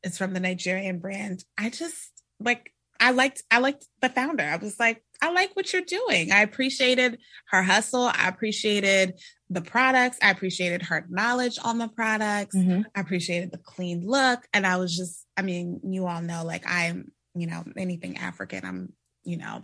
is 0.02 0.18
from 0.18 0.32
the 0.32 0.40
Nigerian 0.40 0.98
brand. 0.98 1.44
I 1.56 1.70
just 1.70 2.10
like 2.40 2.72
I 3.00 3.12
liked 3.12 3.42
I 3.50 3.58
liked 3.58 3.86
the 4.00 4.08
founder. 4.08 4.44
I 4.44 4.56
was 4.56 4.78
like, 4.78 5.02
I 5.22 5.32
like 5.32 5.54
what 5.54 5.72
you're 5.72 5.82
doing. 5.82 6.32
I 6.32 6.42
appreciated 6.42 7.18
her 7.50 7.62
hustle. 7.62 8.10
I 8.12 8.28
appreciated 8.28 9.14
the 9.50 9.62
products. 9.62 10.18
I 10.22 10.30
appreciated 10.30 10.82
her 10.82 11.06
knowledge 11.08 11.58
on 11.62 11.78
the 11.78 11.88
products. 11.88 12.56
Mm-hmm. 12.56 12.82
I 12.94 13.00
appreciated 13.00 13.50
the 13.50 13.58
clean 13.58 14.06
look. 14.06 14.46
And 14.52 14.66
I 14.66 14.76
was 14.76 14.96
just, 14.96 15.24
I 15.36 15.42
mean, 15.42 15.80
you 15.84 16.06
all 16.06 16.20
know, 16.20 16.44
like 16.44 16.64
I'm, 16.66 17.12
you 17.34 17.46
know, 17.46 17.64
anything 17.76 18.18
African, 18.18 18.64
I'm, 18.64 18.92
you 19.28 19.36
know, 19.36 19.62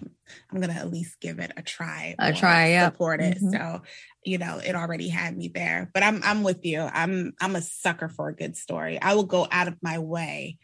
I'm 0.52 0.60
gonna 0.60 0.74
at 0.74 0.90
least 0.90 1.20
give 1.20 1.38
it 1.38 1.52
a 1.56 1.62
try. 1.62 2.14
A 2.18 2.32
try, 2.32 2.70
yeah. 2.70 2.90
Support 2.90 3.20
it. 3.20 3.38
Mm-hmm. 3.38 3.50
So, 3.50 3.82
you 4.24 4.38
know, 4.38 4.60
it 4.64 4.74
already 4.74 5.08
had 5.08 5.36
me 5.36 5.48
there. 5.48 5.90
But 5.94 6.02
I'm 6.02 6.20
I'm 6.22 6.42
with 6.42 6.64
you. 6.64 6.80
I'm 6.80 7.32
I'm 7.40 7.56
a 7.56 7.62
sucker 7.62 8.08
for 8.08 8.28
a 8.28 8.34
good 8.34 8.56
story. 8.56 9.00
I 9.00 9.14
will 9.14 9.24
go 9.24 9.48
out 9.50 9.68
of 9.68 9.76
my 9.82 9.98
way 9.98 10.58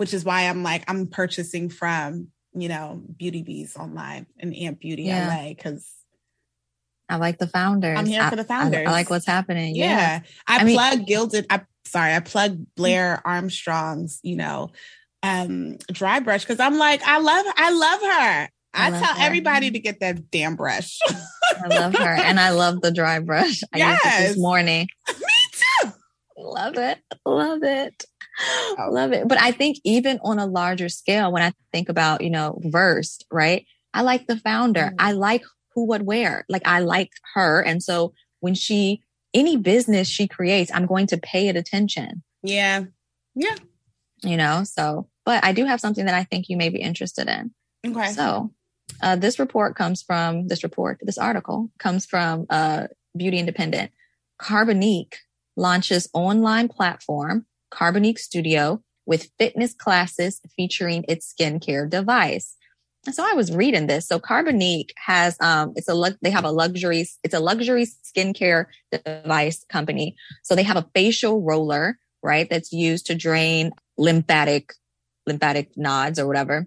which 0.00 0.14
is 0.14 0.24
why 0.24 0.44
I'm 0.44 0.62
like, 0.62 0.82
I'm 0.88 1.08
purchasing 1.08 1.68
from, 1.68 2.28
you 2.54 2.70
know, 2.70 3.02
Beauty 3.18 3.42
Bees 3.42 3.76
online 3.76 4.26
and 4.38 4.56
Amp 4.56 4.80
Beauty 4.80 5.02
yeah. 5.02 5.28
LA 5.28 5.50
because 5.50 5.86
I 7.06 7.16
like 7.16 7.36
the 7.36 7.46
founders. 7.46 7.98
I'm 7.98 8.06
here 8.06 8.22
I, 8.22 8.30
for 8.30 8.36
the 8.36 8.44
founders. 8.44 8.86
I, 8.86 8.90
I, 8.90 8.92
like 8.94 9.10
what's 9.10 9.26
happening. 9.26 9.76
Yeah. 9.76 9.84
yeah. 9.84 10.20
I, 10.46 10.60
I 10.60 10.72
plug 10.72 10.98
mean, 11.00 11.06
Gilded. 11.06 11.46
I 11.50 11.60
sorry, 11.84 12.14
I 12.14 12.20
plug 12.20 12.64
Blair 12.76 13.20
Armstrong's, 13.26 14.20
you 14.22 14.36
know, 14.36 14.70
um, 15.22 15.76
dry 15.92 16.20
brush 16.20 16.44
because 16.44 16.60
I'm 16.60 16.78
like, 16.78 17.02
I 17.02 17.18
love 17.18 17.46
I 17.56 17.70
love 17.70 18.00
her. 18.00 18.48
I, 18.72 18.86
I 18.86 18.90
tell 18.90 19.14
her. 19.14 19.26
everybody 19.26 19.70
to 19.70 19.78
get 19.78 20.00
that 20.00 20.30
damn 20.30 20.56
brush. 20.56 20.98
I 21.08 21.66
love 21.68 21.94
her. 21.94 22.14
And 22.14 22.38
I 22.38 22.50
love 22.50 22.80
the 22.80 22.92
dry 22.92 23.18
brush. 23.18 23.62
I 23.74 23.78
yes. 23.78 24.04
used 24.04 24.16
it 24.16 24.28
this 24.28 24.38
morning. 24.38 24.86
Me 25.08 25.14
too. 25.52 25.92
Love 26.38 26.76
it. 26.76 26.98
Love 27.26 27.62
it. 27.62 28.04
I 28.78 28.86
love 28.86 29.12
it. 29.12 29.26
But 29.26 29.40
I 29.40 29.50
think 29.50 29.78
even 29.84 30.18
on 30.22 30.38
a 30.38 30.46
larger 30.46 30.88
scale, 30.88 31.32
when 31.32 31.42
I 31.42 31.52
think 31.72 31.88
about, 31.88 32.22
you 32.22 32.30
know, 32.30 32.60
Versed, 32.64 33.26
right? 33.30 33.66
I 33.92 34.02
like 34.02 34.26
the 34.26 34.36
founder. 34.36 34.80
Mm-hmm. 34.84 34.96
I 34.98 35.12
like 35.12 35.42
Who 35.74 35.86
What 35.86 36.02
Wear. 36.02 36.44
Like 36.48 36.66
I 36.66 36.80
like 36.80 37.10
her. 37.34 37.60
And 37.60 37.82
so 37.82 38.12
when 38.38 38.54
she, 38.54 39.02
any 39.34 39.56
business 39.56 40.08
she 40.08 40.28
creates, 40.28 40.70
I'm 40.72 40.86
going 40.86 41.08
to 41.08 41.18
pay 41.18 41.48
it 41.48 41.56
attention. 41.56 42.22
Yeah. 42.42 42.84
Yeah. 43.34 43.56
You 44.22 44.36
know, 44.36 44.64
so, 44.64 45.08
but 45.24 45.44
I 45.44 45.52
do 45.52 45.64
have 45.64 45.80
something 45.80 46.04
that 46.04 46.14
I 46.14 46.24
think 46.24 46.48
you 46.48 46.56
may 46.56 46.68
be 46.68 46.80
interested 46.80 47.28
in. 47.28 47.52
Okay. 47.86 48.12
So 48.12 48.52
uh, 49.02 49.16
this 49.16 49.38
report 49.38 49.76
comes 49.76 50.02
from 50.02 50.48
this 50.48 50.62
report, 50.62 50.98
this 51.02 51.18
article 51.18 51.70
comes 51.78 52.04
from 52.04 52.46
uh, 52.50 52.88
Beauty 53.16 53.38
Independent. 53.38 53.92
Carbonique 54.40 55.14
launches 55.56 56.08
online 56.12 56.68
platform, 56.68 57.46
Carbonique 57.72 58.18
Studio, 58.18 58.82
with 59.06 59.30
fitness 59.38 59.74
classes 59.74 60.40
featuring 60.56 61.04
its 61.08 61.32
skincare 61.32 61.88
device. 61.88 62.56
And 63.06 63.14
so 63.14 63.24
I 63.26 63.32
was 63.32 63.54
reading 63.54 63.86
this. 63.86 64.06
So 64.06 64.18
Carbonique 64.18 64.90
has, 64.96 65.36
um, 65.40 65.72
it's 65.76 65.88
a, 65.88 66.16
they 66.20 66.30
have 66.30 66.44
a 66.44 66.50
luxury, 66.50 67.06
it's 67.24 67.34
a 67.34 67.40
luxury 67.40 67.86
skincare 67.86 68.66
device 68.92 69.64
company. 69.68 70.16
So 70.42 70.54
they 70.54 70.62
have 70.62 70.76
a 70.76 70.86
facial 70.94 71.42
roller, 71.42 71.98
right? 72.22 72.48
That's 72.48 72.72
used 72.72 73.06
to 73.06 73.14
drain 73.14 73.72
lymphatic, 74.00 74.72
lymphatic 75.26 75.76
nods 75.76 76.18
or 76.18 76.26
whatever. 76.26 76.66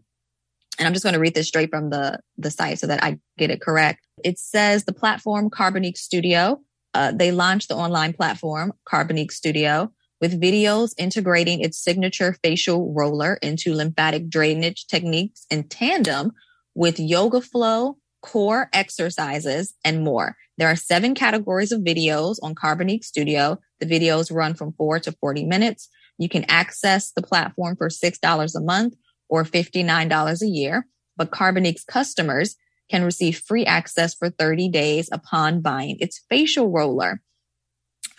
And 0.80 0.88
I'm 0.88 0.94
just 0.94 1.04
going 1.04 1.14
to 1.14 1.20
read 1.20 1.36
this 1.36 1.48
straight 1.48 1.70
from 1.70 1.90
the, 1.90 2.20
the 2.38 2.52
site 2.52 2.80
so 2.80 2.88
that 2.88 3.04
I 3.04 3.20
get 3.38 3.52
it 3.52 3.62
correct. 3.62 4.06
It 4.24 4.40
says 4.40 4.86
the 4.86 4.94
platform 4.94 5.50
Carbonique 5.50 5.98
Studio. 5.98 6.62
Uh, 6.94 7.12
they 7.12 7.32
launched 7.32 7.70
the 7.70 7.76
online 7.76 8.14
platform 8.14 8.74
Carbonique 8.88 9.32
Studio 9.32 9.92
with 10.22 10.40
videos 10.40 10.94
integrating 10.98 11.60
its 11.60 11.78
signature 11.78 12.38
facial 12.44 12.94
roller 12.94 13.40
into 13.42 13.74
lymphatic 13.74 14.30
drainage 14.30 14.88
techniques 14.88 15.46
in 15.50 15.68
tandem 15.68 16.32
with 16.76 17.00
yoga 17.00 17.42
flow, 17.42 17.98
core 18.22 18.70
exercises, 18.74 19.74
and 19.84 20.04
more. 20.04 20.36
There 20.58 20.68
are 20.68 20.76
seven 20.76 21.14
categories 21.16 21.72
of 21.72 21.82
videos 21.82 22.38
on 22.42 22.56
Carbonique 22.56 23.04
Studio. 23.04 23.60
The 23.80 23.86
videos 23.86 24.34
run 24.34 24.54
from 24.54 24.74
four 24.74 25.00
to 25.00 25.12
40 25.12 25.46
minutes. 25.46 25.90
You 26.18 26.30
can 26.30 26.46
access 26.48 27.12
the 27.12 27.24
platform 27.24 27.76
for 27.76 27.90
$6 27.90 28.56
a 28.56 28.62
month 28.62 28.96
or 29.30 29.44
$59 29.44 30.42
a 30.42 30.48
year, 30.48 30.88
but 31.18 31.32
Carbonique's 31.32 31.84
customers 31.84 32.56
can 32.90 33.04
receive 33.04 33.40
free 33.40 33.66
access 33.66 34.14
for 34.14 34.30
30 34.30 34.70
days 34.70 35.10
upon 35.12 35.62
buying 35.62 35.98
its 36.00 36.22
facial 36.30 36.70
roller. 36.70 37.22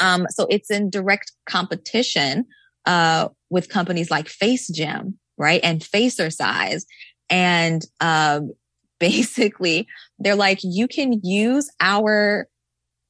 Um, 0.01 0.27
so 0.31 0.47
it's 0.51 0.71
in 0.71 0.91
direct 0.91 1.33
competition 1.47 2.47
uh, 2.87 3.29
with 3.51 3.69
companies 3.69 4.11
like 4.11 4.29
Face 4.29 4.69
Gym, 4.69 5.19
right? 5.39 5.61
And 5.63 5.81
Facercise. 5.81 6.85
And 7.31 7.83
um, 8.01 8.53
basically, 8.99 9.87
they're 10.19 10.35
like, 10.35 10.61
you 10.63 10.89
can 10.89 11.21
use 11.23 11.71
our, 11.81 12.49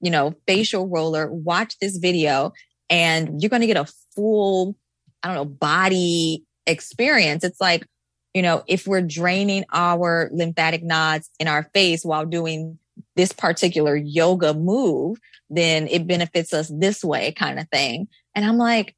you 0.00 0.10
know, 0.10 0.34
facial 0.46 0.88
roller, 0.88 1.32
watch 1.32 1.76
this 1.80 1.96
video, 1.96 2.52
and 2.90 3.40
you're 3.40 3.50
going 3.50 3.60
to 3.60 3.66
get 3.66 3.76
a 3.76 3.86
full, 4.14 4.76
I 5.22 5.28
don't 5.28 5.36
know, 5.36 5.44
body 5.44 6.44
experience. 6.66 7.44
It's 7.44 7.60
like, 7.60 7.86
you 8.32 8.42
know, 8.42 8.64
if 8.66 8.86
we're 8.86 9.02
draining 9.02 9.64
our 9.72 10.28
lymphatic 10.32 10.82
nodes 10.82 11.30
in 11.38 11.48
our 11.48 11.64
face 11.74 12.04
while 12.04 12.26
doing 12.26 12.78
this 13.16 13.32
particular 13.32 13.96
yoga 13.96 14.54
move, 14.54 15.18
then 15.50 15.86
it 15.88 16.06
benefits 16.06 16.52
us 16.52 16.70
this 16.74 17.04
way 17.04 17.32
kind 17.32 17.58
of 17.58 17.68
thing. 17.68 18.08
And 18.34 18.44
I'm 18.44 18.58
like, 18.58 18.96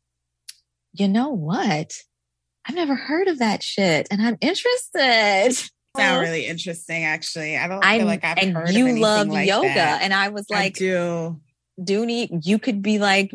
you 0.95 1.09
know 1.09 1.31
what? 1.31 1.93
I've 2.67 2.75
never 2.75 2.95
heard 2.95 3.29
of 3.29 3.39
that 3.39 3.63
shit 3.63 4.09
and 4.11 4.23
I'm 4.23 4.39
interested. 4.41 5.55
Sound 5.97 6.23
really 6.23 6.47
interesting, 6.47 7.05
actually. 7.05 7.57
I 7.57 7.69
don't 7.69 7.85
I'm, 7.85 8.01
feel 8.01 8.07
like 8.07 8.25
I've 8.25 8.39
and 8.39 8.57
heard 8.57 8.71
you 8.71 8.99
love 8.99 9.29
like 9.29 9.47
yoga. 9.47 9.69
That. 9.69 10.03
And 10.03 10.13
I 10.13 10.29
was 10.29 10.47
like, 10.51 10.77
I 10.77 10.79
do. 10.79 11.41
Dooney, 11.81 12.41
you 12.45 12.59
could 12.59 12.83
be 12.83 12.99
like 12.99 13.31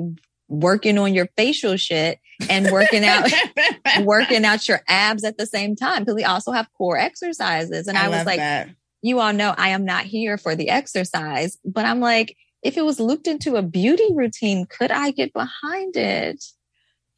working 0.51 0.97
on 0.97 1.13
your 1.13 1.27
facial 1.37 1.77
shit 1.77 2.19
and 2.49 2.69
working 2.71 3.05
out 3.05 3.29
working 4.01 4.43
out 4.43 4.67
your 4.67 4.81
abs 4.87 5.23
at 5.23 5.37
the 5.37 5.45
same 5.45 5.75
time 5.75 5.99
because 5.99 6.15
we 6.15 6.23
also 6.23 6.51
have 6.51 6.67
core 6.73 6.97
exercises 6.97 7.87
and 7.87 7.97
i, 7.97 8.05
I 8.05 8.09
was 8.09 8.25
like 8.25 8.39
that. 8.39 8.69
you 9.01 9.19
all 9.19 9.31
know 9.31 9.55
i 9.57 9.69
am 9.69 9.85
not 9.85 10.03
here 10.03 10.37
for 10.37 10.55
the 10.55 10.69
exercise 10.69 11.57
but 11.63 11.85
i'm 11.85 11.99
like 11.99 12.35
if 12.63 12.77
it 12.77 12.85
was 12.85 12.99
looped 12.99 13.27
into 13.27 13.55
a 13.55 13.61
beauty 13.61 14.07
routine, 14.11 14.65
could 14.65 14.91
I 14.91 15.11
get 15.11 15.33
behind 15.33 15.95
it? 15.95 16.43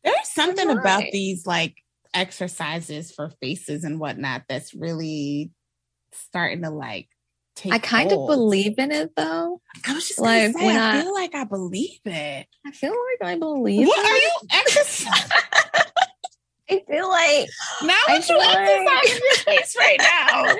There's 0.03 0.29
something 0.29 0.69
about 0.69 1.03
these 1.11 1.45
like 1.45 1.75
exercises 2.13 3.11
for 3.11 3.29
faces 3.41 3.83
and 3.83 3.99
whatnot 3.99 4.43
that's 4.47 4.73
really 4.73 5.51
starting 6.13 6.61
to 6.63 6.69
like. 6.69 7.09
I 7.69 7.79
kind 7.79 8.11
hold. 8.11 8.29
of 8.29 8.35
believe 8.35 8.77
in 8.77 8.91
it 8.91 9.11
though. 9.15 9.61
I 9.87 9.93
was 9.93 10.07
just 10.07 10.19
like, 10.19 10.53
say, 10.53 10.77
I, 10.77 10.99
I, 10.99 11.01
feel 11.01 11.13
like 11.13 11.35
I 11.35 11.43
believe 11.43 11.99
it. 12.05 12.47
I 12.65 12.71
feel 12.71 12.91
like 12.91 13.29
I 13.29 13.39
believe. 13.39 13.87
What 13.87 13.99
it. 13.99 14.11
are 14.11 14.17
you 14.17 14.31
exercising? 14.51 15.31
I 16.69 16.81
feel 16.89 17.09
like 17.09 17.49
now 17.83 17.93
I 18.07 18.21
feel 18.21 18.37
you 18.37 18.85
like, 18.85 19.07
your 19.07 19.35
face 19.35 19.75
right 19.77 19.97
now. 19.99 20.55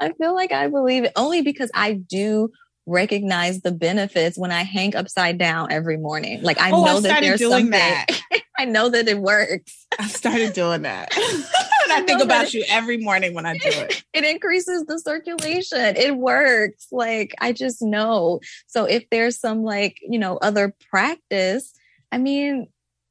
I 0.00 0.12
feel 0.12 0.34
like 0.34 0.52
I 0.52 0.68
believe 0.68 1.04
it 1.04 1.12
only 1.16 1.42
because 1.42 1.70
I 1.74 1.94
do 1.94 2.50
recognize 2.86 3.60
the 3.60 3.72
benefits 3.72 4.38
when 4.38 4.50
I 4.50 4.62
hang 4.62 4.96
upside 4.96 5.38
down 5.38 5.70
every 5.70 5.96
morning. 5.96 6.42
Like 6.42 6.60
I 6.60 6.70
oh, 6.70 6.84
know 6.84 6.96
I 6.96 7.00
that 7.00 7.20
there's 7.20 7.38
doing 7.38 7.52
something. 7.52 7.70
That. 7.70 8.06
I 8.58 8.64
know 8.64 8.88
that 8.90 9.08
it 9.08 9.18
works. 9.18 9.86
I 9.98 10.06
started 10.06 10.52
doing 10.52 10.82
that. 10.82 11.08
and 11.16 11.92
I, 11.92 12.00
I 12.00 12.02
think 12.02 12.22
about 12.22 12.52
you 12.52 12.64
every 12.68 12.98
morning 12.98 13.32
when 13.32 13.46
I 13.46 13.54
do 13.54 13.68
it. 13.68 14.04
It 14.12 14.24
increases 14.24 14.84
the 14.86 14.98
circulation. 14.98 15.96
It 15.96 16.16
works. 16.16 16.88
Like 16.90 17.34
I 17.40 17.52
just 17.52 17.80
know. 17.80 18.40
So 18.66 18.84
if 18.84 19.08
there's 19.10 19.38
some 19.38 19.62
like, 19.62 19.98
you 20.02 20.18
know, 20.18 20.36
other 20.38 20.74
practice, 20.90 21.72
I 22.10 22.18
mean, 22.18 22.66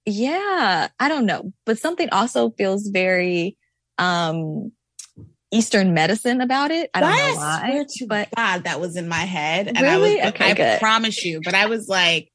yeah, 0.05 0.89
I 0.99 1.07
don't 1.07 1.25
know. 1.25 1.53
But 1.65 1.79
something 1.79 2.09
also 2.11 2.51
feels 2.51 2.87
very 2.89 3.57
um 3.97 4.71
Eastern 5.51 5.93
medicine 5.93 6.41
about 6.41 6.71
it. 6.71 6.89
I 6.93 7.01
don't 7.01 7.11
know 7.11 7.35
why. 7.35 7.85
To 7.87 8.07
but 8.07 8.29
God, 8.35 8.65
that 8.65 8.79
was 8.79 8.95
in 8.95 9.07
my 9.07 9.25
head. 9.25 9.67
And 9.67 9.79
really? 9.79 10.21
I 10.21 10.25
was, 10.25 10.33
okay, 10.33 10.51
I 10.51 10.53
good. 10.53 10.79
promise 10.79 11.23
you, 11.25 11.41
but 11.43 11.55
I 11.55 11.65
was 11.65 11.87
like, 11.87 12.31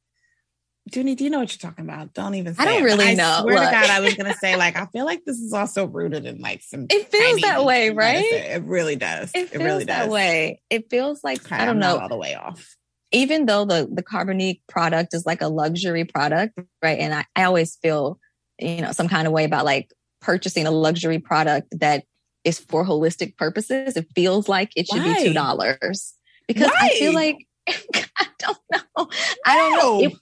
Dooney, 0.90 1.16
do 1.16 1.24
you 1.24 1.30
know 1.30 1.38
what 1.38 1.50
you're 1.50 1.70
talking 1.70 1.84
about? 1.84 2.12
Don't 2.12 2.34
even 2.34 2.54
I 2.58 2.66
don't 2.66 2.82
really 2.82 3.06
I 3.06 3.14
know. 3.14 3.38
swear 3.40 3.54
Look. 3.54 3.64
to 3.64 3.70
God, 3.70 3.90
I 3.90 4.00
was 4.00 4.14
gonna 4.14 4.34
say, 4.34 4.56
like, 4.56 4.76
I 4.80 4.86
feel 4.86 5.06
like 5.06 5.24
this 5.24 5.38
is 5.38 5.52
also 5.52 5.86
rooted 5.86 6.26
in 6.26 6.40
like 6.40 6.62
some 6.62 6.86
It 6.90 7.10
feels 7.10 7.40
that 7.40 7.64
way, 7.64 7.90
right? 7.90 8.22
Medicine. 8.30 8.62
It 8.62 8.68
really 8.68 8.96
does. 8.96 9.30
It, 9.34 9.54
it 9.54 9.58
really 9.58 9.84
does. 9.84 9.96
that 9.96 10.10
way. 10.10 10.60
It 10.68 10.90
feels 10.90 11.24
like 11.24 11.44
okay, 11.46 11.56
I 11.56 11.64
don't 11.64 11.76
I'm 11.76 11.78
know 11.80 11.98
all 11.98 12.08
the 12.08 12.16
way 12.16 12.34
off. 12.34 12.76
Even 13.12 13.46
though 13.46 13.64
the 13.64 13.88
the 13.90 14.02
Carbonique 14.02 14.60
product 14.68 15.14
is 15.14 15.24
like 15.24 15.40
a 15.40 15.48
luxury 15.48 16.04
product, 16.04 16.58
right? 16.82 16.98
And 16.98 17.14
I, 17.14 17.24
I 17.34 17.44
always 17.44 17.76
feel, 17.80 18.18
you 18.58 18.82
know, 18.82 18.92
some 18.92 19.08
kind 19.08 19.26
of 19.26 19.32
way 19.32 19.44
about 19.44 19.64
like 19.64 19.90
purchasing 20.20 20.66
a 20.66 20.70
luxury 20.70 21.18
product 21.18 21.68
that 21.80 22.04
is 22.44 22.58
for 22.58 22.84
holistic 22.84 23.36
purposes, 23.36 23.96
it 23.96 24.06
feels 24.14 24.48
like 24.48 24.70
it 24.76 24.86
should 24.86 25.02
Why? 25.02 25.14
be 25.14 25.24
two 25.24 25.32
dollars 25.32 26.14
because 26.46 26.68
Why? 26.68 26.76
I 26.80 26.88
feel 26.90 27.14
like 27.14 27.38
I 27.68 28.26
don't 28.38 28.58
know. 28.72 29.08
I 29.46 29.56
don't 29.56 29.72
know. 29.72 30.00
It, 30.08 30.12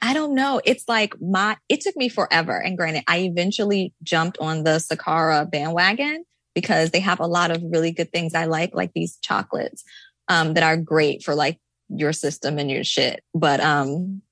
I 0.00 0.14
don't 0.14 0.34
know. 0.34 0.60
It's 0.64 0.88
like 0.88 1.20
my. 1.20 1.56
It 1.68 1.80
took 1.80 1.96
me 1.96 2.08
forever, 2.08 2.56
and 2.56 2.76
granted, 2.76 3.04
I 3.08 3.20
eventually 3.20 3.92
jumped 4.02 4.38
on 4.38 4.64
the 4.64 4.78
Sakara 4.78 5.50
bandwagon 5.50 6.24
because 6.54 6.90
they 6.90 7.00
have 7.00 7.20
a 7.20 7.26
lot 7.26 7.50
of 7.50 7.62
really 7.64 7.92
good 7.92 8.12
things 8.12 8.34
I 8.34 8.46
like, 8.46 8.74
like 8.74 8.92
these 8.92 9.16
chocolates 9.22 9.84
um, 10.28 10.54
that 10.54 10.62
are 10.64 10.76
great 10.76 11.22
for 11.22 11.34
like 11.34 11.58
your 11.88 12.12
system 12.12 12.58
and 12.58 12.70
your 12.70 12.84
shit. 12.84 13.22
But 13.34 13.60
um, 13.60 14.22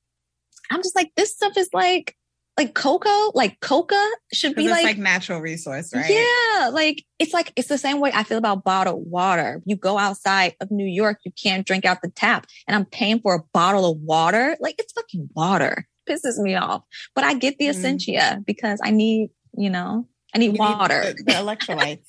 I'm 0.71 0.83
just 0.83 0.97
like, 0.97 1.13
this 1.17 1.33
stuff 1.33 1.57
is 1.57 1.69
like 1.73 2.16
like 2.57 2.75
cocoa, 2.75 3.33
like 3.35 3.61
coca 3.61 4.03
should 4.33 4.55
be 4.55 4.69
like, 4.69 4.85
like 4.85 4.99
natural 4.99 5.41
resource, 5.41 5.93
right? 5.95 6.09
Yeah. 6.09 6.69
Like 6.69 7.05
it's 7.19 7.35
like, 7.35 7.53
it's 7.55 7.69
the 7.69 7.77
same 7.77 8.01
way 8.01 8.11
I 8.15 8.23
feel 8.23 8.39
about 8.39 8.65
bottled 8.65 9.11
water. 9.11 9.63
You 9.67 9.77
go 9.77 9.99
outside 9.99 10.55
of 10.61 10.71
New 10.71 10.87
York, 10.87 11.19
you 11.25 11.33
can't 11.33 11.67
drink 11.67 11.85
out 11.85 12.01
the 12.03 12.11
tap 12.11 12.47
and 12.67 12.75
I'm 12.75 12.87
paying 12.87 13.21
for 13.21 13.35
a 13.35 13.43
bottle 13.53 13.91
of 13.91 13.99
water. 13.99 14.57
Like 14.59 14.77
it's 14.79 14.93
fucking 14.93 15.29
water. 15.35 15.87
Pisses 16.09 16.39
me 16.39 16.55
off. 16.55 16.83
But 17.15 17.25
I 17.25 17.35
get 17.35 17.59
the 17.59 17.67
mm. 17.67 17.71
Essentia 17.71 18.43
because 18.47 18.81
I 18.83 18.91
need, 18.91 19.31
you 19.57 19.69
know, 19.69 20.09
I 20.35 20.39
need 20.39 20.55
you 20.55 20.59
water. 20.59 21.03
Need 21.05 21.19
the, 21.19 21.25
the 21.25 21.33
electrolytes. 21.33 22.09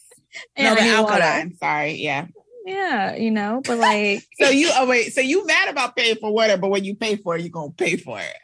no, 0.57 0.75
the 0.75 0.81
alkaline. 0.81 1.55
Sorry. 1.57 1.93
Yeah. 1.93 2.27
Yeah, 2.65 3.15
you 3.15 3.31
know, 3.31 3.61
but 3.65 3.77
like 3.77 4.23
so 4.41 4.49
you 4.49 4.69
oh 4.73 4.85
wait, 4.85 5.13
so 5.13 5.21
you 5.21 5.45
mad 5.45 5.69
about 5.69 5.95
paying 5.95 6.17
for 6.17 6.33
water, 6.33 6.57
but 6.57 6.67
when 6.67 6.83
you 6.83 6.95
pay 6.95 7.15
for 7.15 7.37
it, 7.37 7.41
you're 7.41 7.49
gonna 7.49 7.71
pay 7.71 7.95
for 7.95 8.19
it. 8.19 8.35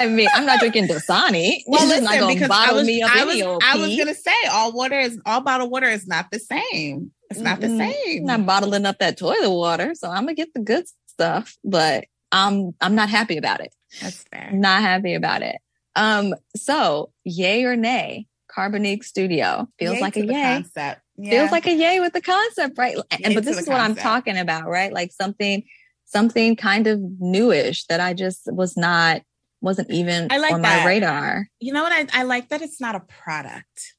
I 0.00 0.06
mean, 0.06 0.28
I'm 0.32 0.46
not 0.46 0.60
drinking 0.60 0.88
Dasani. 0.88 1.62
Well, 1.66 1.86
listen, 1.86 2.04
not 2.04 2.18
gonna 2.18 2.34
because 2.34 2.48
bottle 2.48 2.76
I 2.76 2.78
was, 2.78 2.86
me 2.86 3.02
up 3.02 3.10
I 3.14 3.24
was, 3.24 3.42
I 3.62 3.76
was 3.76 3.96
gonna 3.96 4.14
say 4.14 4.32
all 4.50 4.72
water 4.72 4.98
is 4.98 5.20
all 5.26 5.40
bottled 5.40 5.70
water 5.70 5.88
is 5.88 6.06
not 6.06 6.30
the 6.30 6.38
same. 6.38 7.12
It's 7.30 7.40
not 7.40 7.60
the 7.60 7.68
same. 7.68 8.20
I'm 8.20 8.24
not 8.24 8.46
bottling 8.46 8.86
up 8.86 8.98
that 9.00 9.18
toilet 9.18 9.50
water, 9.50 9.94
so 9.94 10.08
I'm 10.08 10.22
gonna 10.22 10.34
get 10.34 10.54
the 10.54 10.60
good 10.60 10.86
stuff, 11.06 11.56
but 11.62 12.06
I'm 12.32 12.74
I'm 12.80 12.94
not 12.94 13.10
happy 13.10 13.36
about 13.36 13.60
it. 13.60 13.74
That's 14.00 14.24
fair. 14.24 14.50
Not 14.52 14.80
happy 14.80 15.14
about 15.14 15.42
it. 15.42 15.56
Um, 15.96 16.34
so 16.56 17.10
yay 17.24 17.64
or 17.64 17.76
nay, 17.76 18.26
Carbonique 18.58 19.04
Studio 19.04 19.68
feels 19.78 19.96
Yay 19.96 20.00
like 20.00 20.16
a 20.16 20.24
yay. 20.24 20.32
Concept. 20.32 21.00
Yeah. 21.16 21.30
Feels 21.30 21.50
like 21.50 21.66
a 21.66 21.74
yay 21.74 22.00
with 22.00 22.12
the 22.12 22.20
concept, 22.20 22.78
right? 22.78 22.96
And 23.10 23.20
Yay 23.20 23.34
but 23.34 23.44
this 23.44 23.58
is 23.58 23.68
what 23.68 23.80
I'm 23.80 23.94
talking 23.94 24.38
about, 24.38 24.68
right? 24.68 24.92
Like 24.92 25.12
something, 25.12 25.64
something 26.06 26.56
kind 26.56 26.86
of 26.86 27.00
newish 27.18 27.86
that 27.86 28.00
I 28.00 28.14
just 28.14 28.42
was 28.46 28.76
not, 28.76 29.22
wasn't 29.60 29.90
even 29.90 30.28
I 30.30 30.38
like 30.38 30.52
on 30.52 30.62
that. 30.62 30.80
my 30.84 30.86
radar. 30.86 31.46
you 31.60 31.72
know 31.72 31.82
what 31.82 31.92
I, 31.92 32.20
I 32.20 32.22
like 32.24 32.48
that 32.50 32.62
it's 32.62 32.80
not 32.80 32.94
a 32.94 33.00
product 33.00 33.94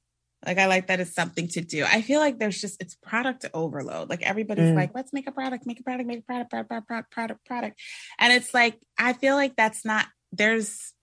like 0.46 0.58
i 0.58 0.68
like 0.68 0.88
that 0.88 1.02
it's 1.02 1.14
something 1.14 1.50
to 1.50 1.60
do 1.60 1.84
i 1.86 2.02
feel 2.02 2.22
like 2.22 2.40
there's 2.40 2.62
just 2.62 2.82
it's 2.82 2.96
product 2.96 3.46
overload 3.54 4.10
like 4.10 4.22
everybody's 4.22 4.70
Mm. 4.70 4.76
like 4.76 4.92
let's 4.96 5.12
make 5.12 5.28
a 5.28 5.34
product 5.34 5.66
make 5.66 5.80
a 5.82 5.84
product 5.84 6.08
make 6.08 6.20
a 6.20 6.22
product 6.22 6.50
product 6.50 6.70
product 6.88 7.12
product 7.12 7.46
product, 7.46 7.80
and 8.20 8.32
it's 8.32 8.54
like 8.54 8.80
i 8.98 9.12
feel 9.14 9.36
like 9.36 9.56
that's 9.58 9.84
not 9.84 10.06
there's 10.32 10.94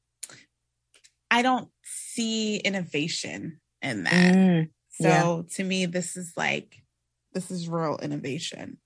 i 1.30 1.42
don't 1.42 1.68
see 1.84 2.56
innovation 2.56 3.60
in 3.82 4.04
that 4.04 4.34
Mm. 4.34 4.70
so 4.90 5.44
to 5.56 5.64
me 5.64 5.84
this 5.86 6.16
is 6.16 6.32
like 6.36 6.76
this 7.34 7.50
is 7.50 7.68
real 7.68 7.98
innovation 8.02 8.78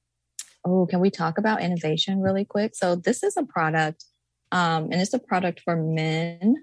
Oh, 0.63 0.85
can 0.85 1.01
we 1.01 1.09
talk 1.11 1.39
about 1.39 1.63
innovation 1.63 2.21
really 2.21 2.45
quick? 2.45 2.75
So 2.75 2.95
this 2.95 3.23
is 3.23 3.39
a 3.39 3.45
product, 3.45 4.05
um, 4.53 4.85
and 4.85 4.95
it's 4.95 5.15
a 5.15 5.19
product 5.19 5.61
for 5.61 5.77
men. 5.77 6.57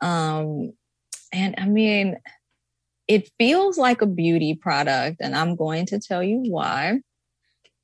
Um, 0.00 0.72
and 1.32 1.54
I 1.58 1.66
mean, 1.66 2.16
it 3.06 3.30
feels 3.38 3.78
like 3.78 4.02
a 4.02 4.06
beauty 4.06 4.54
product, 4.54 5.18
and 5.20 5.34
I'm 5.34 5.56
going 5.56 5.86
to 5.86 6.00
tell 6.00 6.22
you 6.22 6.42
why. 6.46 7.00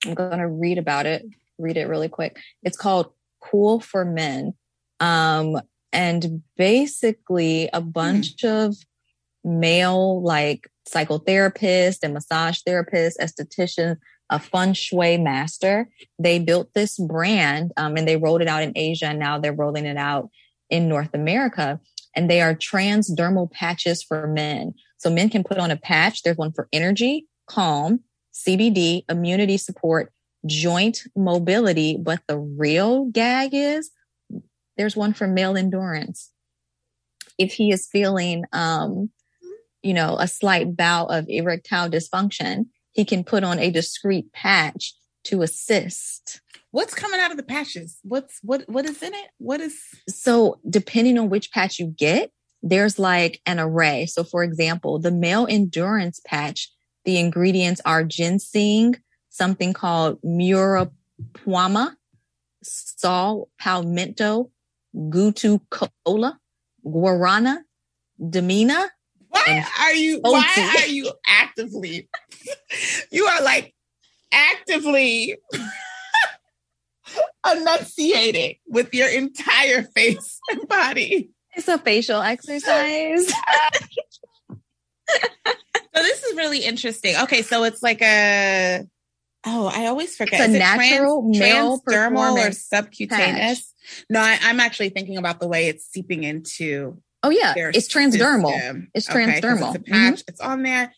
I'm 0.05 0.15
going 0.15 0.39
to 0.39 0.49
read 0.49 0.79
about 0.79 1.07
it, 1.07 1.25
read 1.59 1.77
it 1.77 1.89
really 1.89 2.09
quick. 2.09 2.39
It's 2.63 2.77
called 2.77 3.13
Cool 3.41 3.81
for 3.81 4.05
Men. 4.05 4.55
Um, 5.01 5.61
and 5.93 6.43
basically 6.57 7.69
a 7.73 7.81
bunch 7.81 8.45
of 8.45 8.75
male 9.45 10.23
like 10.23 10.69
psychotherapists 10.89 12.01
and 12.03 12.15
massage 12.15 12.61
therapists, 12.69 13.17
estheticians, 13.21 13.97
a 14.31 14.39
feng 14.39 14.73
shui 14.73 15.19
master. 15.19 15.89
They 16.19 16.39
built 16.39 16.75
this 16.75 16.99
brand 16.99 17.73
um, 17.77 17.97
and 17.97 18.07
they 18.07 18.17
rolled 18.17 18.43
it 18.43 18.49
out 18.49 18.63
in 18.63 18.73
Asia 18.75 19.07
and 19.07 19.19
now 19.19 19.39
they're 19.39 19.53
rolling 19.53 19.87
it 19.87 19.97
out 19.97 20.31
in 20.71 20.89
North 20.89 21.15
America. 21.15 21.81
And 22.15 22.31
they 22.31 22.41
are 22.41 22.55
transdermal 22.55 23.51
patches 23.51 24.03
for 24.03 24.27
men. 24.27 24.75
So 24.99 25.11
men 25.11 25.29
can 25.29 25.45
put 25.45 25.59
on 25.59 25.71
a 25.71 25.77
patch. 25.77 26.23
There's 26.23 26.39
one 26.39 26.53
for 26.53 26.69
energy, 26.73 27.27
calm, 27.47 28.01
CBD, 28.33 29.05
immunity 29.09 29.59
support, 29.59 30.13
joint 30.47 31.03
mobility. 31.15 31.99
But 32.01 32.21
the 32.27 32.39
real 32.39 33.07
gag 33.07 33.51
is 33.53 33.91
there's 34.77 34.97
one 34.97 35.13
for 35.13 35.27
male 35.27 35.57
endurance. 35.57 36.31
If 37.39 37.53
he 37.53 37.71
is 37.71 37.87
feeling, 37.87 38.45
um, 38.53 39.11
you 39.83 39.95
know, 39.95 40.17
a 40.19 40.27
slight 40.27 40.77
bout 40.77 41.07
of 41.07 41.27
erectile 41.29 41.91
dysfunction, 41.91 42.67
he 42.97 43.05
can 43.05 43.23
put 43.23 43.45
on 43.45 43.59
a 43.59 43.71
discreet 43.71 44.33
patch 44.33 44.95
to 45.25 45.43
assist. 45.43 46.41
what's 46.71 46.95
coming 46.95 47.21
out 47.21 47.31
of 47.31 47.37
the 47.37 47.43
patches 47.43 47.99
what's 48.03 48.39
what 48.43 48.65
what 48.69 48.85
is 48.85 49.03
in 49.03 49.15
it 49.15 49.31
what 49.39 49.61
is 49.61 49.77
So, 50.09 50.59
depending 50.69 51.19
on 51.19 51.31
which 51.31 51.51
patch 51.53 51.79
you 51.79 51.87
get, 51.87 52.31
there's 52.63 52.99
like 52.99 53.41
an 53.47 53.59
array. 53.59 54.07
So, 54.07 54.25
for 54.25 54.43
example, 54.43 54.99
the 54.99 55.11
male 55.11 55.47
endurance 55.49 56.21
patch, 56.27 56.71
the 57.05 57.19
ingredients 57.19 57.81
are 57.85 58.05
ginseng, 58.05 58.97
something 59.31 59.73
called 59.73 60.21
murapuama, 60.23 61.95
saw 62.63 63.45
palmetto, 63.61 64.51
gotu 64.95 65.61
kola, 65.71 66.39
guarana, 66.85 67.59
damiana, 68.21 68.89
Why 69.45 69.67
are 69.81 69.95
you? 69.95 70.21
Oh, 70.25 70.33
why 70.33 70.77
are 70.79 70.87
you 70.87 71.13
actively? 71.27 72.09
you 73.11 73.25
are 73.25 73.43
like 73.43 73.75
actively 74.33 75.37
enunciating 77.51 78.57
with 78.67 78.93
your 78.95 79.09
entire 79.09 79.83
face 79.83 80.41
and 80.51 80.67
body. 80.69 81.31
It's 81.55 81.69
a 81.69 81.79
facial 81.79 82.21
exercise. 82.21 83.33
So 85.97 86.03
this 86.03 86.23
is 86.25 86.37
really 86.37 86.59
interesting. 86.59 87.17
Okay, 87.23 87.41
so 87.41 87.65
it's 87.65 87.83
like 87.83 88.03
a. 88.03 88.85
Oh, 89.47 89.71
I 89.73 89.87
always 89.87 90.15
forget. 90.15 90.41
It's 90.41 90.49
a 90.49 90.51
Is 90.51 90.55
it 90.57 90.59
natural 90.59 91.23
male 91.23 91.81
transdermal 91.81 91.87
or 91.87 92.11
performance 92.11 92.65
subcutaneous. 92.65 93.73
No, 94.11 94.21
I, 94.21 94.39
I'm 94.43 94.61
actually 94.61 94.91
thinking 94.91 95.17
about 95.17 95.41
the 95.41 95.49
way 95.49 95.69
it's 95.69 95.87
seeping 95.87 96.25
into 96.25 97.01
Oh 97.27 97.31
yeah, 97.31 97.55
it's 97.57 97.93
transdermal. 97.93 98.53
system. 98.55 98.89
It's 98.95 99.11
Okay, 99.11 99.41
transdermal. 99.41 99.75
It's 99.75 99.89
a 99.89 99.91
patch. 99.91 100.23
It's 100.29 100.41
on 100.41 100.63
there. 100.63 100.93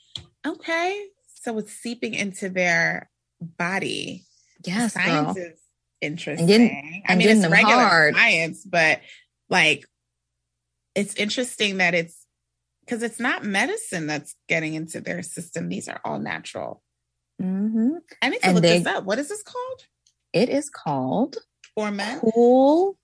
Okay, 0.46 1.06
so 1.42 1.56
it's 1.58 1.72
seeping 1.72 2.12
into 2.14 2.50
their 2.50 3.08
body. 3.40 4.24
Yes, 4.64 4.92
The 4.94 5.00
science 5.00 5.34
girl. 5.38 5.46
is 5.46 5.60
interesting. 6.02 6.46
getting- 6.46 7.02
I 7.08 7.14
mean, 7.16 7.28
it's 7.30 7.46
regular 7.48 7.82
hard. 7.82 8.14
science, 8.14 8.62
but 8.64 9.00
like, 9.48 9.86
it's 10.94 11.14
interesting 11.14 11.78
that 11.78 11.94
it's 11.94 12.26
because 12.84 13.02
it's 13.02 13.20
not 13.20 13.44
medicine 13.44 14.06
that's 14.06 14.34
getting 14.48 14.74
into 14.74 15.00
their 15.00 15.22
system. 15.22 15.68
These 15.68 15.88
are 15.88 16.00
all 16.04 16.18
natural. 16.18 16.82
hmm 17.40 17.90
I 18.20 18.28
need 18.30 18.40
to 18.40 18.46
And 18.46 18.54
look 18.56 18.62
they- 18.62 18.78
this 18.78 18.86
up. 18.86 19.04
What 19.04 19.18
is 19.18 19.28
this 19.28 19.42
called 19.42 19.84
It 20.34 20.48
is 20.50 20.68
called 20.68 21.36
for 21.74 21.90
men? 21.90 22.18
Cool, 22.20 22.98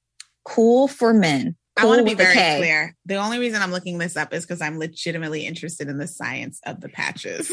Cool 0.45 0.89
for 0.89 1.15
Men. 1.15 1.57
I 1.77 1.87
want 1.87 1.99
to 1.99 2.05
be 2.05 2.15
very 2.15 2.35
K. 2.35 2.57
clear. 2.59 2.97
The 3.07 3.17
only 3.17 3.39
reason 3.39 3.61
I'm 3.61 3.73
looking 3.73 3.99
this 3.99 4.17
up 4.17 4.33
is 4.33 4.45
because 4.47 4.61
I'm 4.61 4.79
legitimately 4.79 5.45
interested 5.47 5.89
in 5.89 5.99
the 5.99 6.07
science 6.07 6.61
of 6.67 6.81
the 6.81 6.89
patches. 6.89 7.51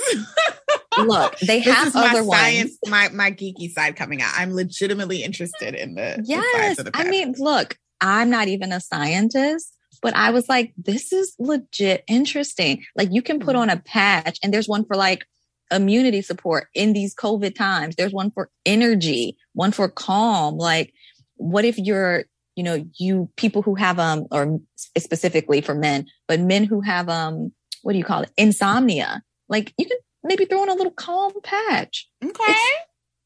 Look, 0.99 1.39
they 1.39 1.59
have 1.59 1.87
is 1.87 1.95
my 1.95 2.09
other 2.09 2.23
science, 2.23 2.77
ones. 2.83 2.91
my 2.91 3.09
my 3.09 3.31
geeky 3.31 3.71
side 3.71 3.95
coming 3.95 4.21
out. 4.21 4.33
I'm 4.35 4.53
legitimately 4.53 5.23
interested 5.23 5.73
in 5.73 5.95
the, 5.95 6.17
the 6.17 6.25
science 6.25 6.27
Yes, 6.27 6.79
of 6.79 6.85
the 6.85 6.91
I 6.93 7.05
mean, 7.05 7.33
look, 7.37 7.77
I'm 8.01 8.29
not 8.29 8.49
even 8.49 8.71
a 8.73 8.81
scientist, 8.81 9.73
but 10.01 10.13
I 10.15 10.31
was 10.31 10.49
like, 10.49 10.73
this 10.77 11.13
is 11.13 11.33
legit 11.39 12.03
interesting. 12.07 12.83
Like, 12.97 13.07
you 13.11 13.21
can 13.21 13.39
put 13.39 13.55
Mhm. 13.55 13.59
on 13.59 13.69
a 13.69 13.77
patch, 13.77 14.37
and 14.43 14.53
there's 14.53 14.67
one 14.67 14.83
for 14.85 14.97
like 14.97 15.25
immunity 15.71 16.21
support 16.21 16.67
in 16.75 16.91
these 16.91 17.15
COVID 17.15 17.55
times. 17.55 17.95
There's 17.95 18.11
one 18.13 18.29
for 18.29 18.49
energy, 18.65 19.37
one 19.53 19.71
for 19.71 19.87
calm. 19.87 20.57
Like, 20.57 20.93
what 21.37 21.63
if 21.63 21.77
you're, 21.79 22.25
you 22.61 22.65
know, 22.65 22.85
you 22.99 23.27
people 23.37 23.63
who 23.63 23.73
have 23.73 23.97
um, 23.97 24.27
or 24.29 24.59
specifically 24.99 25.61
for 25.61 25.73
men, 25.73 26.05
but 26.27 26.39
men 26.39 26.63
who 26.63 26.81
have 26.81 27.09
um, 27.09 27.51
what 27.81 27.93
do 27.93 27.97
you 27.97 28.03
call 28.03 28.21
it, 28.21 28.29
insomnia? 28.37 29.23
Like, 29.49 29.73
you 29.79 29.87
can 29.87 29.97
maybe 30.23 30.45
throw 30.45 30.61
in 30.61 30.69
a 30.69 30.75
little 30.75 30.91
calm 30.91 31.31
patch 31.41 32.07
okay. 32.23 32.53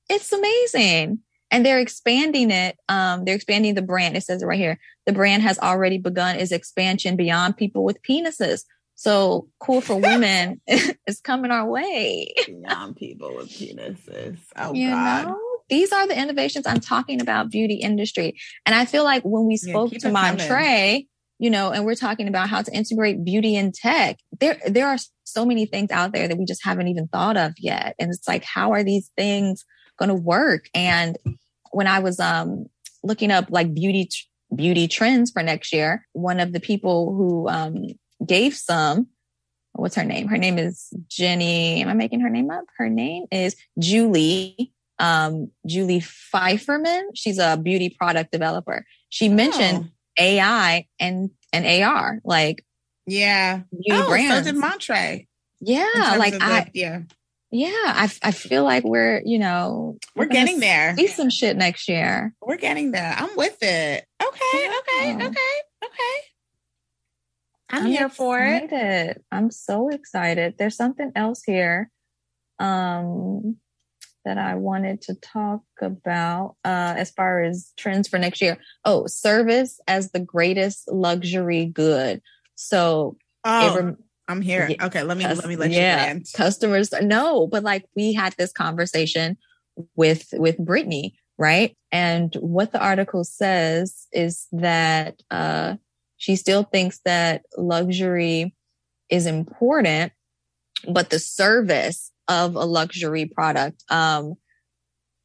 it's 0.10 0.32
amazing 0.32 1.20
and 1.52 1.66
they're 1.66 1.80
expanding 1.80 2.50
it 2.50 2.78
um 2.88 3.26
they're 3.26 3.36
expanding 3.36 3.74
the 3.74 3.82
brand 3.82 4.16
it 4.16 4.24
says 4.24 4.42
it 4.42 4.46
right 4.46 4.58
here 4.58 4.80
the 5.06 5.12
brand 5.12 5.44
has 5.44 5.60
already 5.60 5.98
begun 5.98 6.38
its 6.38 6.54
expansion 6.54 7.18
beyond 7.18 7.58
people 7.58 7.84
with 7.84 8.02
penises 8.02 8.64
so 8.96 9.50
cool 9.60 9.82
for 9.82 9.96
women 10.00 10.62
is 10.68 11.20
coming 11.22 11.52
our 11.52 11.68
way 11.68 12.34
Young 12.48 12.94
people 12.94 13.36
with 13.36 13.50
penises. 13.50 14.38
Oh 14.56 14.74
you 14.74 14.90
God. 14.90 15.26
know 15.26 15.45
these 15.70 15.91
are 15.91 16.07
the 16.07 16.20
innovations 16.20 16.66
i'm 16.68 16.80
talking 16.80 17.22
about 17.22 17.49
beauty 17.49 17.76
industry. 17.76 18.38
And 18.66 18.76
i 18.76 18.86
feel 18.86 19.03
like 19.03 19.24
when 19.24 19.45
we 19.45 19.57
spoke 19.57 19.91
keep 19.91 20.01
to 20.01 20.11
montre 20.11 21.03
you 21.38 21.49
know 21.49 21.72
and 21.72 21.86
we're 21.86 21.95
talking 21.95 22.28
about 22.28 22.49
how 22.49 22.61
to 22.61 22.72
integrate 22.72 23.24
beauty 23.26 23.55
and 23.55 23.74
tech 23.74 24.18
there 24.39 24.57
there 24.68 24.88
are 24.88 24.97
so 25.26 25.45
many 25.45 25.66
things 25.66 25.91
out 25.91 26.13
there 26.13 26.28
that 26.28 26.38
we 26.38 26.45
just 26.45 26.63
haven't 26.63 26.88
even 26.88 27.07
thought 27.07 27.36
of 27.36 27.53
yet. 27.57 27.95
And 27.99 28.11
it's 28.11 28.28
like 28.28 28.43
how 28.43 28.72
are 28.72 28.84
these 28.84 29.11
things 29.18 29.66
going 29.97 30.09
to 30.09 30.16
work? 30.16 30.70
And 30.74 31.18
when 31.72 31.88
i 31.88 31.99
was 31.99 32.20
um 32.20 32.68
looking 33.03 33.32
up 33.32 33.47
like 33.49 33.74
beauty 33.74 34.09
beauty 34.55 34.88
trends 34.88 35.32
for 35.32 35.43
next 35.43 35.74
year 35.74 36.07
one 36.13 36.39
of 36.39 36.53
the 36.53 36.59
people 36.59 37.13
who 37.16 37.49
um 37.49 37.84
gave 38.26 38.55
some 38.55 39.07
what's 39.74 39.95
her 39.95 40.05
name? 40.05 40.30
Her 40.30 40.38
name 40.38 40.57
is 40.57 40.93
jenny 41.09 41.82
am 41.82 41.89
i 41.89 41.93
making 41.93 42.22
her 42.22 42.30
name 42.30 42.49
up? 42.49 42.66
Her 42.78 42.89
name 42.89 43.26
is 43.32 43.55
julie 43.78 44.74
um 45.00 45.52
julie 45.66 46.00
pfeifferman 46.00 47.10
she's 47.14 47.38
a 47.38 47.58
beauty 47.58 47.89
product 47.89 48.32
developer 48.32 48.86
she 49.10 49.28
mentioned 49.30 49.89
Oh, 50.20 50.24
ai 50.24 50.88
and 51.00 51.30
and 51.52 51.84
ar 51.84 52.20
like 52.24 52.64
yeah. 53.06 53.62
beauty 53.72 53.91
oh, 53.91 54.08
brands 54.10 54.48
so 54.48 54.54
did 54.54 54.60
Montre. 54.60 55.26
yeah 55.62 56.16
like 56.18 56.34
of 56.34 56.39
the- 56.39 56.46
i 56.46 56.72
yeah, 56.74 57.02
yeah 57.52 57.70
I, 57.72 58.10
I 58.24 58.32
feel 58.32 58.64
like 58.64 58.84
we're 58.86 59.22
you 59.26 59.38
know 59.39 59.98
we're 60.16 60.26
gonna 60.26 60.46
getting 60.46 60.60
there. 60.62 60.96
see 60.98 61.08
some 61.08 61.30
shit 61.30 61.58
next 61.58 61.88
year 61.89 62.34
We're 62.41 62.58
getting 62.58 62.91
there. 62.91 63.14
I'm 63.18 63.36
with 63.36 63.58
it. 63.62 64.06
Okay, 64.22 64.70
okay, 64.80 65.08
Yeah. 65.10 65.28
okay, 65.28 65.56
okay. 65.84 66.18
I'm, 67.70 67.86
here 67.88 68.10
for 68.10 68.39
it. 68.39 69.24
I'm 69.32 69.52
so 69.52 69.89
excited. 69.89 70.56
There's 70.58 70.76
something 70.78 71.12
else 71.16 71.41
here. 71.46 71.89
Um, 72.60 73.58
that 74.26 74.38
I 74.38 74.55
wanted 74.55 75.01
to 75.03 75.15
talk 75.15 75.61
about 75.80 76.55
uh, 76.65 76.95
as 76.97 77.11
far 77.11 77.43
as 77.43 77.71
trends 77.78 78.07
for 78.07 78.19
next 78.19 78.41
year. 78.41 78.57
Oh, 78.84 79.07
service 79.07 79.80
as 79.88 80.11
the 80.11 80.19
greatest 80.19 80.91
luxury 80.91 81.65
good. 81.65 82.21
So, 82.55 83.17
oh, 83.43 83.76
rem- 83.76 83.97
I'm 84.28 84.41
here. 84.41 84.67
Yeah, 84.69 84.86
okay, 84.88 85.03
let 85.03 85.17
me 85.17 85.26
let 85.26 85.45
me 85.45 85.55
let 85.55 85.71
yeah, 85.71 86.01
you 86.01 86.07
land. 86.07 86.26
Customers, 86.34 86.91
no, 87.01 87.47
but 87.47 87.63
like 87.63 87.86
we 87.95 88.13
had 88.13 88.34
this 88.38 88.51
conversation 88.51 89.38
with 89.95 90.28
with 90.34 90.57
Brittany, 90.57 91.17
right? 91.38 91.78
And 91.91 92.34
what 92.39 92.71
the 92.71 92.82
article 92.82 93.23
says 93.23 94.07
is 94.11 94.47
that 94.51 95.21
uh, 95.30 95.76
she 96.17 96.36
still 96.36 96.63
thinks 96.63 96.99
that 97.05 97.43
luxury 97.57 98.55
is 99.09 99.28
important, 99.28 100.11
but 100.89 101.11
the 101.11 101.19
service 101.19 102.11
of 102.28 102.55
a 102.55 102.65
luxury 102.65 103.26
product. 103.26 103.84
Um, 103.89 104.36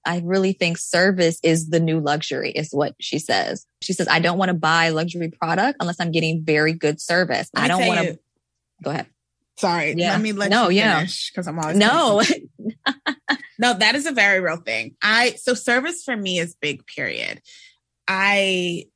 I 0.04 0.22
really 0.24 0.52
think 0.52 0.78
service 0.78 1.38
is 1.42 1.68
the 1.68 1.80
new 1.80 2.00
luxury, 2.00 2.50
is 2.50 2.70
what 2.72 2.94
she 3.00 3.18
says. 3.18 3.66
She 3.82 3.92
says, 3.92 4.08
I 4.08 4.18
don't 4.18 4.38
want 4.38 4.48
to 4.48 4.54
buy 4.54 4.88
luxury 4.90 5.28
product 5.30 5.76
unless 5.80 6.00
I'm 6.00 6.10
getting 6.10 6.42
very 6.42 6.72
good 6.72 7.00
service. 7.00 7.50
I 7.54 7.68
don't 7.68 7.86
want 7.86 8.00
to. 8.00 8.18
Go 8.82 8.90
ahead. 8.90 9.06
Sorry. 9.58 9.94
Yeah. 9.94 10.12
Let 10.12 10.22
me 10.22 10.32
let 10.32 10.50
no, 10.50 10.70
you 10.70 10.80
finish 10.80 11.30
because 11.30 11.46
I'm 11.46 11.58
always 11.58 11.76
no. 11.76 12.22
no, 13.58 13.74
that 13.74 13.94
is 13.94 14.06
a 14.06 14.12
very 14.12 14.40
real 14.40 14.56
thing. 14.56 14.96
I 15.02 15.32
so 15.32 15.52
service 15.52 16.02
for 16.02 16.16
me 16.16 16.38
is 16.38 16.56
big. 16.58 16.86
Period. 16.86 17.42
I 18.08 18.86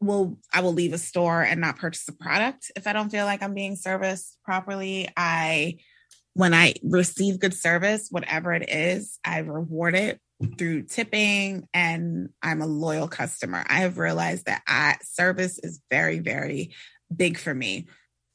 will 0.00 0.38
I 0.54 0.62
will 0.62 0.72
leave 0.72 0.94
a 0.94 0.98
store 0.98 1.42
and 1.42 1.60
not 1.60 1.76
purchase 1.76 2.08
a 2.08 2.12
product 2.12 2.70
if 2.76 2.86
I 2.86 2.94
don't 2.94 3.10
feel 3.10 3.26
like 3.26 3.42
I'm 3.42 3.52
being 3.52 3.76
serviced 3.76 4.38
properly. 4.42 5.08
I 5.18 5.76
when 6.36 6.52
I 6.52 6.74
receive 6.82 7.40
good 7.40 7.54
service, 7.54 8.08
whatever 8.10 8.52
it 8.52 8.68
is, 8.68 9.18
I 9.24 9.38
reward 9.38 9.94
it 9.94 10.20
through 10.58 10.82
tipping 10.82 11.66
and 11.72 12.28
I'm 12.42 12.60
a 12.60 12.66
loyal 12.66 13.08
customer. 13.08 13.64
I 13.66 13.76
have 13.76 13.96
realized 13.96 14.44
that 14.44 14.60
I 14.68 14.96
service 15.02 15.58
is 15.58 15.80
very, 15.90 16.18
very 16.18 16.74
big 17.14 17.38
for 17.38 17.54
me. 17.54 17.86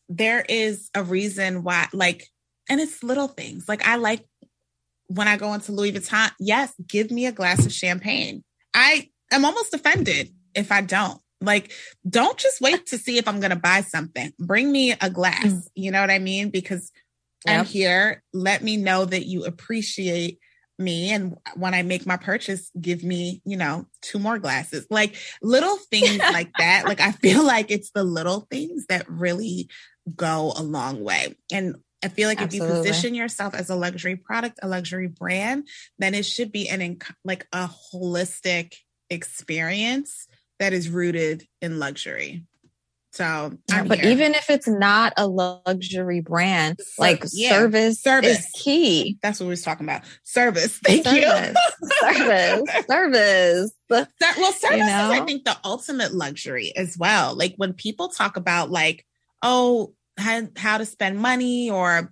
There 0.10 0.44
is 0.50 0.90
a 0.96 1.04
reason 1.04 1.62
why, 1.62 1.90
like, 1.94 2.26
and 2.68 2.82
it's 2.82 3.04
little 3.04 3.28
things. 3.28 3.70
Like 3.70 3.88
I 3.88 3.98
like 3.98 4.26
when 5.06 5.28
I 5.28 5.38
go 5.38 5.54
into 5.54 5.72
Louis 5.72 5.92
Vuitton, 5.92 6.32
yes, 6.40 6.74
give 6.88 7.12
me 7.12 7.28
a 7.28 7.32
glass 7.32 7.68
of 7.68 7.72
champagne. 7.72 8.44
I 8.74 9.12
am 9.32 9.46
almost 9.46 9.76
offended 9.76 10.34
if 10.56 10.72
I 10.72 10.82
don't. 10.82 11.22
Like, 11.40 11.72
don't 12.08 12.38
just 12.38 12.62
wait 12.62 12.88
to 12.88 12.98
see 12.98 13.20
if 13.20 13.28
I'm 13.28 13.40
going 13.40 13.52
to 13.52 13.56
buy 13.56 13.82
something. 13.82 14.32
Bring 14.40 14.72
me 14.72 14.94
a 15.00 15.10
glass. 15.10 15.46
Mm. 15.46 15.68
You 15.76 15.92
know 15.92 16.02
what 16.02 16.12
I 16.12 16.20
mean? 16.20 16.50
Because 16.50 16.92
yep. 17.46 17.60
I'm 17.60 17.66
here. 17.66 18.24
Let 18.34 18.64
me 18.64 18.78
know 18.78 19.06
that 19.06 19.26
you 19.26 19.46
appreciate 19.46 20.40
me. 20.78 21.12
And 21.12 21.38
when 21.56 21.74
I 21.74 21.84
make 21.84 22.06
my 22.06 22.18
purchase, 22.18 22.72
give 22.80 23.04
me, 23.04 23.42
you 23.46 23.58
know, 23.58 23.86
two 24.02 24.20
more 24.20 24.40
glasses. 24.40 24.86
Like 24.90 25.16
little 25.42 25.78
things 25.92 26.20
like 26.20 26.52
that. 26.58 26.86
Like, 26.86 27.00
I 27.02 27.12
feel 27.12 27.46
like 27.46 27.72
it's 27.72 27.92
the 27.92 28.04
little 28.04 28.48
things 28.50 28.88
that 28.88 29.10
really 29.10 29.70
go 30.16 30.54
a 30.56 30.64
long 30.64 31.04
way. 31.04 31.36
And 31.52 31.76
I 32.04 32.08
feel 32.08 32.28
like 32.28 32.42
Absolutely. 32.42 32.68
if 32.68 32.86
you 32.86 32.92
position 32.92 33.16
yourself 33.16 33.54
as 33.54 33.70
a 33.70 33.76
luxury 33.76 34.16
product, 34.16 34.60
a 34.64 34.68
luxury 34.68 35.08
brand, 35.08 35.68
then 36.00 36.16
it 36.16 36.26
should 36.26 36.52
be 36.52 36.68
an 36.68 36.98
like 37.24 37.48
a 37.54 37.70
holistic 37.94 38.74
experience 39.10 40.28
that 40.60 40.74
is 40.74 40.90
rooted 40.90 41.46
in 41.62 41.80
luxury. 41.80 42.46
So, 43.14 43.52
yeah, 43.68 43.84
but 43.84 44.00
here. 44.00 44.12
even 44.12 44.36
if 44.36 44.50
it's 44.50 44.70
not 44.70 45.12
a 45.18 45.28
luxury 45.28 46.22
brand, 46.22 46.80
like 46.98 47.26
yeah. 47.34 47.50
service, 47.50 48.02
service 48.02 48.40
is 48.40 48.52
key. 48.54 49.18
That's 49.22 49.40
what 49.40 49.48
we 49.48 49.52
was 49.52 49.64
talking 49.64 49.86
about. 49.86 50.04
Service. 50.24 50.80
Thank 50.84 51.04
service. 51.04 51.56
you. 51.82 51.90
service. 52.00 52.86
Service. 52.88 53.72
well, 53.90 54.08
service 54.20 54.64
you 54.72 54.78
know? 54.78 55.12
is, 55.12 55.20
I 55.20 55.26
think, 55.26 55.44
the 55.44 55.58
ultimate 55.66 56.14
luxury 56.14 56.72
as 56.78 56.98
well. 56.98 57.36
Like 57.36 57.54
when 57.58 57.74
people 57.74 58.08
talk 58.08 58.38
about 58.38 58.72
like, 58.72 59.06
oh, 59.42 59.94
how, 60.18 60.44
how 60.56 60.78
to 60.78 60.86
spend 60.86 61.20
money 61.20 61.70
or 61.70 62.10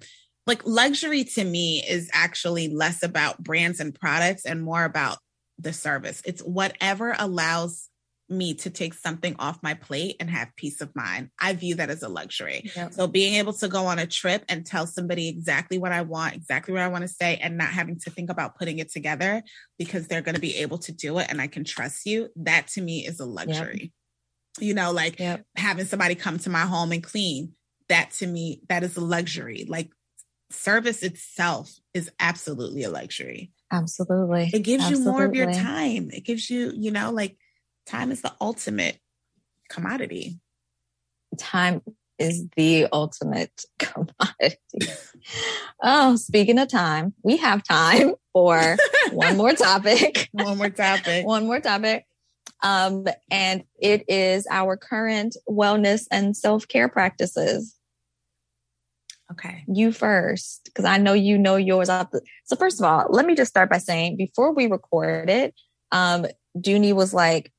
like 0.47 0.65
luxury 0.65 1.23
to 1.23 1.43
me 1.45 1.81
is 1.87 2.09
actually 2.11 2.67
less 2.67 3.03
about 3.03 3.41
brands 3.41 3.79
and 3.79 3.95
products 3.95 4.45
and 4.45 4.61
more 4.61 4.83
about 4.83 5.17
the 5.59 5.71
service. 5.71 6.21
It's 6.25 6.41
whatever 6.41 7.15
allows 7.17 7.88
me 8.29 8.53
to 8.53 8.69
take 8.69 8.93
something 8.93 9.35
off 9.39 9.63
my 9.63 9.73
plate 9.73 10.15
and 10.19 10.29
have 10.29 10.55
peace 10.55 10.81
of 10.81 10.95
mind. 10.95 11.29
I 11.39 11.53
view 11.53 11.75
that 11.75 11.89
as 11.89 12.03
a 12.03 12.09
luxury. 12.09 12.69
Yep. 12.75 12.93
So 12.93 13.07
being 13.07 13.35
able 13.35 13.53
to 13.53 13.67
go 13.67 13.85
on 13.85 13.99
a 13.99 14.05
trip 14.05 14.43
and 14.47 14.65
tell 14.65 14.85
somebody 14.85 15.27
exactly 15.27 15.77
what 15.77 15.91
I 15.91 16.01
want, 16.01 16.35
exactly 16.35 16.73
what 16.73 16.83
I 16.83 16.87
want 16.87 17.03
to 17.03 17.07
say, 17.07 17.37
and 17.37 17.57
not 17.57 17.69
having 17.69 17.99
to 18.01 18.09
think 18.09 18.29
about 18.29 18.57
putting 18.57 18.79
it 18.79 18.91
together 18.91 19.41
because 19.77 20.07
they're 20.07 20.21
going 20.21 20.35
to 20.35 20.41
be 20.41 20.57
able 20.57 20.77
to 20.79 20.91
do 20.91 21.17
it 21.19 21.27
and 21.29 21.41
I 21.41 21.47
can 21.47 21.63
trust 21.63 22.05
you, 22.05 22.29
that 22.35 22.67
to 22.69 22.81
me 22.81 23.05
is 23.05 23.19
a 23.19 23.25
luxury. 23.25 23.93
Yep. 24.59 24.63
You 24.63 24.73
know, 24.73 24.91
like 24.91 25.19
yep. 25.19 25.43
having 25.55 25.85
somebody 25.85 26.15
come 26.15 26.37
to 26.39 26.49
my 26.49 26.61
home 26.61 26.91
and 26.91 27.03
clean, 27.03 27.53
that 27.87 28.11
to 28.19 28.27
me, 28.27 28.61
that 28.69 28.83
is 28.83 28.97
a 28.97 29.01
luxury. 29.01 29.65
Like 29.67 29.89
service 30.51 31.03
itself 31.03 31.71
is 31.93 32.11
absolutely 32.19 32.83
a 32.83 32.89
luxury. 32.89 33.51
Absolutely. 33.71 34.49
It 34.53 34.63
gives 34.63 34.83
absolutely. 34.83 35.05
you 35.05 35.11
more 35.11 35.25
of 35.25 35.35
your 35.35 35.51
time. 35.51 36.09
It 36.11 36.25
gives 36.25 36.49
you, 36.49 36.71
you 36.75 36.91
know, 36.91 37.11
like 37.11 37.37
time 37.89 38.11
is 38.11 38.21
the 38.21 38.33
ultimate 38.39 38.99
commodity. 39.69 40.39
Time 41.37 41.81
is 42.17 42.47
the 42.55 42.87
ultimate 42.91 43.63
commodity. 43.79 44.57
oh, 45.81 46.15
speaking 46.15 46.59
of 46.59 46.67
time, 46.67 47.13
we 47.23 47.37
have 47.37 47.63
time 47.63 48.13
for 48.33 48.77
one 49.11 49.37
more 49.37 49.53
topic. 49.53 50.29
one 50.31 50.57
more 50.57 50.69
topic. 50.69 51.25
one 51.25 51.45
more 51.45 51.59
topic. 51.59 52.05
Um, 52.61 53.05
and 53.31 53.63
it 53.81 54.03
is 54.09 54.45
our 54.51 54.75
current 54.75 55.37
wellness 55.49 56.05
and 56.11 56.35
self 56.35 56.67
care 56.67 56.89
practices. 56.89 57.75
Okay. 59.31 59.63
You 59.67 59.91
first, 59.91 60.65
because 60.65 60.85
I 60.85 60.97
know 60.97 61.13
you 61.13 61.37
know 61.37 61.55
yours. 61.55 61.87
The, 61.87 62.21
so, 62.45 62.55
first 62.55 62.79
of 62.79 62.85
all, 62.85 63.05
let 63.09 63.25
me 63.25 63.35
just 63.35 63.49
start 63.51 63.69
by 63.69 63.77
saying 63.77 64.17
before 64.17 64.53
we 64.53 64.65
recorded, 64.67 65.53
um, 65.91 66.25
Dooney 66.57 66.93
was 66.93 67.13
like, 67.13 67.53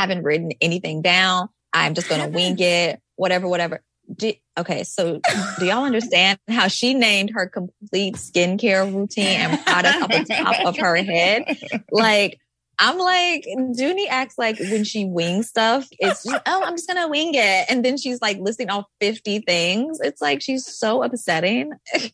haven't 0.00 0.22
written 0.22 0.52
anything 0.60 1.02
down. 1.02 1.48
I'm 1.72 1.94
just 1.94 2.08
going 2.08 2.20
to 2.20 2.28
wing 2.28 2.56
it, 2.58 3.00
whatever, 3.16 3.48
whatever. 3.48 3.82
Do, 4.12 4.32
okay, 4.58 4.82
so 4.82 5.20
do 5.58 5.66
y'all 5.66 5.84
understand 5.84 6.38
how 6.48 6.66
she 6.66 6.94
named 6.94 7.30
her 7.30 7.46
complete 7.46 8.16
skincare 8.16 8.92
routine 8.92 9.26
and 9.26 9.64
product 9.64 10.02
off 10.02 10.08
the 10.08 10.24
top 10.24 10.66
of 10.66 10.76
her 10.78 10.96
head? 10.96 11.44
Like, 11.92 12.40
I'm 12.76 12.98
like, 12.98 13.44
Dooney 13.46 14.06
acts 14.08 14.38
like 14.38 14.58
when 14.58 14.84
she 14.84 15.04
wings 15.04 15.48
stuff, 15.48 15.86
it's 15.92 16.24
just, 16.24 16.42
oh, 16.46 16.62
I'm 16.64 16.74
just 16.74 16.88
gonna 16.88 17.08
wing 17.08 17.32
it. 17.34 17.66
And 17.68 17.84
then 17.84 17.98
she's 17.98 18.20
like 18.22 18.38
listing 18.40 18.70
off 18.70 18.86
50 19.00 19.40
things. 19.40 20.00
It's 20.00 20.22
like 20.22 20.40
she's 20.40 20.66
so 20.66 21.02
upsetting. 21.02 21.72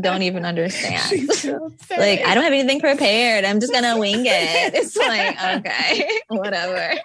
don't 0.00 0.22
even 0.22 0.44
understand. 0.44 1.32
So 1.32 1.70
like, 1.90 2.24
I 2.24 2.34
don't 2.34 2.44
have 2.44 2.52
anything 2.52 2.80
prepared. 2.80 3.44
I'm 3.44 3.60
just 3.60 3.72
gonna 3.72 3.98
wing 3.98 4.24
it. 4.26 4.74
It's 4.74 4.96
like, 4.96 5.42
okay, 5.58 6.08
whatever. 6.28 7.00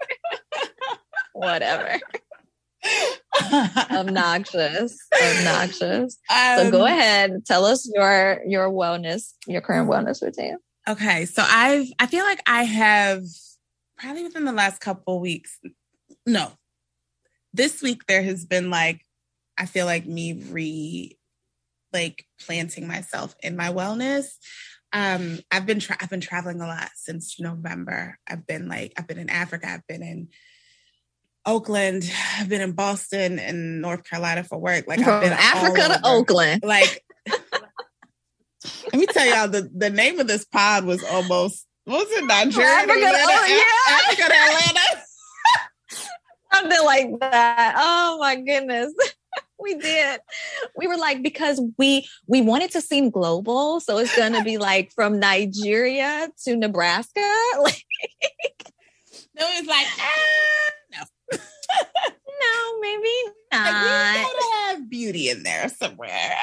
whatever. 1.33 1.99
obnoxious. 3.91 4.97
Obnoxious. 5.13 6.17
Um, 6.29 6.57
so 6.57 6.71
go 6.71 6.81
um, 6.81 6.87
ahead. 6.87 7.45
Tell 7.45 7.65
us 7.65 7.89
your 7.93 8.41
your 8.45 8.69
wellness, 8.69 9.33
your 9.47 9.61
current 9.61 9.89
wellness 9.89 10.21
routine. 10.21 10.57
Okay. 10.87 11.25
So 11.25 11.43
I've 11.45 11.87
I 11.99 12.07
feel 12.07 12.23
like 12.23 12.41
I 12.47 12.63
have 12.63 13.23
probably 13.97 14.23
within 14.23 14.45
the 14.45 14.51
last 14.51 14.79
couple 14.79 15.19
weeks. 15.19 15.59
No. 16.25 16.51
This 17.53 17.81
week 17.81 18.05
there 18.07 18.23
has 18.23 18.45
been 18.45 18.69
like 18.69 19.01
I 19.57 19.65
feel 19.65 19.85
like 19.85 20.05
me 20.05 20.33
re 20.33 21.18
like 21.93 22.25
planting 22.45 22.87
myself 22.87 23.35
in 23.41 23.55
my 23.55 23.69
wellness. 23.69 24.27
Um, 24.91 25.39
I've 25.51 25.65
been 25.65 25.79
tra- 25.79 25.97
I've 25.99 26.09
been 26.09 26.21
traveling 26.21 26.61
a 26.61 26.67
lot 26.67 26.89
since 26.95 27.39
November. 27.39 28.17
I've 28.27 28.47
been 28.47 28.67
like 28.67 28.93
I've 28.97 29.07
been 29.07 29.19
in 29.19 29.29
Africa. 29.29 29.69
I've 29.69 29.87
been 29.87 30.01
in 30.01 30.29
Oakland. 31.45 32.11
I've 32.37 32.49
been 32.49 32.61
in 32.61 32.71
Boston 32.71 33.39
and 33.39 33.81
North 33.81 34.03
Carolina 34.03 34.43
for 34.43 34.57
work. 34.57 34.85
Like 34.87 34.99
I've 34.99 35.21
been 35.21 35.33
Africa 35.33 35.87
to 35.89 36.01
Oakland. 36.03 36.63
Like 36.63 37.03
let 37.27 38.95
me 38.95 39.05
tell 39.05 39.27
y'all 39.27 39.47
the 39.47 39.69
the 39.75 39.89
name 39.89 40.19
of 40.19 40.27
this 40.27 40.45
pod 40.45 40.85
was 40.85 41.03
almost 41.03 41.65
what 41.85 42.07
was 42.07 42.17
it 42.17 42.25
Nigeria 42.25 42.67
Africa 42.67 42.93
Atlanta? 42.93 43.25
Oh, 43.27 43.45
yeah. 43.47 43.95
Africa 43.95 44.23
to 44.27 44.35
Atlanta. 44.35 45.03
Something 46.53 46.85
like 46.85 47.19
that. 47.19 47.75
Oh 47.77 48.17
my 48.19 48.35
goodness 48.35 48.93
we 49.59 49.75
did. 49.75 50.21
We 50.77 50.87
were 50.87 50.97
like 50.97 51.21
because 51.21 51.61
we 51.77 52.07
we 52.27 52.41
wanted 52.41 52.71
to 52.71 52.81
seem 52.81 53.09
global, 53.09 53.79
so 53.79 53.97
it's 53.97 54.15
to 54.33 54.43
be 54.43 54.57
like 54.57 54.91
from 54.93 55.19
Nigeria 55.19 56.29
to 56.45 56.55
Nebraska. 56.55 57.21
Like 57.59 57.83
no, 59.35 59.45
it's 59.57 59.67
like 59.67 59.87
ah, 59.99 60.71
no. 61.31 61.37
no, 62.41 62.79
maybe 62.79 63.09
not. 63.51 63.73
Like, 63.73 64.15
we 64.15 64.23
gotta 64.23 64.45
have 64.67 64.89
beauty 64.89 65.29
in 65.29 65.43
there 65.43 65.69
somewhere. 65.69 66.37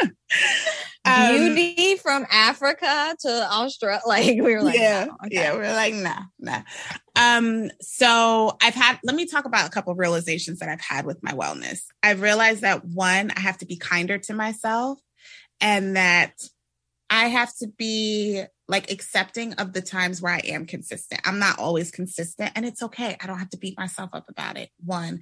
um, 1.04 1.54
beauty 1.54 1.96
from 1.96 2.26
Africa 2.30 3.16
to 3.20 3.48
Australia. 3.52 4.00
Like 4.06 4.26
we 4.26 4.40
were 4.40 4.62
like, 4.62 4.78
yeah, 4.78 5.06
no, 5.06 5.16
okay. 5.26 5.36
yeah, 5.36 5.54
we're 5.54 5.72
like, 5.72 5.94
nah, 5.94 6.22
nah. 6.38 6.62
Um, 7.16 7.70
so 7.80 8.56
I've 8.62 8.74
had. 8.74 8.98
Let 9.04 9.16
me 9.16 9.26
talk 9.26 9.44
about 9.44 9.66
a 9.66 9.70
couple 9.70 9.92
of 9.92 9.98
realizations 9.98 10.58
that 10.60 10.68
I've 10.68 10.80
had 10.80 11.06
with 11.06 11.22
my 11.22 11.32
wellness. 11.32 11.80
I've 12.02 12.22
realized 12.22 12.62
that 12.62 12.84
one, 12.84 13.30
I 13.36 13.40
have 13.40 13.58
to 13.58 13.66
be 13.66 13.76
kinder 13.76 14.18
to 14.18 14.34
myself, 14.34 14.98
and 15.60 15.96
that 15.96 16.32
I 17.10 17.26
have 17.26 17.54
to 17.58 17.68
be 17.68 18.44
like 18.68 18.90
accepting 18.90 19.54
of 19.54 19.72
the 19.72 19.82
times 19.82 20.20
where 20.20 20.32
I 20.32 20.40
am 20.44 20.66
consistent. 20.66 21.20
I'm 21.24 21.38
not 21.38 21.58
always 21.58 21.90
consistent, 21.90 22.52
and 22.54 22.64
it's 22.64 22.82
okay. 22.82 23.16
I 23.20 23.26
don't 23.26 23.38
have 23.38 23.50
to 23.50 23.58
beat 23.58 23.78
myself 23.78 24.10
up 24.12 24.28
about 24.28 24.56
it. 24.56 24.70
One, 24.84 25.20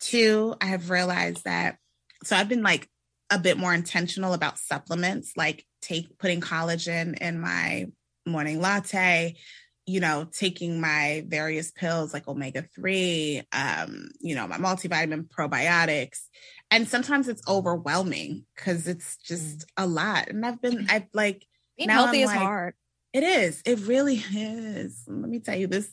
two, 0.00 0.54
I 0.60 0.66
have 0.66 0.90
realized 0.90 1.44
that. 1.44 1.76
So 2.24 2.36
I've 2.36 2.48
been 2.48 2.62
like 2.62 2.88
a 3.30 3.38
bit 3.38 3.58
more 3.58 3.74
intentional 3.74 4.32
about 4.32 4.58
supplements, 4.58 5.32
like 5.36 5.64
take 5.82 6.18
putting 6.18 6.40
collagen 6.40 7.18
in 7.18 7.40
my 7.40 7.86
morning 8.24 8.60
latte, 8.60 9.36
you 9.84 10.00
know, 10.00 10.26
taking 10.32 10.80
my 10.80 11.24
various 11.28 11.70
pills 11.70 12.12
like 12.12 12.26
omega 12.26 12.64
3, 12.74 13.42
um, 13.52 14.08
you 14.20 14.34
know, 14.34 14.46
my 14.48 14.58
multivitamin 14.58 15.28
probiotics. 15.28 16.22
And 16.70 16.88
sometimes 16.88 17.28
it's 17.28 17.42
overwhelming 17.48 18.44
because 18.56 18.88
it's 18.88 19.16
just 19.18 19.66
a 19.76 19.86
lot. 19.86 20.28
And 20.28 20.44
I've 20.44 20.60
been, 20.60 20.86
I've 20.88 21.06
like, 21.12 21.46
Being 21.76 21.88
now 21.88 22.04
healthy 22.04 22.18
I'm 22.18 22.24
is 22.24 22.30
like- 22.30 22.38
hard. 22.40 22.74
It 23.16 23.22
is. 23.22 23.62
It 23.64 23.80
really 23.86 24.16
is. 24.34 25.04
Let 25.06 25.30
me 25.30 25.40
tell 25.40 25.56
you, 25.56 25.66
this 25.66 25.90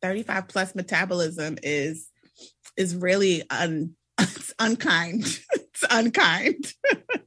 35 0.00 0.46
plus 0.46 0.74
metabolism 0.76 1.58
is 1.62 2.08
is 2.76 2.94
really 2.94 3.42
un, 3.50 3.96
it's 4.20 4.54
unkind. 4.60 5.24
it's 5.52 5.84
unkind. 5.90 6.72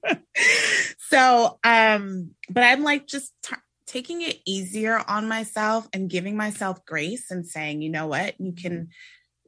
so, 0.99 1.59
um, 1.65 2.31
but 2.49 2.63
I'm 2.63 2.83
like 2.83 3.07
just 3.07 3.33
t- 3.43 3.55
taking 3.87 4.21
it 4.21 4.39
easier 4.45 5.01
on 5.05 5.27
myself 5.27 5.89
and 5.91 6.09
giving 6.09 6.37
myself 6.37 6.85
grace 6.85 7.29
and 7.29 7.45
saying, 7.45 7.81
you 7.81 7.89
know 7.89 8.07
what, 8.07 8.39
you 8.39 8.53
can. 8.53 8.89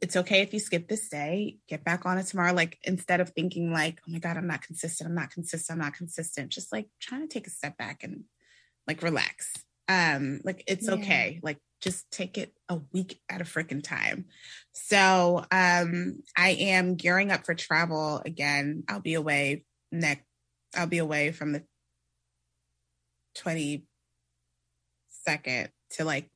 It's 0.01 0.17
okay 0.17 0.41
if 0.41 0.51
you 0.51 0.59
skip 0.59 0.89
this 0.89 1.09
day, 1.09 1.59
get 1.69 1.83
back 1.83 2.07
on 2.07 2.17
it 2.17 2.23
tomorrow. 2.25 2.53
Like 2.53 2.79
instead 2.83 3.21
of 3.21 3.29
thinking 3.29 3.71
like, 3.71 4.01
oh 4.05 4.11
my 4.11 4.17
God, 4.17 4.35
I'm 4.35 4.47
not 4.47 4.63
consistent, 4.63 5.07
I'm 5.07 5.15
not 5.15 5.29
consistent, 5.29 5.77
I'm 5.77 5.85
not 5.85 5.93
consistent, 5.93 6.49
just 6.49 6.73
like 6.73 6.87
trying 6.99 7.21
to 7.21 7.27
take 7.27 7.45
a 7.45 7.51
step 7.51 7.77
back 7.77 8.03
and 8.03 8.23
like 8.87 9.01
relax. 9.03 9.53
Um 9.87 10.39
like 10.43 10.63
it's 10.67 10.87
Yeah. 10.87 10.93
okay. 10.95 11.39
Like 11.43 11.57
just 11.81 12.09
take 12.11 12.37
it 12.37 12.53
a 12.69 12.79
week 12.93 13.19
at 13.29 13.41
a 13.41 13.45
freaking 13.45 13.83
time. 13.83 14.25
So 14.73 15.43
um 15.51 16.21
i 16.37 16.49
am 16.49 16.95
gearing 16.95 17.31
up 17.31 17.45
for 17.45 17.53
travel 17.55 18.21
again. 18.25 18.83
I'll 18.87 18.99
be 19.01 19.15
away 19.15 19.65
next 19.91 20.23
i'll 20.75 20.87
be 20.87 20.99
away 20.99 21.31
from 21.33 21.51
the 21.51 21.63
22nd 23.37 23.83
to 25.91 26.05
like 26.05 26.29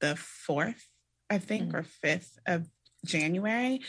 the 0.00 0.14
4th 0.48 0.80
i 1.28 1.38
think 1.38 1.70
Mm. 1.72 1.74
or 1.74 1.82
5th 2.04 2.38
of 2.46 2.66
january. 3.04 3.80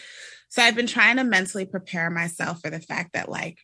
So 0.49 0.61
i've 0.61 0.75
been 0.75 0.87
trying 0.87 1.17
to 1.17 1.23
mentally 1.23 1.65
prepare 1.65 2.09
myself 2.09 2.61
for 2.61 2.69
the 2.69 2.79
fact 2.81 3.13
that 3.13 3.29
like 3.29 3.57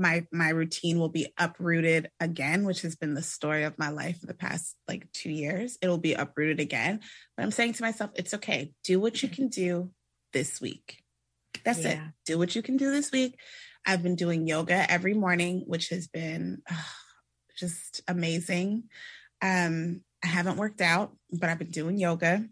my 0.00 0.26
my 0.32 0.48
routine 0.48 0.98
will 0.98 1.10
be 1.10 1.32
uprooted 1.38 2.10
again 2.18 2.64
which 2.64 2.80
has 2.80 2.96
been 2.96 3.12
the 3.14 3.22
story 3.22 3.64
of 3.64 3.78
my 3.78 3.90
life 3.90 4.18
for 4.18 4.26
the 4.26 4.34
past 4.34 4.74
like 4.88 5.06
2 5.12 5.30
years. 5.30 5.76
It'll 5.82 5.98
be 5.98 6.14
uprooted 6.14 6.58
again. 6.58 7.00
But 7.36 7.42
i'm 7.42 7.50
saying 7.50 7.74
to 7.74 7.82
myself 7.82 8.10
it's 8.16 8.34
okay. 8.34 8.72
Do 8.82 8.98
what 8.98 9.22
you 9.22 9.28
can 9.28 9.48
do 9.48 9.90
this 10.32 10.60
week. 10.60 11.02
That's 11.64 11.84
it. 11.84 11.98
Do 12.24 12.38
what 12.38 12.56
you 12.56 12.62
can 12.62 12.78
do 12.78 12.90
this 12.90 13.12
week. 13.12 13.38
I've 13.86 14.02
been 14.02 14.16
doing 14.16 14.46
yoga 14.46 14.90
every 14.90 15.14
morning 15.14 15.64
which 15.66 15.90
has 15.90 16.08
been 16.08 16.62
uh, 16.70 16.74
just 17.56 18.00
amazing. 18.08 18.84
Um 19.42 20.00
i 20.24 20.26
haven't 20.26 20.56
worked 20.56 20.80
out 20.80 21.14
but 21.32 21.48
i've 21.50 21.58
been 21.58 21.70
doing 21.70 21.98
yoga. 21.98 22.48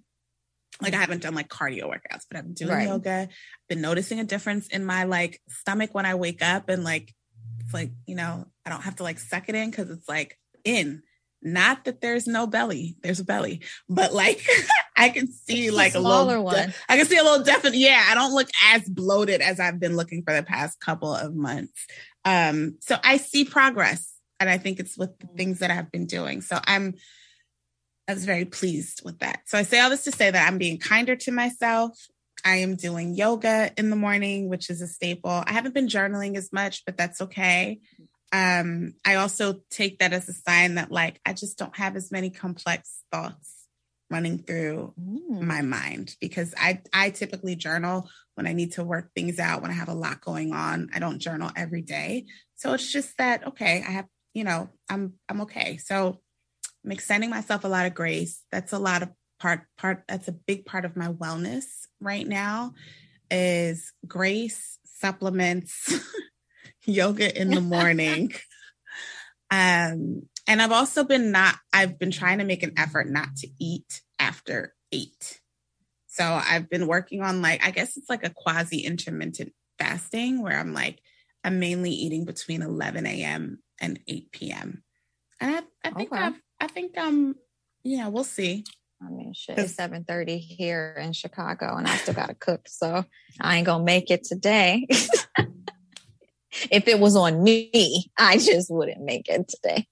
Like 0.81 0.95
I 0.95 0.99
haven't 0.99 1.23
done 1.23 1.35
like 1.35 1.49
cardio 1.49 1.85
workouts, 1.91 2.25
but 2.29 2.37
I've 2.37 2.45
been 2.45 2.55
doing 2.55 2.71
Right. 2.71 2.89
yoga. 2.89 3.29
Been 3.69 3.81
noticing 3.81 4.21
a 4.21 4.25
difference 4.25 4.69
in 4.69 4.85
my 4.85 5.05
like 5.05 5.41
stomach 5.49 5.93
when 5.93 6.07
I 6.07 6.15
wake 6.15 6.41
up 6.41 6.69
and 6.69 6.85
like 6.85 7.13
it's 7.61 7.75
like, 7.75 7.93
you 8.07 8.15
know, 8.15 8.47
I 8.65 8.71
don't 8.71 8.83
have 8.83 8.97
to 8.97 9.03
like 9.03 9.19
suck 9.19 9.49
it 9.49 9.55
in 9.55 9.71
because 9.71 9.91
it's 9.91 10.09
like 10.09 10.39
in. 10.65 11.03
Not 11.41 11.85
that 11.85 12.01
there's 12.01 12.27
no 12.27 12.49
belly, 12.49 12.97
there's 13.03 13.21
a 13.21 13.25
belly, 13.25 13.61
but 13.89 14.13
like 14.13 14.45
I 14.97 15.11
can 15.11 15.31
see 15.31 15.69
a 15.69 15.73
like 15.73 15.95
a 15.95 16.01
smaller 16.01 16.39
little, 16.39 16.45
one. 16.45 16.75
I 16.89 16.97
can 16.97 17.07
see 17.07 17.17
a 17.17 17.23
little 17.23 17.45
definite. 17.45 17.77
Yeah, 17.77 18.05
I 18.09 18.15
don't 18.15 18.35
look 18.35 18.49
as 18.73 18.89
bloated 18.89 19.41
as 19.41 19.61
I've 19.61 19.79
been 19.79 19.95
looking 19.95 20.25
for 20.25 20.35
the 20.35 20.43
past 20.43 20.81
couple 20.81 21.15
of 21.15 21.37
months. 21.37 21.87
Um, 22.25 22.79
so 22.81 22.97
I 23.05 23.19
see 23.19 23.45
progress, 23.45 24.13
and 24.41 24.51
I 24.51 24.59
think 24.59 24.81
it's 24.81 24.99
with 24.99 25.17
the 25.21 25.29
things 25.29 25.61
that 25.61 25.71
I've 25.71 25.93
been 25.93 26.07
doing. 26.07 26.41
So 26.41 26.59
I'm, 26.67 26.95
I 28.09 28.15
was 28.15 28.25
very 28.25 28.45
pleased 28.45 29.03
with 29.05 29.21
that. 29.21 29.43
So 29.47 29.57
I 29.57 29.63
say 29.63 29.79
all 29.79 29.91
this 29.91 30.05
to 30.05 30.13
say 30.13 30.31
that 30.31 30.49
I'm 30.49 30.59
being 30.59 30.79
kinder 30.79 31.15
to 31.15 31.31
myself. 31.31 31.97
I 32.45 32.57
am 32.57 32.77
doing 32.77 33.15
yoga 33.15 33.71
in 33.77 33.91
the 33.91 33.97
morning, 33.97 34.49
which 34.49 34.71
is 34.71 34.81
a 34.81 34.87
staple. 34.87 35.43
I 35.47 35.53
haven't 35.53 35.75
been 35.75 35.89
journaling 35.89 36.37
as 36.37 36.53
much, 36.53 36.85
but 36.85 36.97
that's 36.97 37.21
okay. 37.21 37.81
Um, 38.33 38.95
I 39.05 39.17
also 39.17 39.61
take 39.71 39.99
that 39.99 40.13
as 40.13 40.29
a 40.29 40.33
sign 40.33 40.75
that 40.75 40.91
like 40.91 41.21
I 41.25 41.33
just 41.33 41.59
don't 41.59 41.77
have 41.77 41.97
as 41.97 42.13
many 42.13 42.31
complex 42.31 43.03
thoughts 43.11 43.67
running 44.11 44.39
through 44.39 44.95
my 45.29 45.63
mind 45.63 46.17
because 46.21 46.55
I 46.57 46.81
I 46.93 47.11
typically 47.11 47.57
journal 47.57 48.09
when 48.35 48.47
I 48.47 48.53
need 48.53 48.73
to 48.73 48.85
work 48.85 49.11
things 49.15 49.39
out 49.39 49.63
when 49.63 49.71
I 49.71 49.75
have 49.75 49.89
a 49.89 49.95
lot 49.95 50.21
going 50.21 50.53
on. 50.53 50.91
I 50.95 50.99
don't 50.99 51.19
journal 51.19 51.51
every 51.57 51.83
day. 51.83 52.27
So 52.57 52.73
it's 52.75 52.91
just 52.91 53.17
that 53.19 53.47
okay, 53.49 53.83
I 53.87 53.91
have, 53.91 54.07
you 54.35 54.45
know, 54.45 54.71
I'm 54.89 55.15
I'm 55.29 55.43
okay. 55.43 55.79
So 55.79 56.21
I'm 56.85 56.93
extending 56.93 57.31
myself 57.31 57.65
a 57.65 57.69
lot 57.69 57.87
of 57.87 57.95
grace. 57.95 58.43
That's 58.51 58.73
a 58.73 58.79
lot 58.79 59.03
of 59.03 59.11
part 59.39 59.63
part 59.77 60.05
that's 60.09 60.29
a 60.29 60.33
big 60.33 60.67
part 60.67 60.85
of 60.85 60.97
my 60.97 61.09
wellness 61.09 61.65
right 62.01 62.27
now 62.27 62.75
is 63.31 63.93
grace, 64.07 64.79
supplements, 64.85 65.95
yoga 66.85 67.41
in 67.41 67.55
the 67.55 67.61
morning. 67.61 68.33
um 69.51 70.23
and 70.47 70.63
I've 70.63 70.73
also 70.73 71.05
been 71.05 71.31
not 71.31 71.57
I've 71.73 71.99
been 71.99 72.11
trying 72.11 72.39
to 72.39 72.45
make 72.45 72.63
an 72.63 72.73
effort 72.77 73.09
not 73.09 73.37
to 73.37 73.49
eat 73.61 74.03
after 74.19 74.75
8. 74.93 75.41
So 76.07 76.25
I've 76.25 76.69
been 76.69 76.87
working 76.87 77.23
on 77.23 77.43
like 77.43 77.65
I 77.65 77.71
guess 77.71 77.97
it's 77.97 78.09
like 78.09 78.25
a 78.25 78.31
quasi 78.31 78.81
intermittent 78.81 79.53
fasting 79.79 80.43
where 80.43 80.59
I'm 80.59 80.73
like 80.73 81.01
I'm 81.45 81.61
mainly 81.61 81.91
eating 81.91 82.25
between 82.25 82.63
11 82.63 83.07
a.m. 83.07 83.63
and 83.81 84.01
8 84.09 84.33
p.m. 84.33 84.83
And 85.41 85.55
I, 85.57 85.89
I 85.89 85.91
think 85.93 86.13
Okay. 86.13 86.25
I've, 86.25 86.43
I 86.61 86.67
think 86.67 86.99
um 86.99 87.37
yeah 87.85 88.09
we'll 88.09 88.25
see. 88.25 88.65
I 89.01 89.11
mean, 89.11 89.33
shit, 89.33 89.59
it's 89.59 89.75
seven 89.75 90.05
thirty 90.05 90.39
here 90.39 90.97
in 91.01 91.13
Chicago, 91.13 91.77
and 91.77 91.87
I 91.87 91.97
still 91.97 92.15
got 92.15 92.29
to 92.29 92.35
cook, 92.35 92.69
so 92.69 93.05
I 93.41 93.57
ain't 93.57 93.67
gonna 93.67 93.85
make 93.85 94.11
it 94.11 94.25
today. 94.25 94.87
if 96.71 96.89
it 96.89 96.99
was 96.99 97.15
on 97.17 97.43
me, 97.43 98.11
I 98.19 98.39
just 98.39 98.71
wouldn't 98.71 99.03
make 99.03 99.29
it 99.29 99.49
today. 99.49 99.87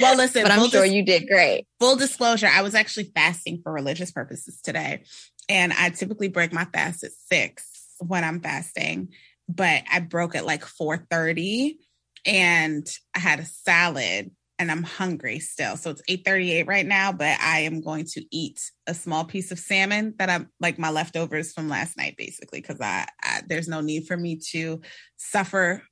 Well, 0.00 0.16
listen, 0.16 0.42
But 0.42 0.52
I'm 0.52 0.68
sure 0.68 0.84
dis- 0.84 0.92
you 0.92 1.04
did 1.04 1.28
great. 1.28 1.66
full 1.80 1.96
disclosure, 1.96 2.48
I 2.48 2.62
was 2.62 2.74
actually 2.74 3.12
fasting 3.14 3.60
for 3.62 3.72
religious 3.72 4.10
purposes 4.10 4.60
today. 4.62 5.04
And 5.48 5.72
I 5.72 5.90
typically 5.90 6.28
break 6.28 6.52
my 6.52 6.64
fast 6.66 7.04
at 7.04 7.12
six 7.12 7.66
when 7.98 8.24
I'm 8.24 8.40
fasting, 8.40 9.08
but 9.48 9.82
I 9.90 10.00
broke 10.00 10.34
at 10.34 10.44
like 10.46 10.62
4:30 10.64 11.76
and 12.26 12.86
I 13.14 13.18
had 13.18 13.40
a 13.40 13.44
salad 13.44 14.30
and 14.62 14.70
I'm 14.70 14.82
hungry 14.84 15.38
still. 15.40 15.76
So 15.76 15.90
it's 15.90 16.02
8:38 16.08 16.66
right 16.66 16.86
now, 16.86 17.12
but 17.12 17.38
I 17.40 17.60
am 17.60 17.80
going 17.82 18.06
to 18.14 18.24
eat 18.30 18.60
a 18.86 18.94
small 18.94 19.24
piece 19.24 19.50
of 19.52 19.58
salmon 19.58 20.14
that 20.18 20.30
I'm 20.30 20.48
like 20.60 20.78
my 20.78 20.90
leftovers 20.90 21.52
from 21.52 21.68
last 21.68 21.96
night, 21.96 22.14
basically, 22.16 22.60
because 22.62 22.80
I, 22.80 23.06
I 23.22 23.42
there's 23.46 23.68
no 23.68 23.80
need 23.80 24.06
for 24.06 24.16
me 24.16 24.36
to 24.52 24.80
suffer 25.16 25.82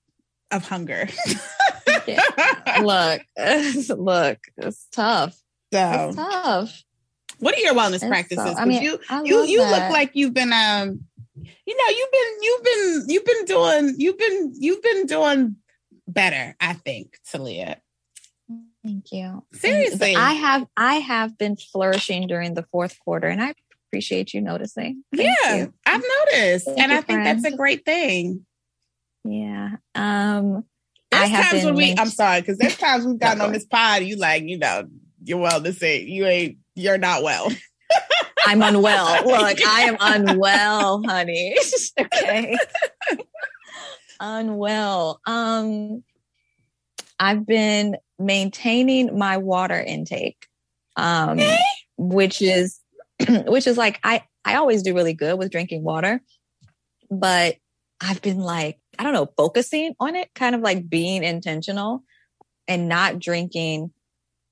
of 0.51 0.67
hunger. 0.67 1.09
Look, 2.83 3.23
look, 3.99 4.39
it's 4.57 4.87
tough. 4.93 5.35
so 5.73 6.07
It's 6.09 6.17
tough. 6.17 6.83
what 7.39 7.55
are 7.57 7.61
your 7.61 7.75
wellness 7.75 7.95
It's 7.95 8.03
so- 8.03 8.09
practices? 8.09 8.55
I 8.57 8.65
mean, 8.65 8.83
you 8.83 8.99
I 9.09 9.23
you 9.23 9.45
you 9.45 9.59
that. 9.59 9.71
look 9.83 9.93
like 9.93 10.11
you've 10.15 10.35
been 10.35 10.53
um 10.53 11.01
you 11.67 11.77
know 11.77 11.97
you've 11.97 12.13
been 12.13 12.33
you've 12.43 12.65
been 12.65 13.05
you've 13.09 13.25
been 13.25 13.45
doing 13.47 13.95
you've 13.99 14.19
been 14.19 14.53
you've 14.59 14.83
been 14.83 15.07
doing 15.07 15.57
better 16.07 16.55
i 16.61 16.73
think 16.75 17.17
talia 17.31 17.81
Thank 18.85 19.13
you. 19.13 19.45
Seriously. 19.53 20.17
I 20.17 20.33
have 20.33 20.67
I 20.77 20.95
have 20.97 21.37
been 21.37 21.57
flourishing 21.57 22.27
during 22.27 22.55
the 22.55 22.65
fourth 22.73 22.99
quarter, 23.01 23.29
and 23.29 23.43
I 23.43 23.55
appreciate 23.89 24.33
you 24.33 24.41
noticing. 24.41 25.03
Thank 25.15 25.29
yeah 25.45 25.55
you. 25.57 25.75
i've 25.85 26.03
noticed 26.31 26.67
Thank 26.67 26.79
and 26.79 26.93
i 26.93 27.01
think 27.01 27.25
that's 27.25 27.45
a 27.45 27.57
great 27.57 27.85
thing 27.85 28.47
Yeah. 29.25 29.71
Um 29.97 30.65
there's 31.11 31.25
I 31.25 31.27
have 31.27 31.45
times 31.47 31.55
been 31.55 31.65
when 31.67 31.75
we 31.75 31.87
main- 31.87 31.99
i'm 31.99 32.07
sorry 32.09 32.41
because 32.41 32.57
there's 32.59 32.77
times 32.79 33.05
we've 33.05 33.19
gotten 33.19 33.41
on 33.41 33.51
this 33.57 33.67
pod 33.67 34.05
you 34.05 34.15
like 34.15 34.45
you 34.45 34.59
know 34.59 34.85
your 35.25 35.45
wellness 35.45 35.83
ain't 35.83 36.09
you 36.09 36.25
ain't 36.25 36.59
you're 36.77 36.99
not 36.99 37.25
well 37.25 37.51
I'm 38.47 38.63
unwell. 38.63 39.23
Look, 39.27 39.59
I 39.67 39.83
am 39.83 39.97
unwell, 40.01 41.03
honey. 41.07 41.55
okay. 42.01 42.57
unwell. 44.21 45.21
Um 45.27 46.03
I've 47.19 47.45
been 47.47 47.97
maintaining 48.21 49.19
my 49.19 49.39
water 49.39 49.81
intake, 49.81 50.47
um, 50.97 51.41
which 51.97 52.43
is 52.43 52.79
which 53.29 53.67
is 53.67 53.77
like 53.77 53.99
I 54.05 54.23
I 54.45 54.57
always 54.57 54.83
do 54.83 54.95
really 54.95 55.15
good 55.15 55.39
with 55.39 55.51
drinking 55.51 55.83
water, 55.83 56.21
but 57.11 57.57
I've 58.01 58.23
been 58.23 58.39
like 58.39 58.79
I 58.99 59.03
don't 59.03 59.13
know 59.13 59.31
focusing 59.37 59.95
on 59.99 60.17
it, 60.17 60.29
kind 60.35 60.55
of 60.55 60.61
like 60.61 60.89
being 60.89 61.25
intentional 61.25 62.05
and 62.69 62.89
not 62.89 63.19
drinking 63.19 63.93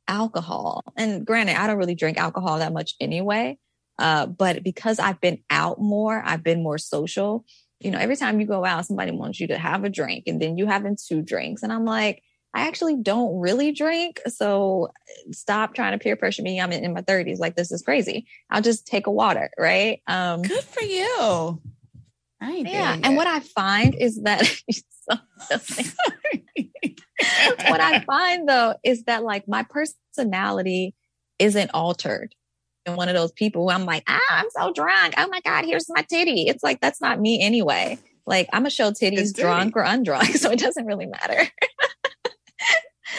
alcohol. 0.09 0.83
And 0.97 1.27
granted, 1.27 1.61
I 1.61 1.67
don't 1.67 1.77
really 1.77 1.95
drink 1.95 2.19
alcohol 2.19 2.59
that 2.59 2.73
much 2.73 2.95
anyway. 2.99 3.59
Uh, 3.99 4.27
but 4.27 4.63
because 4.63 4.99
I've 4.99 5.21
been 5.21 5.43
out 5.51 5.81
more, 5.81 6.23
I've 6.25 6.43
been 6.43 6.63
more 6.63 6.79
social. 6.79 7.45
You 7.81 7.91
know, 7.91 7.99
every 7.99 8.17
time 8.17 8.41
you 8.41 8.47
go 8.47 8.65
out, 8.65 8.87
somebody 8.87 9.11
wants 9.11 9.41
you 9.41 9.49
to 9.49 9.59
have 9.59 9.85
a 9.85 9.91
drink 9.91 10.25
and 10.27 10.41
then 10.41 10.57
you 10.57 10.67
having 10.67 10.97
two 10.97 11.21
drinks. 11.21 11.63
And 11.63 11.73
I'm 11.73 11.85
like, 11.85 12.23
I 12.55 12.67
actually 12.67 12.97
don't 12.97 13.39
really 13.39 13.73
drink. 13.73 14.21
So 14.27 14.89
stop 15.33 15.75
trying 15.75 15.93
to 15.93 16.03
peer 16.03 16.17
pressure 16.17 16.43
me. 16.43 16.61
I'm 16.61 16.73
in, 16.73 16.85
in 16.85 16.95
my 16.95 17.03
30s. 17.03 17.39
Like, 17.39 17.57
this 17.57 17.71
is 17.71 17.83
crazy. 17.83 18.27
I'll 18.51 18.63
just 18.63 18.87
take 18.87 19.07
a 19.07 19.13
water. 19.13 19.51
Right. 19.59 20.01
Um, 20.07 20.43
Good 20.43 20.65
for 20.65 20.83
you. 20.83 21.61
yeah. 22.41 22.97
And 23.03 23.17
what 23.17 23.27
I 23.27 23.41
find 23.41 23.95
is 23.95 24.23
that 24.23 24.41
what 27.69 27.81
I 27.81 28.01
find 28.07 28.49
though 28.49 28.75
is 28.85 29.05
that 29.05 29.25
like 29.25 29.49
my 29.49 29.65
personality 29.65 30.95
isn't 31.39 31.71
altered. 31.75 32.35
And 32.87 32.97
one 32.97 33.09
of 33.09 33.15
those 33.15 33.33
people 33.33 33.65
who 33.65 33.75
I'm 33.75 33.85
like, 33.85 34.05
ah, 34.09 34.21
I'm 34.31 34.49
so 34.51 34.73
drunk. 34.73 35.15
Oh 35.19 35.29
my 35.29 35.41
God, 35.45 35.65
here's 35.65 35.87
my 35.91 36.03
titty. 36.03 36.49
It's 36.49 36.63
like, 36.63 36.81
that's 36.81 37.03
not 37.03 37.21
me 37.21 37.43
anyway. 37.43 37.99
Like, 38.27 38.49
I'm 38.53 38.67
a 38.67 38.71
show 38.71 38.91
titties 38.91 39.35
drunk 39.35 39.77
or 39.77 39.85
undrunk. 39.85 40.35
So 40.39 40.51
it 40.51 40.59
doesn't 40.59 40.87
really 40.87 41.07
matter. 41.07 41.49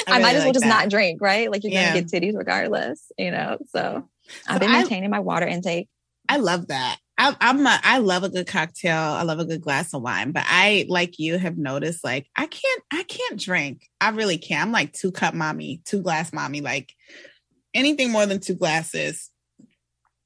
I, 0.07 0.17
I 0.17 0.19
might 0.19 0.35
as 0.35 0.39
well 0.39 0.45
like 0.45 0.53
just 0.53 0.63
that. 0.63 0.69
not 0.69 0.89
drink, 0.89 1.21
right? 1.21 1.51
Like 1.51 1.63
you're 1.63 1.73
yeah. 1.73 1.93
gonna 1.93 2.01
get 2.01 2.11
titties 2.11 2.37
regardless, 2.37 3.11
you 3.17 3.31
know. 3.31 3.57
So, 3.71 4.07
so 4.27 4.33
I've 4.47 4.59
been 4.59 4.71
maintaining 4.71 5.05
I, 5.05 5.17
my 5.17 5.19
water 5.19 5.47
intake. 5.47 5.89
I 6.27 6.37
love 6.37 6.67
that. 6.67 6.97
I, 7.17 7.35
I'm 7.41 7.65
a, 7.65 7.79
I 7.83 7.97
love 7.97 8.23
a 8.23 8.29
good 8.29 8.47
cocktail. 8.47 8.97
I 8.97 9.23
love 9.23 9.39
a 9.39 9.45
good 9.45 9.61
glass 9.61 9.93
of 9.93 10.01
wine, 10.01 10.31
but 10.31 10.45
I 10.47 10.85
like 10.87 11.19
you 11.19 11.37
have 11.37 11.57
noticed 11.57 12.03
like 12.03 12.27
I 12.35 12.45
can't 12.45 12.83
I 12.91 13.03
can't 13.03 13.39
drink. 13.39 13.89
I 13.99 14.09
really 14.09 14.37
can't. 14.37 14.67
I'm 14.67 14.71
like 14.71 14.93
two 14.93 15.11
cup 15.11 15.33
mommy, 15.33 15.81
two 15.85 16.01
glass 16.01 16.31
mommy. 16.31 16.61
Like 16.61 16.93
anything 17.73 18.11
more 18.11 18.25
than 18.25 18.39
two 18.39 18.55
glasses. 18.55 19.29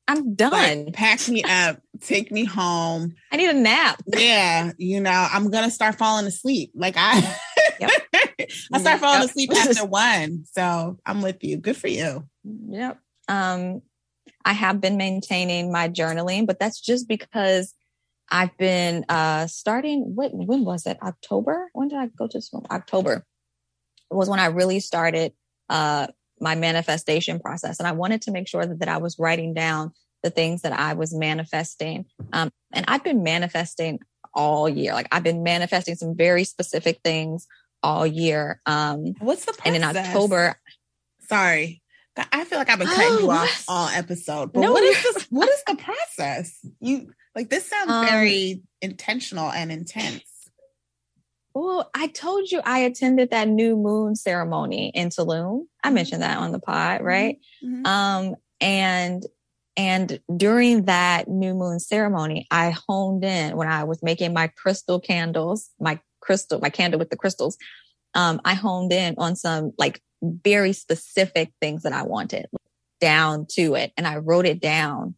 I'm 0.07 0.35
done. 0.35 0.85
Like, 0.85 0.93
pack 0.93 1.27
me 1.29 1.43
up, 1.49 1.79
take 2.01 2.31
me 2.31 2.45
home. 2.45 3.15
I 3.31 3.37
need 3.37 3.49
a 3.49 3.53
nap. 3.53 4.01
Yeah, 4.05 4.71
you 4.77 4.99
know, 4.99 5.27
I'm 5.31 5.49
gonna 5.49 5.71
start 5.71 5.97
falling 5.97 6.27
asleep. 6.27 6.71
Like 6.75 6.95
I, 6.97 7.21
yep. 7.79 7.91
I 8.73 8.79
start 8.79 8.99
falling 8.99 9.21
yep. 9.21 9.29
asleep 9.29 9.51
after 9.55 9.85
one. 9.85 10.45
So 10.51 10.97
I'm 11.05 11.21
with 11.21 11.43
you. 11.43 11.57
Good 11.57 11.77
for 11.77 11.87
you. 11.87 12.27
Yep. 12.43 12.99
Um, 13.27 13.81
I 14.45 14.53
have 14.53 14.81
been 14.81 14.97
maintaining 14.97 15.71
my 15.71 15.89
journaling, 15.89 16.45
but 16.45 16.59
that's 16.59 16.79
just 16.79 17.07
because 17.07 17.73
I've 18.29 18.55
been 18.57 19.05
uh 19.09 19.47
starting 19.47 20.15
what 20.15 20.31
when 20.33 20.65
was 20.65 20.85
it? 20.85 20.97
October? 21.01 21.69
When 21.73 21.87
did 21.87 21.99
I 21.99 22.07
go 22.07 22.27
to 22.27 22.41
school? 22.41 22.65
October 22.71 23.25
was 24.09 24.29
when 24.29 24.39
I 24.39 24.47
really 24.47 24.79
started 24.79 25.33
uh 25.69 26.07
my 26.39 26.55
manifestation 26.55 27.39
process. 27.39 27.79
And 27.79 27.87
I 27.87 27.93
wanted 27.93 28.21
to 28.23 28.31
make 28.31 28.47
sure 28.47 28.65
that, 28.65 28.79
that 28.79 28.89
I 28.89 28.97
was 28.97 29.17
writing 29.17 29.53
down 29.53 29.93
the 30.23 30.29
things 30.29 30.61
that 30.61 30.73
I 30.73 30.93
was 30.93 31.13
manifesting. 31.13 32.05
Um, 32.31 32.51
and 32.71 32.85
I've 32.87 33.03
been 33.03 33.23
manifesting 33.23 33.99
all 34.33 34.67
year. 34.67 34.93
Like 34.93 35.07
I've 35.11 35.23
been 35.23 35.43
manifesting 35.43 35.95
some 35.95 36.15
very 36.15 36.43
specific 36.43 36.99
things 37.03 37.47
all 37.83 38.07
year. 38.07 38.61
Um, 38.65 39.13
What's 39.19 39.45
the 39.45 39.53
process? 39.53 39.65
And 39.65 39.75
in 39.75 39.83
October, 39.83 40.55
sorry, 41.27 41.83
I 42.31 42.43
feel 42.45 42.59
like 42.59 42.69
I've 42.69 42.79
been 42.79 42.87
cutting 42.87 43.07
oh, 43.11 43.19
you 43.19 43.31
off 43.31 43.65
all 43.67 43.87
episode. 43.89 44.53
But 44.53 44.61
no, 44.61 44.71
what 44.71 44.83
is 44.83 45.03
this? 45.03 45.23
What 45.29 45.49
is 45.49 45.63
the 45.65 45.75
process? 45.75 46.65
You 46.79 47.11
like 47.35 47.49
this 47.49 47.67
sounds 47.67 47.91
um, 47.91 48.05
very 48.07 48.61
intentional 48.81 49.51
and 49.51 49.71
intense. 49.71 50.23
Well, 51.55 51.89
I 51.93 52.07
told 52.07 52.49
you 52.51 52.61
I 52.63 52.79
attended 52.79 53.31
that 53.31 53.47
new 53.47 53.75
moon 53.75 54.15
ceremony 54.15 54.89
in 54.89 55.09
Tulum. 55.09 55.65
I 55.83 55.87
mm-hmm. 55.87 55.95
mentioned 55.95 56.21
that 56.21 56.37
on 56.37 56.51
the 56.51 56.59
pod, 56.59 56.97
mm-hmm. 56.97 57.05
right? 57.05 57.39
Mm-hmm. 57.63 57.85
Um, 57.85 58.35
and 58.61 59.25
and 59.75 60.19
during 60.35 60.85
that 60.85 61.27
new 61.27 61.55
moon 61.55 61.79
ceremony, 61.79 62.47
I 62.51 62.75
honed 62.87 63.23
in 63.23 63.57
when 63.57 63.67
I 63.67 63.85
was 63.85 64.03
making 64.03 64.33
my 64.33 64.47
crystal 64.47 64.99
candles, 64.99 65.69
my 65.79 65.99
crystal, 66.23 66.59
my 66.59 66.69
candle 66.69 66.99
with 66.99 67.09
the 67.09 67.17
crystals. 67.17 67.57
Um, 68.15 68.41
I 68.45 68.53
honed 68.53 68.93
in 68.93 69.15
on 69.17 69.35
some 69.35 69.73
like 69.77 70.01
very 70.21 70.73
specific 70.73 71.51
things 71.59 71.83
that 71.83 71.93
I 71.93 72.03
wanted 72.03 72.47
down 73.01 73.45
to 73.51 73.75
it. 73.75 73.91
And 73.97 74.07
I 74.07 74.17
wrote 74.17 74.45
it 74.45 74.61
down 74.61 75.15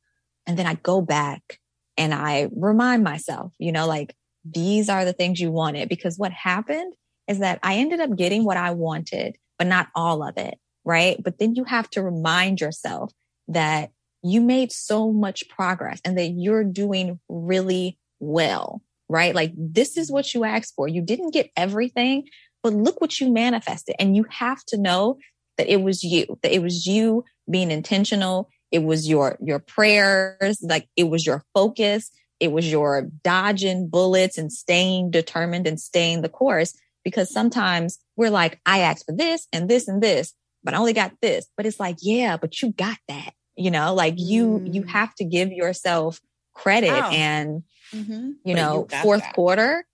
and 0.47 0.57
then 0.57 0.65
I 0.65 0.75
go 0.75 1.01
back 1.01 1.59
and 1.97 2.13
I 2.13 2.49
remind 2.55 3.03
myself, 3.03 3.53
you 3.59 3.71
know, 3.71 3.85
like 3.87 4.15
these 4.43 4.89
are 4.89 5.05
the 5.05 5.13
things 5.13 5.39
you 5.39 5.51
wanted 5.51 5.89
because 5.89 6.17
what 6.17 6.31
happened 6.31 6.93
is 7.27 7.39
that 7.39 7.59
I 7.63 7.75
ended 7.75 7.99
up 7.99 8.15
getting 8.15 8.43
what 8.43 8.57
I 8.57 8.71
wanted, 8.71 9.37
but 9.57 9.67
not 9.67 9.89
all 9.95 10.27
of 10.27 10.37
it. 10.37 10.55
Right. 10.83 11.21
But 11.21 11.39
then 11.39 11.55
you 11.55 11.63
have 11.63 11.89
to 11.91 12.03
remind 12.03 12.61
yourself 12.61 13.11
that 13.47 13.91
you 14.23 14.41
made 14.41 14.71
so 14.71 15.11
much 15.11 15.47
progress 15.49 15.99
and 16.03 16.17
that 16.17 16.27
you're 16.29 16.63
doing 16.63 17.19
really 17.29 17.97
well. 18.19 18.81
Right. 19.07 19.35
Like 19.35 19.53
this 19.55 19.97
is 19.97 20.11
what 20.11 20.33
you 20.33 20.43
asked 20.43 20.73
for. 20.75 20.87
You 20.87 21.01
didn't 21.01 21.31
get 21.31 21.51
everything, 21.55 22.27
but 22.63 22.73
look 22.73 22.99
what 22.99 23.19
you 23.19 23.31
manifested. 23.31 23.95
And 23.99 24.15
you 24.15 24.25
have 24.29 24.63
to 24.65 24.77
know 24.77 25.19
that 25.57 25.71
it 25.71 25.81
was 25.81 26.03
you, 26.03 26.37
that 26.41 26.53
it 26.53 26.61
was 26.61 26.87
you 26.87 27.23
being 27.49 27.71
intentional. 27.71 28.49
It 28.71 28.83
was 28.83 29.07
your, 29.07 29.37
your 29.41 29.59
prayers, 29.59 30.59
like 30.61 30.87
it 30.95 31.05
was 31.05 31.25
your 31.25 31.43
focus. 31.53 32.11
It 32.39 32.51
was 32.51 32.69
your 32.69 33.07
dodging 33.23 33.87
bullets 33.87 34.37
and 34.37 34.51
staying 34.51 35.11
determined 35.11 35.67
and 35.67 35.79
staying 35.79 36.21
the 36.21 36.29
course. 36.29 36.77
Because 37.03 37.31
sometimes 37.31 37.99
we're 38.15 38.31
like, 38.31 38.59
I 38.65 38.79
asked 38.79 39.05
for 39.05 39.15
this 39.15 39.47
and 39.53 39.69
this 39.69 39.87
and 39.87 40.01
this, 40.01 40.33
but 40.63 40.73
I 40.73 40.77
only 40.77 40.93
got 40.93 41.13
this. 41.21 41.47
But 41.55 41.67
it's 41.67 41.79
like, 41.79 41.97
yeah, 42.01 42.35
but 42.35 42.61
you 42.61 42.71
got 42.71 42.97
that. 43.07 43.33
You 43.55 43.69
know, 43.71 43.93
like 43.93 44.15
you, 44.17 44.59
mm. 44.59 44.73
you 44.73 44.83
have 44.83 45.13
to 45.15 45.23
give 45.23 45.51
yourself 45.51 46.19
credit 46.55 46.91
oh. 46.91 47.09
and, 47.11 47.63
mm-hmm. 47.93 48.31
you 48.43 48.55
but 48.55 48.55
know, 48.55 48.87
you 48.91 48.97
fourth 48.99 49.21
that. 49.21 49.35
quarter 49.35 49.85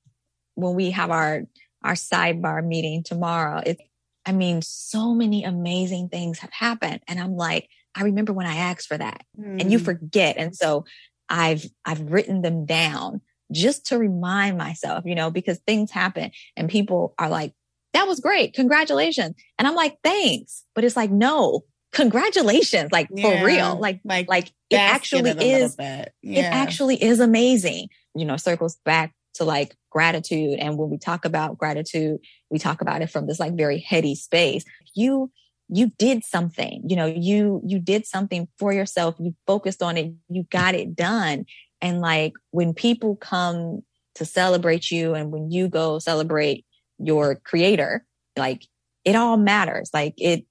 when 0.55 0.76
we 0.76 0.91
have 0.91 1.12
our 1.12 1.43
our 1.84 1.93
sidebar 1.93 2.66
meeting 2.66 3.03
tomorrow. 3.03 3.62
It, 3.66 3.80
I 4.26 4.32
mean, 4.32 4.62
so 4.62 5.14
many 5.14 5.43
amazing 5.43 6.09
things 6.09 6.39
have 6.39 6.53
happened. 6.53 7.01
And 7.07 7.20
I'm 7.20 7.36
like, 7.36 7.70
I 7.95 8.03
remember 8.03 8.34
when 8.34 8.45
I 8.45 8.55
asked 8.55 8.88
for 8.88 8.97
that 8.97 9.24
mm. 9.39 9.59
and 9.59 9.72
you 9.72 9.80
hmm. 9.80 9.86
forget. 9.86 10.38
And 10.38 10.55
so 10.55 10.86
I've, 11.28 11.66
I've 11.86 12.12
written 12.12 12.41
them 12.41 12.66
down 12.66 13.22
just 13.51 13.88
to 13.88 13.97
remind 13.97 14.57
myself, 14.57 15.05
you 15.05 15.16
know, 15.16 15.30
because 15.32 15.59
things 15.59 15.91
happen 15.91 16.32
and 16.55 16.70
people 16.70 17.14
are 17.18 17.30
like, 17.30 17.53
that 17.93 18.07
was 18.07 18.22
great. 18.22 18.53
Congratulations. 18.53 19.36
And 19.59 19.68
I'm 19.68 19.76
like, 19.76 19.97
thanks. 20.03 20.64
But 20.74 20.86
it's 20.86 20.95
like, 20.95 21.12
no, 21.12 21.66
congratulations. 21.91 22.91
Like 22.91 23.07
yeah, 23.11 23.39
for 23.39 23.45
real. 23.45 23.79
Like, 23.79 23.99
like, 24.03 24.27
like 24.27 24.51
it 24.69 24.77
actually 24.77 25.31
it 25.31 25.41
is, 25.41 25.75
yeah. 25.79 26.05
it 26.23 26.43
actually 26.43 27.01
is 27.01 27.19
amazing. 27.19 27.89
You 28.15 28.25
know, 28.25 28.37
circles 28.37 28.77
back 28.85 29.13
to 29.35 29.43
like 29.43 29.75
gratitude. 29.89 30.59
And 30.59 30.77
when 30.77 30.89
we 30.89 30.97
talk 30.97 31.25
about 31.25 31.57
gratitude, 31.57 32.19
we 32.49 32.59
talk 32.59 32.81
about 32.81 33.01
it 33.01 33.09
from 33.09 33.27
this 33.27 33.39
like 33.39 33.55
very 33.55 33.79
heady 33.79 34.15
space. 34.15 34.63
You, 34.93 35.31
you 35.69 35.91
did 35.97 36.25
something, 36.25 36.83
you 36.85 36.95
know, 36.95 37.05
you, 37.05 37.61
you 37.65 37.79
did 37.79 38.05
something 38.05 38.47
for 38.59 38.73
yourself. 38.73 39.15
You 39.19 39.35
focused 39.47 39.81
on 39.81 39.97
it. 39.97 40.13
You 40.29 40.43
got 40.49 40.75
it 40.75 40.95
done. 40.95 41.45
And 41.81 42.01
like 42.01 42.33
when 42.51 42.73
people 42.73 43.15
come 43.15 43.83
to 44.15 44.25
celebrate 44.25 44.91
you 44.91 45.13
and 45.13 45.31
when 45.31 45.49
you 45.49 45.69
go 45.69 45.99
celebrate 45.99 46.65
your 46.99 47.35
creator, 47.35 48.05
like 48.37 48.65
it 49.05 49.15
all 49.15 49.37
matters. 49.37 49.89
Like 49.93 50.13
it, 50.17 50.45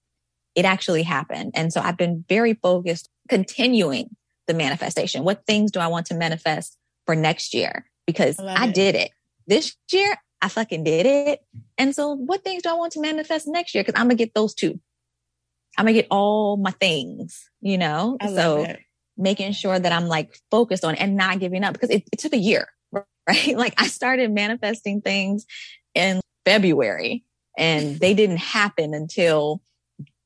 it 0.55 0.64
actually 0.64 1.03
happened. 1.03 1.53
And 1.55 1.72
so 1.72 1.80
I've 1.80 1.96
been 1.96 2.24
very 2.28 2.55
focused 2.55 3.09
continuing 3.28 4.16
the 4.46 4.55
manifestation. 4.55 5.24
What 5.24 5.46
things 5.46 5.70
do 5.70 5.80
I 5.80 5.86
want 5.86 6.07
to 6.07 6.14
manifest 6.14 6.76
for 7.07 7.14
next 7.14 7.55
year? 7.55 7.86
because 8.12 8.38
I, 8.38 8.64
I 8.64 8.70
did 8.70 8.94
it 8.94 9.11
this 9.46 9.76
year. 9.92 10.16
I 10.42 10.48
fucking 10.48 10.84
did 10.84 11.07
it. 11.07 11.40
And 11.78 11.94
so 11.94 12.14
what 12.14 12.42
things 12.42 12.62
do 12.62 12.70
I 12.70 12.74
want 12.74 12.92
to 12.92 13.01
manifest 13.01 13.46
next 13.46 13.74
year? 13.74 13.84
Cause 13.84 13.94
I'm 13.94 14.07
going 14.07 14.16
to 14.16 14.24
get 14.24 14.34
those 14.34 14.55
two. 14.55 14.80
I'm 15.78 15.84
going 15.84 15.94
to 15.94 16.03
get 16.03 16.09
all 16.11 16.57
my 16.57 16.72
things, 16.72 17.48
you 17.61 17.78
know? 17.78 18.16
so 18.34 18.64
it. 18.64 18.80
making 19.16 19.53
sure 19.53 19.78
that 19.78 19.92
I'm 19.92 20.07
like 20.07 20.36
focused 20.51 20.84
on 20.84 20.94
and 20.96 21.16
not 21.16 21.38
giving 21.38 21.62
up 21.62 21.74
because 21.74 21.90
it, 21.90 22.05
it 22.12 22.18
took 22.18 22.32
a 22.32 22.38
year, 22.38 22.68
right? 22.92 23.57
Like 23.57 23.74
I 23.78 23.86
started 23.86 24.32
manifesting 24.32 25.01
things 25.03 25.46
in 25.94 26.20
February 26.44 27.24
and 27.57 28.01
they 28.01 28.14
didn't 28.14 28.38
happen 28.38 28.94
until 28.94 29.61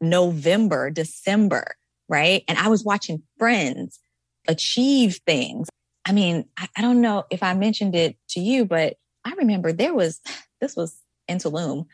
November, 0.00 0.90
December, 0.90 1.76
right? 2.08 2.44
And 2.48 2.58
I 2.58 2.68
was 2.68 2.84
watching 2.84 3.22
friends 3.38 4.00
achieve 4.46 5.20
things 5.26 5.68
I 6.04 6.12
mean, 6.12 6.44
I, 6.56 6.68
I 6.76 6.82
don't 6.82 7.00
know 7.00 7.24
if 7.30 7.42
I 7.42 7.54
mentioned 7.54 7.94
it 7.94 8.16
to 8.30 8.40
you, 8.40 8.64
but 8.64 8.96
I 9.24 9.32
remember 9.32 9.72
there 9.72 9.94
was, 9.94 10.20
this 10.60 10.76
was 10.76 10.96
in 11.28 11.38
Tulum. 11.38 11.86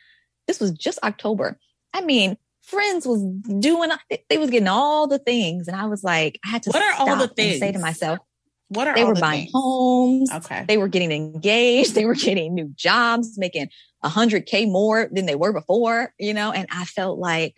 This 0.46 0.60
was 0.60 0.72
just 0.72 0.98
October. 1.02 1.58
I 1.94 2.00
mean, 2.00 2.36
friends 2.62 3.06
was 3.06 3.22
doing, 3.60 3.90
they 4.28 4.38
was 4.38 4.50
getting 4.50 4.68
all 4.68 5.06
the 5.06 5.18
things. 5.18 5.68
And 5.68 5.76
I 5.76 5.86
was 5.86 6.02
like, 6.02 6.38
I 6.44 6.48
had 6.48 6.62
to 6.64 6.70
What 6.70 6.82
are 6.82 7.00
all 7.00 7.16
the 7.16 7.28
things? 7.28 7.58
say 7.58 7.72
to 7.72 7.78
myself, 7.78 8.18
What 8.68 8.88
are 8.88 8.94
they 8.94 9.04
were 9.04 9.14
the 9.14 9.20
buying 9.20 9.42
things? 9.42 9.52
homes. 9.54 10.32
Okay. 10.32 10.64
They 10.66 10.76
were 10.76 10.88
getting 10.88 11.12
engaged. 11.12 11.94
They 12.00 12.04
were 12.04 12.14
getting 12.14 12.54
new 12.54 12.72
jobs, 12.74 13.38
making 13.38 13.68
a 14.02 14.08
hundred 14.08 14.46
K 14.46 14.66
more 14.66 15.08
than 15.12 15.26
they 15.26 15.34
were 15.34 15.52
before, 15.52 16.12
you 16.18 16.34
know? 16.34 16.52
And 16.52 16.66
I 16.70 16.84
felt 16.84 17.18
like, 17.18 17.56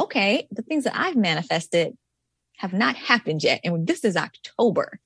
okay, 0.00 0.46
the 0.50 0.62
things 0.62 0.84
that 0.84 0.96
I've 0.96 1.16
manifested 1.16 1.96
have 2.56 2.72
not 2.72 2.96
happened 2.96 3.42
yet. 3.42 3.60
And 3.64 3.86
this 3.86 4.04
is 4.04 4.16
October, 4.16 4.98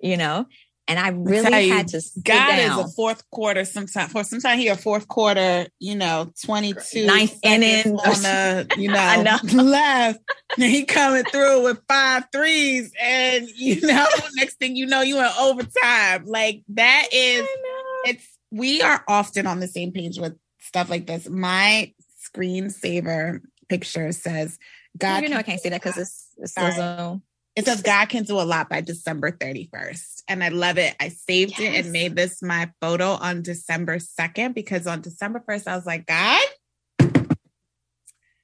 you 0.00 0.16
know? 0.16 0.46
And 0.88 1.00
I 1.00 1.08
really 1.08 1.66
you, 1.66 1.72
had 1.72 1.88
to 1.88 2.00
sit 2.00 2.22
God 2.22 2.56
down. 2.56 2.78
is 2.78 2.86
a 2.86 2.88
fourth 2.94 3.28
quarter 3.30 3.64
sometime 3.64 4.08
for 4.08 4.22
sometime 4.22 4.56
he 4.56 4.68
a 4.68 4.76
fourth 4.76 5.08
quarter, 5.08 5.66
you 5.80 5.96
know, 5.96 6.30
22 6.44 7.06
Ninth 7.06 7.36
inning. 7.42 7.96
on 7.96 8.22
the, 8.22 8.68
you 8.78 8.88
know, 8.88 9.22
know. 9.22 9.38
left. 9.62 10.20
And 10.56 10.62
he 10.62 10.84
coming 10.84 11.24
through 11.24 11.64
with 11.64 11.80
five 11.88 12.26
threes. 12.30 12.92
And 13.00 13.48
you 13.48 13.80
know, 13.86 14.06
next 14.36 14.58
thing 14.58 14.76
you 14.76 14.86
know, 14.86 15.02
you 15.02 15.18
in 15.18 15.28
overtime. 15.40 16.24
Like 16.26 16.62
that 16.68 17.08
is 17.12 17.48
it's 18.04 18.38
we 18.52 18.80
are 18.80 19.02
often 19.08 19.48
on 19.48 19.58
the 19.58 19.66
same 19.66 19.90
page 19.90 20.18
with 20.18 20.38
stuff 20.60 20.88
like 20.88 21.06
this. 21.08 21.28
My 21.28 21.92
screensaver 22.24 23.40
picture 23.68 24.12
says 24.12 24.58
God 24.98 25.22
you 25.22 25.28
know, 25.28 25.36
I 25.36 25.42
can 25.42 25.52
can't 25.52 25.60
see 25.62 25.68
that 25.70 25.82
because 25.82 25.98
it's, 25.98 26.28
it's 26.38 26.54
it 27.56 27.64
says 27.64 27.80
God 27.82 28.08
can 28.10 28.24
do 28.24 28.38
a 28.38 28.42
lot 28.44 28.68
by 28.68 28.82
December 28.82 29.32
31st. 29.32 30.22
And 30.28 30.44
I 30.44 30.48
love 30.50 30.76
it. 30.76 30.94
I 31.00 31.08
saved 31.08 31.58
it 31.58 31.74
and 31.74 31.90
made 31.90 32.14
this 32.14 32.42
my 32.42 32.70
photo 32.82 33.12
on 33.12 33.40
December 33.42 33.96
2nd 33.98 34.54
because 34.54 34.86
on 34.86 35.00
December 35.00 35.42
1st, 35.48 35.66
I 35.66 35.76
was 35.76 35.86
like, 35.86 36.06
God, 36.06 36.42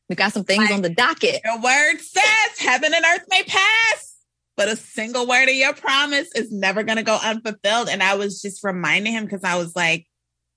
We 0.09 0.17
got 0.17 0.33
some 0.33 0.45
things 0.45 0.65
Like- 0.65 0.73
on 0.73 0.83
the 0.83 0.91
docket. 0.91 1.41
your 1.45 1.61
word 1.61 1.99
says 2.01 2.59
heaven 2.59 2.93
and 2.95 3.05
earth 3.05 3.25
may 3.31 3.43
pass, 3.45 4.17
but 4.57 4.69
a 4.69 4.77
single 4.77 5.27
word 5.27 5.49
of 5.49 5.55
your 5.55 5.73
promise 5.75 6.29
is 6.35 6.51
never 6.53 6.83
going 6.83 6.97
to 6.97 7.03
go 7.03 7.19
unfulfilled. 7.23 7.89
And 7.89 8.03
I 8.03 8.15
was 8.15 8.43
just 8.43 8.63
reminding 8.65 9.13
him 9.13 9.25
because 9.25 9.45
I 9.45 9.57
was 9.57 9.75
like, 9.77 10.07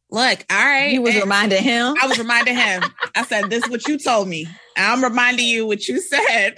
look, 0.10 0.46
all 0.50 0.58
right. 0.58 0.94
You 0.94 1.02
was 1.02 1.14
and- 1.14 1.24
reminding 1.24 1.64
him. 1.64 1.96
I 2.02 2.08
was 2.08 2.18
reminding 2.18 2.56
him. 2.56 2.84
I 3.16 3.24
said, 3.26 3.50
"This 3.50 3.64
is 3.64 3.70
what 3.70 3.88
you 3.88 3.98
told 3.98 4.28
me. 4.28 4.48
I'm 4.78 5.04
reminding 5.04 5.48
you 5.48 5.66
what 5.68 5.88
you 5.88 6.00
said." 6.00 6.58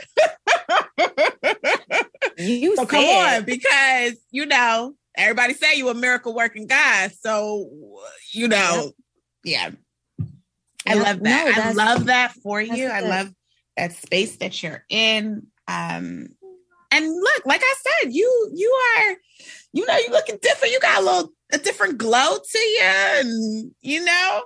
You 2.37 2.75
so 2.75 2.85
come 2.85 3.03
on, 3.03 3.45
because 3.45 4.13
you 4.29 4.45
know 4.45 4.93
everybody 5.15 5.53
say 5.53 5.75
you 5.75 5.89
a 5.89 5.93
miracle 5.95 6.35
working 6.35 6.67
guy. 6.67 7.07
So 7.07 7.69
you 8.31 8.47
know, 8.47 8.91
yeah, 9.43 9.71
I 10.85 10.93
love 10.93 11.19
that. 11.23 11.53
No, 11.55 11.63
I 11.63 11.71
love 11.71 12.05
that 12.05 12.33
for 12.33 12.61
you. 12.61 12.87
I 12.87 12.99
love 13.01 13.33
that 13.75 13.93
space 13.93 14.37
that 14.37 14.61
you're 14.61 14.83
in. 14.89 15.47
Um, 15.67 16.29
and 16.91 17.05
look, 17.05 17.45
like 17.45 17.61
I 17.63 17.73
said, 18.01 18.13
you 18.13 18.51
you 18.53 18.71
are, 18.97 19.15
you 19.73 19.85
know, 19.85 19.97
you 19.97 20.09
looking 20.11 20.37
different. 20.41 20.73
You 20.73 20.79
got 20.79 21.01
a 21.01 21.05
little 21.05 21.31
a 21.51 21.57
different 21.57 21.97
glow 21.97 22.37
to 22.37 22.59
you, 22.59 22.81
and 22.83 23.71
you 23.81 24.03
know, 24.05 24.43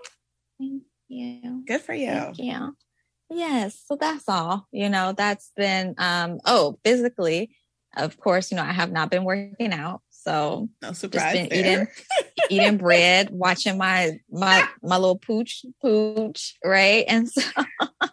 Yeah. 1.09 1.57
good 1.65 1.81
for 1.81 1.93
you. 1.93 2.07
Thank 2.07 2.37
you. 2.39 2.75
Yes. 3.29 3.81
So 3.85 3.95
that's 3.95 4.27
all. 4.27 4.67
You 4.71 4.89
know, 4.89 5.13
that's 5.15 5.51
been 5.55 5.95
um 5.97 6.39
oh, 6.45 6.77
physically, 6.83 7.55
of 7.95 8.17
course, 8.17 8.51
you 8.51 8.57
know, 8.57 8.63
I 8.63 8.71
have 8.73 8.91
not 8.91 9.09
been 9.09 9.23
working 9.23 9.73
out. 9.73 10.01
So 10.09 10.69
No 10.81 10.91
surprise 10.93 11.33
been 11.33 11.49
there. 11.49 11.91
eating 12.49 12.77
bread, 12.77 13.29
watching 13.31 13.77
my 13.77 14.19
my 14.29 14.67
my 14.83 14.97
little 14.97 15.17
pooch 15.17 15.65
pooch, 15.81 16.57
right? 16.63 17.05
And 17.07 17.29
so 17.29 17.41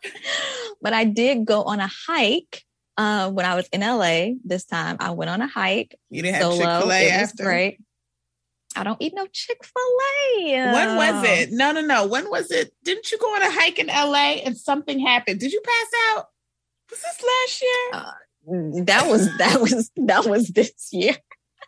but 0.83 0.93
I 0.93 1.05
did 1.05 1.45
go 1.45 1.63
on 1.65 1.81
a 1.81 1.91
hike 2.07 2.63
uh 2.97 3.31
when 3.31 3.45
I 3.45 3.55
was 3.57 3.69
in 3.73 3.81
LA 3.81 4.35
this 4.45 4.65
time. 4.65 4.97
I 5.01 5.11
went 5.11 5.31
on 5.31 5.41
a 5.43 5.49
hike 5.49 5.97
You 6.11 6.23
didn't 6.23 6.37
have 6.37 6.45
solo. 6.45 6.59
Chick 6.59 6.71
Fil 6.81 6.93
A 6.93 7.01
It 7.01 7.05
was 7.05 7.13
after. 7.31 7.43
great. 7.45 7.81
I 8.77 8.85
don't 8.85 9.01
eat 9.01 9.13
no 9.15 9.27
Chick-fil-A. 9.33 10.73
When 10.73 10.97
was 10.97 11.25
uh. 11.25 11.27
it? 11.27 11.49
No, 11.53 11.73
no, 11.73 11.81
no. 11.81 12.07
When 12.07 12.31
was 12.31 12.51
it? 12.51 12.73
Didn't 12.85 13.11
you 13.11 13.19
go 13.19 13.35
on 13.35 13.43
a 13.43 13.51
hike 13.51 13.79
in 13.79 13.87
LA 13.87 14.43
and 14.45 14.57
something 14.57 14.99
happened? 15.01 15.41
Did 15.41 15.53
you 15.53 15.61
pass 15.65 16.17
out? 16.17 16.27
Was 16.91 17.01
this 17.01 17.23
last 17.23 17.63
year? 17.63 17.91
Uh, 17.93 18.13
that 18.85 19.07
was 19.07 19.37
that 19.39 19.61
was 19.61 19.91
that 19.97 20.27
was 20.27 20.49
this 20.49 20.89
year 20.93 21.17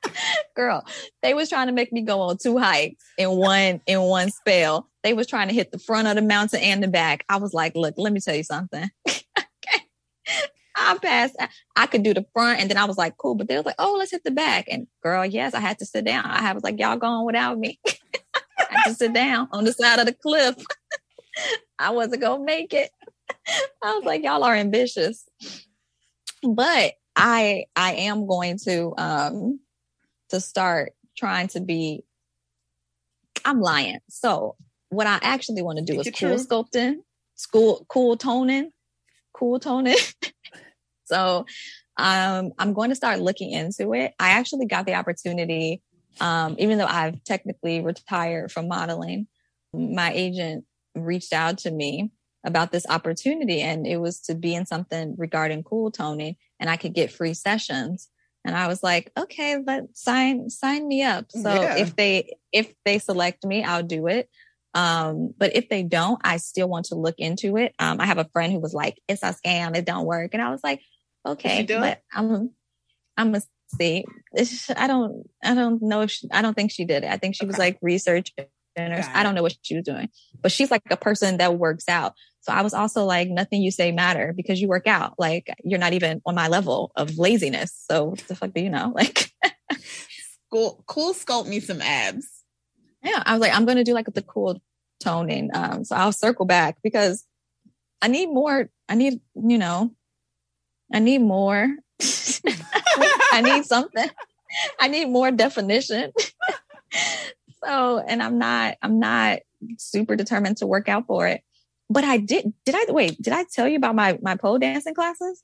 girl 0.57 0.85
they 1.23 1.35
was 1.35 1.49
trying 1.49 1.67
to 1.67 1.73
make 1.73 1.93
me 1.93 2.01
go 2.01 2.21
on 2.21 2.39
two 2.39 2.57
hikes 2.57 3.05
in 3.19 3.31
one 3.31 3.81
in 3.87 4.01
one 4.01 4.31
spell 4.31 4.89
they 5.03 5.13
was 5.13 5.27
trying 5.27 5.49
to 5.49 5.55
hit 5.55 5.73
the 5.73 5.79
front 5.79 6.09
of 6.09 6.15
the 6.15 6.23
mountain 6.23 6.61
and 6.61 6.83
the 6.83 6.89
back 6.89 7.25
i 7.29 7.37
was 7.37 7.53
like 7.53 7.75
look 7.75 7.95
let 7.99 8.13
me 8.13 8.21
tell 8.21 8.35
you 8.35 8.43
something 8.43 8.89
okay 9.09 9.85
i 10.77 10.97
passed 10.99 11.37
i 11.77 11.87
could 11.87 12.03
do 12.03 12.15
the 12.15 12.25
front 12.33 12.61
and 12.61 12.71
then 12.71 12.77
i 12.77 12.85
was 12.85 12.99
like 12.99 13.17
cool 13.17 13.35
but 13.35 13.49
they 13.49 13.57
was 13.57 13.67
like 13.67 13.75
oh 13.79 13.97
let's 13.99 14.11
hit 14.11 14.25
the 14.25 14.31
back 14.31 14.67
and 14.71 14.87
girl 15.03 15.25
yes 15.25 15.55
i 15.55 15.61
had 15.61 15.79
to 15.79 15.87
sit 15.87 16.05
down. 16.05 16.25
I 16.27 16.53
was 16.53 16.63
like 16.63 16.79
y'all 16.79 16.97
going 16.97 17.27
without 17.27 17.59
me. 17.59 17.79
I 17.87 18.67
had 18.71 18.91
to 18.91 18.95
sit 18.95 19.13
down 19.13 19.49
on 19.53 19.65
the 19.65 19.73
side 19.73 19.99
of 19.99 20.07
the 20.07 20.13
cliff. 20.13 20.57
I 21.79 21.91
wasn't 21.91 22.23
gonna 22.23 22.45
make 22.45 22.73
it. 22.73 22.91
I 23.83 23.95
was 23.95 24.05
like 24.05 24.23
y'all 24.23 24.45
are 24.45 24.55
ambitious. 24.55 25.29
But 26.43 26.95
I 27.17 27.65
I 27.77 27.95
am 27.95 28.27
going 28.27 28.59
to 28.65 28.95
um 28.97 29.61
to 30.31 30.41
start 30.41 30.93
trying 31.17 31.49
to 31.49 31.61
be 31.61 32.05
I'm 33.45 33.61
lying. 33.61 34.01
So 34.09 34.57
what 34.91 35.07
I 35.07 35.19
actually 35.23 35.63
want 35.63 35.79
to 35.79 35.85
do 35.85 36.01
is 36.01 36.11
cool 36.15 36.37
sculpting, 36.37 36.97
school 37.35 37.87
cool 37.89 38.17
toning, 38.17 38.71
cool 39.33 39.59
toning. 39.59 39.97
So 41.11 41.47
um 41.97 42.53
I'm 42.59 42.73
going 42.73 42.91
to 42.91 42.97
start 43.03 43.21
looking 43.21 43.51
into 43.51 43.93
it. 43.95 44.15
I 44.19 44.31
actually 44.31 44.67
got 44.67 44.87
the 44.87 44.95
opportunity 44.95 45.83
um 46.21 46.57
even 46.59 46.79
though 46.79 46.87
I've 46.87 47.23
technically 47.25 47.81
retired 47.81 48.51
from 48.53 48.69
modeling, 48.69 49.27
my 49.73 50.11
agent 50.13 50.65
reached 50.95 51.33
out 51.33 51.59
to 51.59 51.71
me 51.71 52.11
about 52.45 52.73
this 52.73 52.87
opportunity 52.89 53.61
and 53.61 53.87
it 53.87 53.99
was 53.99 54.21
to 54.21 54.35
be 54.35 54.55
in 54.55 54.65
something 54.67 55.15
regarding 55.19 55.63
cool 55.63 55.91
toning 55.91 56.37
and 56.59 56.71
I 56.71 56.77
could 56.77 56.95
get 56.95 57.13
free 57.13 57.35
sessions. 57.35 58.09
And 58.47 58.57
I 58.57 58.69
was 58.69 58.83
like, 58.83 59.13
okay, 59.19 59.59
let 59.67 59.95
sign 59.95 60.49
sign 60.49 60.89
me 60.89 61.03
up. 61.03 61.27
So 61.31 61.51
Yeah. 61.51 61.77
if 61.77 61.95
they 61.97 62.37
if 62.53 62.73
they 62.87 62.99
select 62.99 63.45
me, 63.45 63.63
I'll 63.63 63.83
do 63.83 64.07
it. 64.07 64.31
Um, 64.73 65.35
but 65.37 65.55
if 65.55 65.69
they 65.69 65.83
don't, 65.83 66.21
I 66.25 66.39
still 66.39 66.69
want 66.69 66.87
to 66.87 66.95
look 66.95 67.17
into 67.19 67.57
it. 67.59 67.75
Um, 67.79 68.01
I 68.01 68.07
have 68.07 68.19
a 68.19 68.31
friend 68.33 68.53
who 68.53 68.61
was 68.61 68.73
like, 68.73 68.97
it's 69.09 69.23
a 69.23 69.35
scam, 69.35 69.77
it 69.77 69.85
don't 69.85 70.07
work. 70.07 70.31
And 70.33 70.43
I 70.43 70.51
was 70.51 70.63
like, 70.65 70.81
okay, 71.27 71.65
but 71.67 72.03
I'm 72.13 72.51
I'm 73.17 73.33
gonna 73.33 73.43
see. 73.79 74.05
It's, 74.33 74.71
I 74.71 74.87
don't 74.87 75.29
I 75.43 75.55
don't 75.55 75.83
know 75.83 76.03
if 76.03 76.11
she, 76.11 76.29
I 76.31 76.43
don't 76.43 76.55
think 76.55 76.71
she 76.71 76.85
did 76.85 77.05
it. 77.05 77.11
I 77.11 77.17
think 77.17 77.35
she 77.35 77.47
was 77.47 77.59
like 77.59 77.79
researching 77.83 78.47
or 78.77 79.05
I 79.15 79.23
don't 79.23 79.35
know 79.35 79.43
what 79.43 79.57
she 79.63 79.77
was 79.77 79.85
doing. 79.85 80.09
But 80.41 80.53
she's 80.53 80.71
like 80.71 80.83
a 80.91 80.97
person 80.97 81.39
that 81.39 81.59
works 81.59 81.89
out. 81.89 82.15
So 82.43 82.53
I 82.53 82.63
was 82.63 82.73
also 82.73 83.05
like, 83.05 83.29
nothing 83.29 83.63
you 83.63 83.71
say 83.71 83.93
matter 83.93 84.33
because 84.35 84.61
you 84.61 84.69
work 84.69 84.87
out. 84.87 85.15
Like 85.19 85.53
you're 85.65 85.79
not 85.79 85.93
even 85.93 86.23
on 86.25 86.35
my 86.35 86.49
level 86.49 86.93
of 86.97 87.19
laziness. 87.19 87.85
So 87.91 88.05
what 88.05 88.19
the 88.21 88.35
fuck 88.35 88.53
do 88.53 88.61
you 88.61 88.71
know? 88.71 88.95
Like, 89.01 89.31
Cool, 90.51 90.83
cool 90.89 91.15
sculpt 91.15 91.47
me 91.47 91.61
some 91.61 91.81
abs. 91.81 92.27
yeah, 93.05 93.23
I 93.25 93.33
was 93.35 93.41
like, 93.41 93.55
I'm 93.55 93.67
to 93.67 93.85
do 93.85 93.95
like 93.95 94.13
the 94.13 94.23
cool 94.23 94.61
toning. 94.99 95.51
Um, 95.55 95.85
so 95.85 95.95
I'll 95.95 96.11
circle 96.11 96.45
back 96.45 96.79
because 96.83 97.25
I 98.03 98.09
need 98.09 98.27
more. 98.27 98.69
I 98.89 98.97
need, 98.97 99.21
you 99.37 99.59
know, 99.59 99.93
I 100.93 100.99
need 100.99 101.21
more. 101.21 101.77
I 103.33 103.41
need 103.43 103.65
something. 103.65 104.09
I 104.81 104.89
need 104.89 105.07
more 105.07 105.31
definition. 105.31 106.13
so, 107.65 107.99
and 107.99 108.23
I'm 108.23 108.39
not, 108.39 108.77
I'm 108.83 108.99
not 108.99 109.41
super 109.79 110.17
determined 110.17 110.59
to 110.59 110.67
work 110.67 110.89
out 110.89 111.07
for 111.07 111.27
it. 111.27 111.43
But 111.89 112.05
I 112.05 112.19
did, 112.19 112.53
did 112.65 112.75
I, 112.75 112.93
wait, 112.93 113.21
did 113.21 113.33
I 113.33 113.45
tell 113.53 113.69
you 113.69 113.77
about 113.77 113.95
my, 113.95 114.19
my 114.23 114.37
pole 114.37 114.59
dancing 114.59 114.95
classes? 114.95 115.43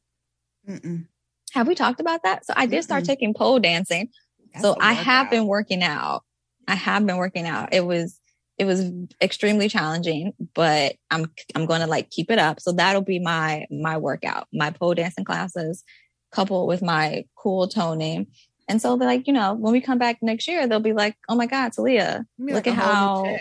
Mm-mm. 0.69 1.07
Have 1.53 1.69
we 1.69 1.75
talked 1.75 2.01
about 2.01 2.23
that? 2.25 2.45
So 2.45 2.53
I 2.57 2.67
did 2.67 2.83
start 2.83 3.05
Mm-mm. 3.05 3.09
taking 3.09 3.35
pole 3.35 3.59
dancing. 3.59 4.11
That's 4.53 4.65
so 4.65 4.77
I 4.81 4.93
have 4.93 5.31
been 5.31 5.47
working 5.47 5.83
out. 5.83 6.23
I 6.69 6.75
have 6.75 7.07
been 7.07 7.17
working 7.17 7.47
out. 7.47 7.73
It 7.73 7.85
was 7.85 8.21
it 8.59 8.65
was 8.65 8.91
extremely 9.21 9.69
challenging, 9.69 10.33
but 10.55 10.95
I'm 11.11 11.31
I'm 11.55 11.67
going 11.67 11.83
to 11.83 11.87
like 11.87 12.11
keep 12.11 12.31
it 12.31 12.39
up. 12.39 12.61
So 12.61 12.73
that'll 12.73 13.03
be 13.03 13.19
my 13.19 13.67
my 13.71 13.99
workout, 13.99 14.49
my 14.53 14.71
pole 14.71 14.95
dancing 14.95 15.25
classes, 15.25 15.85
coupled 16.33 16.69
with 16.69 16.83
my 16.83 17.25
cool 17.37 17.69
toning. 17.69 18.29
And 18.69 18.83
so 18.83 18.97
they're 18.97 19.09
like, 19.09 19.27
you 19.27 19.33
know, 19.33 19.55
when 19.55 19.73
we 19.73 19.81
come 19.81 19.99
back 19.99 20.19
next 20.23 20.49
year, 20.49 20.67
they'll 20.67 20.81
be 20.81 20.93
like, 20.93 21.17
oh 21.29 21.37
my 21.37 21.47
God, 21.47 21.73
Talia, 21.73 22.27
look 22.39 22.55
like 22.55 22.67
at 22.67 22.73
a 22.73 22.77
whole 22.77 22.97
new 22.97 23.11
how. 23.11 23.39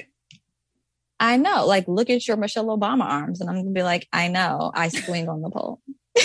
I 1.17 1.37
know, 1.37 1.65
like, 1.65 1.87
look 1.87 2.09
at 2.09 2.27
your 2.27 2.35
Michelle 2.35 2.77
Obama 2.77 3.05
arms. 3.05 3.39
And 3.39 3.49
I'm 3.49 3.55
gonna 3.55 3.71
be 3.71 3.83
like, 3.83 4.05
I 4.11 4.27
know, 4.27 4.71
I 4.75 4.89
swing 4.89 5.29
on 5.29 5.41
the 5.41 5.49
pole. 5.49 5.79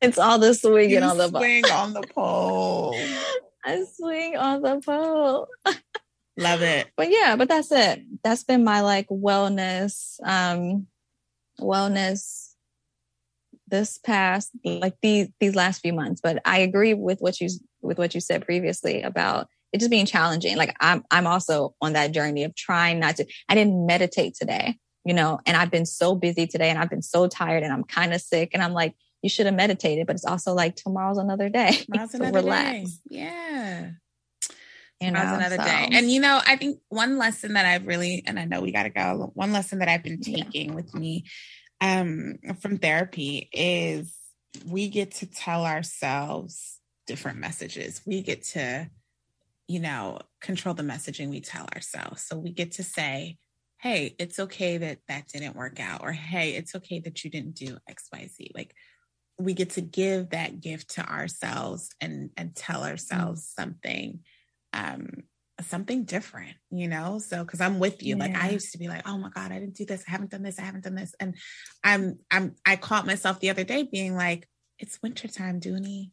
it's 0.00 0.18
all 0.18 0.38
the 0.38 0.54
swinging 0.54 0.90
You 0.90 1.02
on 1.02 1.18
the 1.18 1.28
pole. 1.28 1.40
swing 1.40 1.64
on 1.66 1.92
the 1.92 2.02
pole. 2.02 2.98
I 3.64 3.84
swing 3.84 4.36
on 4.36 4.62
the 4.62 4.80
pole. 4.80 5.48
Love 6.36 6.62
it. 6.62 6.88
But 6.96 7.10
yeah, 7.10 7.36
but 7.36 7.48
that's 7.48 7.70
it. 7.70 8.02
That's 8.24 8.44
been 8.44 8.64
my 8.64 8.80
like 8.80 9.08
wellness, 9.08 10.18
um, 10.24 10.86
wellness 11.60 12.50
this 13.68 13.98
past 13.98 14.50
like 14.64 14.96
these 15.00 15.28
these 15.38 15.54
last 15.54 15.80
few 15.80 15.92
months. 15.92 16.20
But 16.22 16.40
I 16.44 16.58
agree 16.58 16.94
with 16.94 17.20
what 17.20 17.40
you 17.40 17.48
with 17.82 17.98
what 17.98 18.14
you 18.14 18.20
said 18.20 18.44
previously 18.44 19.02
about 19.02 19.48
it 19.72 19.78
just 19.78 19.90
being 19.90 20.06
challenging. 20.06 20.56
Like 20.56 20.74
I'm 20.80 21.04
I'm 21.10 21.26
also 21.26 21.74
on 21.80 21.92
that 21.94 22.12
journey 22.12 22.44
of 22.44 22.54
trying 22.54 22.98
not 22.98 23.16
to 23.16 23.26
I 23.48 23.54
didn't 23.54 23.86
meditate 23.86 24.34
today, 24.34 24.76
you 25.04 25.14
know, 25.14 25.40
and 25.46 25.56
I've 25.56 25.70
been 25.70 25.86
so 25.86 26.14
busy 26.14 26.46
today 26.46 26.70
and 26.70 26.78
I've 26.78 26.90
been 26.90 27.02
so 27.02 27.28
tired 27.28 27.62
and 27.62 27.72
I'm 27.72 27.84
kind 27.84 28.12
of 28.12 28.20
sick 28.20 28.50
and 28.52 28.62
I'm 28.62 28.72
like, 28.72 28.94
you 29.22 29.28
should 29.28 29.46
have 29.46 29.54
meditated, 29.54 30.06
but 30.06 30.16
it's 30.16 30.24
also 30.24 30.54
like 30.54 30.76
tomorrow's 30.76 31.18
another 31.18 31.48
day. 31.48 31.72
Tomorrow's 31.90 32.12
so 32.12 32.18
another 32.18 32.40
relax. 32.40 32.90
day. 32.90 32.98
Yeah. 33.10 33.90
You 35.00 35.10
know, 35.10 35.20
another 35.20 35.56
so- 35.56 35.64
day. 35.64 35.88
And 35.92 36.10
you 36.10 36.20
know, 36.20 36.40
I 36.46 36.56
think 36.56 36.80
one 36.88 37.18
lesson 37.18 37.54
that 37.54 37.64
I've 37.66 37.86
really, 37.86 38.22
and 38.26 38.38
I 38.38 38.44
know 38.44 38.60
we 38.60 38.72
gotta 38.72 38.90
go, 38.90 39.30
one 39.34 39.52
lesson 39.52 39.78
that 39.80 39.88
I've 39.88 40.02
been 40.02 40.18
Yeah. 40.22 40.44
taking 40.44 40.74
with 40.74 40.94
me 40.94 41.24
um 41.82 42.36
from 42.60 42.76
therapy 42.76 43.48
is 43.52 44.14
we 44.66 44.88
get 44.88 45.12
to 45.12 45.26
tell 45.26 45.64
ourselves 45.64 46.78
different 47.06 47.38
messages. 47.38 48.02
We 48.06 48.20
get 48.22 48.42
to, 48.54 48.90
you 49.68 49.80
know, 49.80 50.18
control 50.40 50.74
the 50.74 50.82
messaging 50.82 51.30
we 51.30 51.40
tell 51.40 51.66
ourselves. 51.74 52.22
So 52.26 52.36
we 52.36 52.52
get 52.52 52.72
to 52.72 52.82
say, 52.82 53.38
hey, 53.78 54.14
it's 54.18 54.38
okay 54.38 54.76
that 54.78 54.98
that 55.08 55.28
didn't 55.28 55.56
work 55.56 55.80
out, 55.80 56.02
or 56.02 56.12
hey, 56.12 56.50
it's 56.52 56.74
okay 56.74 57.00
that 57.00 57.24
you 57.24 57.30
didn't 57.30 57.54
do 57.54 57.78
XYZ. 57.88 58.50
Like 58.54 58.74
we 59.40 59.54
get 59.54 59.70
to 59.70 59.80
give 59.80 60.30
that 60.30 60.60
gift 60.60 60.94
to 60.94 61.08
ourselves 61.08 61.90
and 62.00 62.30
and 62.36 62.54
tell 62.54 62.84
ourselves 62.84 63.46
something 63.46 64.20
um 64.72 65.08
something 65.62 66.04
different 66.04 66.56
you 66.70 66.88
know? 66.88 67.18
So 67.18 67.44
because 67.44 67.60
i'm 67.60 67.78
with 67.78 68.02
you. 68.02 68.16
Like 68.16 68.36
i 68.36 68.50
used 68.50 68.72
to 68.72 68.78
be 68.78 68.88
like 68.88 69.06
oh 69.06 69.18
my 69.18 69.30
god 69.30 69.52
i 69.52 69.58
didn't 69.58 69.76
do 69.76 69.84
this. 69.84 70.04
I 70.06 70.12
haven't 70.12 70.30
done 70.30 70.42
this. 70.42 70.58
I 70.58 70.62
haven't 70.62 70.84
done 70.84 70.94
this. 70.94 71.14
And 71.20 71.36
i'm 71.84 72.18
i'm 72.30 72.54
i 72.64 72.76
caught 72.76 73.06
myself 73.06 73.40
the 73.40 73.50
other 73.50 73.64
day 73.64 73.82
being 73.82 74.14
like 74.16 74.48
it's 74.78 75.00
wintertime 75.02 75.60
dooney. 75.60 76.12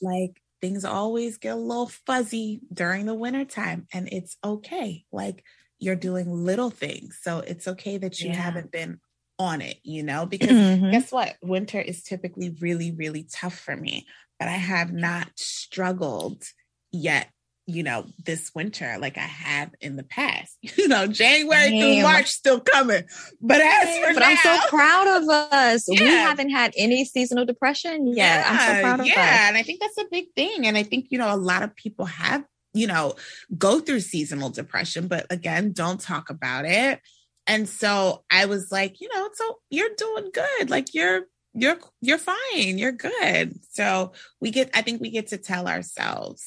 Like 0.00 0.40
things 0.60 0.84
always 0.84 1.38
get 1.38 1.52
a 1.52 1.56
little 1.56 1.88
fuzzy 2.06 2.60
during 2.72 3.06
the 3.06 3.14
wintertime 3.14 3.86
and 3.92 4.08
it's 4.10 4.36
okay. 4.42 5.04
Like 5.12 5.44
you're 5.78 5.96
doing 5.96 6.32
little 6.32 6.70
things. 6.70 7.18
So 7.20 7.40
it's 7.40 7.68
okay 7.68 7.98
that 7.98 8.20
you 8.20 8.30
Yeah. 8.30 8.40
haven't 8.40 8.72
been 8.72 9.00
on 9.38 9.60
it 9.60 9.78
you 9.82 10.02
know 10.02 10.26
because 10.26 10.50
Mhm. 10.50 10.92
guess 10.92 11.12
what? 11.12 11.36
Winter 11.42 11.80
is 11.80 12.02
typically 12.02 12.50
really, 12.60 12.90
really 12.90 13.26
tough 13.30 13.58
for 13.58 13.76
me, 13.76 14.06
but 14.38 14.48
I 14.48 14.52
have 14.52 14.92
not 14.92 15.28
struggled 15.36 16.44
yet, 16.92 17.28
you 17.66 17.82
know, 17.82 18.06
this 18.24 18.54
winter 18.54 18.96
like 18.98 19.18
I 19.18 19.20
have 19.20 19.74
in 19.80 19.96
the 19.96 20.02
past. 20.04 20.56
You 20.76 20.88
know, 20.88 21.06
January 21.06 21.78
through 21.80 22.02
March 22.02 22.28
still 22.28 22.60
coming. 22.60 23.04
But 23.40 23.60
as 23.60 23.98
for 23.98 24.14
but 24.14 24.20
now, 24.20 24.28
I'm 24.28 24.36
so 24.36 24.68
proud 24.68 25.22
of 25.22 25.28
us. 25.28 25.88
We 25.88 25.96
haven't 26.06 26.50
had 26.50 26.72
any 26.76 27.04
seasonal 27.04 27.44
depression 27.44 28.06
yet. 28.14 28.46
I'm 28.46 28.76
so 28.76 28.82
proud 28.82 29.00
of 29.00 29.06
yeah, 29.06 29.12
us. 29.12 29.18
Yeah, 29.18 29.48
and 29.48 29.56
I 29.56 29.62
think 29.62 29.80
that's 29.80 29.98
a 29.98 30.06
big 30.10 30.26
thing. 30.34 30.66
And 30.66 30.76
I 30.76 30.82
think, 30.82 31.06
you 31.10 31.18
know, 31.18 31.34
a 31.34 31.36
lot 31.36 31.62
of 31.62 31.74
people 31.74 32.04
have, 32.06 32.44
you 32.72 32.86
know, 32.86 33.14
go 33.56 33.80
through 33.80 34.00
seasonal 34.00 34.50
depression, 34.50 35.08
but 35.08 35.26
again, 35.30 35.72
don't 35.72 36.00
talk 36.00 36.30
about 36.30 36.64
it. 36.66 37.00
And 37.46 37.68
so 37.68 38.24
I 38.30 38.46
was 38.46 38.70
like, 38.72 39.00
you 39.00 39.08
know, 39.14 39.28
so 39.34 39.58
you're 39.70 39.94
doing 39.96 40.30
good. 40.32 40.70
Like 40.70 40.94
you're 40.94 41.22
you're 41.54 41.78
you're 42.00 42.18
fine. 42.18 42.78
You're 42.78 42.92
good. 42.92 43.58
So 43.70 44.12
we 44.40 44.50
get 44.50 44.70
I 44.74 44.82
think 44.82 45.00
we 45.00 45.10
get 45.10 45.28
to 45.28 45.38
tell 45.38 45.68
ourselves 45.68 46.44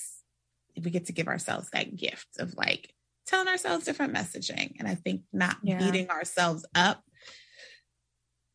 we 0.82 0.92
get 0.92 1.08
to 1.08 1.14
give 1.14 1.28
ourselves 1.28 1.70
that 1.74 1.96
gift 1.96 2.28
of 2.40 2.56
like 2.56 2.94
telling 3.28 3.48
ourselves 3.48 3.86
different 3.86 4.14
messaging. 4.14 4.74
And 4.80 4.88
I 4.88 4.96
think 4.96 5.22
not 5.34 5.58
Yeah. 5.64 5.78
beating 5.80 6.10
ourselves 6.10 6.66
up 6.74 7.04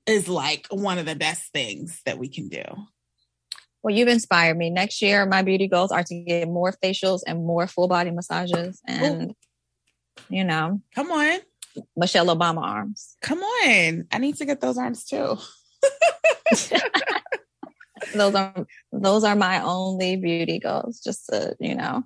is 0.06 0.28
like 0.28 0.66
one 0.70 0.98
of 0.98 1.06
the 1.06 1.14
best 1.16 1.52
things 1.52 2.00
that 2.06 2.18
we 2.18 2.28
can 2.28 2.48
do. 2.48 2.62
Well, 3.82 3.94
you've 3.94 4.08
inspired 4.08 4.56
me. 4.56 4.70
Next 4.70 5.02
year, 5.02 5.26
my 5.26 5.42
beauty 5.42 5.68
goals 5.68 5.92
are 5.92 6.02
to 6.02 6.14
get 6.22 6.48
more 6.48 6.72
facials 6.82 7.20
and 7.26 7.44
more 7.44 7.66
full 7.66 7.88
body 7.88 8.10
massages 8.10 8.80
and, 8.86 9.34
you 10.30 10.44
know, 10.44 10.80
Come 10.94 11.10
on. 11.10 11.40
Michelle 11.96 12.26
Obama 12.26 12.62
arms. 12.62 13.16
Come 13.22 13.40
on. 13.40 14.06
I 14.12 14.18
need 14.18 14.36
to 14.36 14.44
get 14.44 14.60
those 14.60 14.78
arms 14.78 15.05
too. 15.05 15.36
Those 18.12 18.34
are 18.34 18.66
those 18.92 19.24
are 19.24 19.34
my 19.36 19.62
only 19.62 20.16
beauty 20.16 20.59
goals. 20.59 21.01
Just 21.01 21.26
to, 21.26 21.56
you 21.59 21.74
know, 21.74 22.02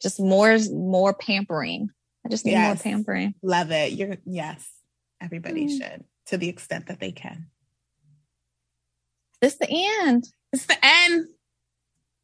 just 0.00 0.18
more 0.18 0.56
more 0.72 1.12
pampering. 1.12 1.90
I 2.24 2.28
just 2.30 2.44
need 2.46 2.52
Yes. 2.52 2.66
more 2.84 2.92
pampering. 2.92 3.34
Love 3.42 3.70
it. 3.70 3.92
You're 3.92 4.16
yes. 4.24 4.66
Everybody 5.20 5.66
Mm. 5.66 5.78
should 5.78 6.04
to 6.26 6.38
the 6.38 6.48
extent 6.48 6.86
that 6.86 6.98
they 7.00 7.12
can. 7.12 7.48
This 9.40 9.56
the 9.56 9.68
end. 10.02 10.24
It's 10.52 10.66
the 10.66 10.78
end. 10.82 11.26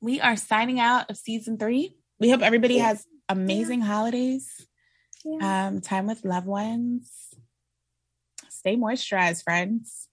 We 0.01 0.21
are 0.21 0.37
signing 0.37 0.81
out 0.81 1.11
of 1.11 1.17
season 1.19 1.59
three. 1.59 1.95
We 2.19 2.31
hope 2.31 2.41
everybody 2.43 2.75
Yeah. 2.77 2.89
has 2.89 3.07
amazing 3.29 3.83
holidays. 3.83 4.67
Yeah. 5.25 5.69
Um, 5.69 5.81
time 5.81 6.07
with 6.07 6.25
loved 6.25 6.47
ones. 6.47 7.35
Stay 8.49 8.77
moisturized, 8.77 9.45
friends. 9.45 10.09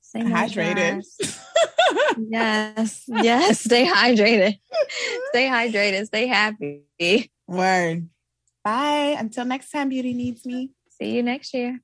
Stay 0.00 0.20
Hydrated. 0.22 1.04
yes, 2.28 3.04
yes. 3.06 3.60
Stay 3.60 3.86
hydrated. 3.86 4.58
Stay 5.28 5.46
hydrated. 5.46 6.06
Stay 6.06 6.26
happy. 6.26 7.30
Word. 7.46 8.08
Bye. 8.64 9.16
Until 9.18 9.44
next 9.44 9.70
time, 9.70 9.88
beauty 9.88 10.12
needs 10.12 10.44
me. 10.44 10.72
See 10.90 11.16
you 11.16 11.22
next 11.22 11.54
year. 11.54 11.80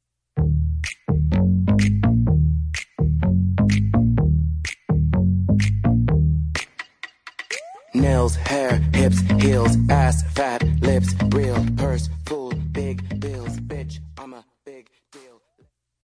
Nails, 8.07 8.37
hair, 8.37 8.77
hips, 8.95 9.19
heels, 9.43 9.77
ass, 9.91 10.23
fat, 10.33 10.63
lips, 10.81 11.13
real, 11.35 11.67
purse, 11.77 12.09
full, 12.25 12.53
big 12.71 13.03
bills. 13.19 13.66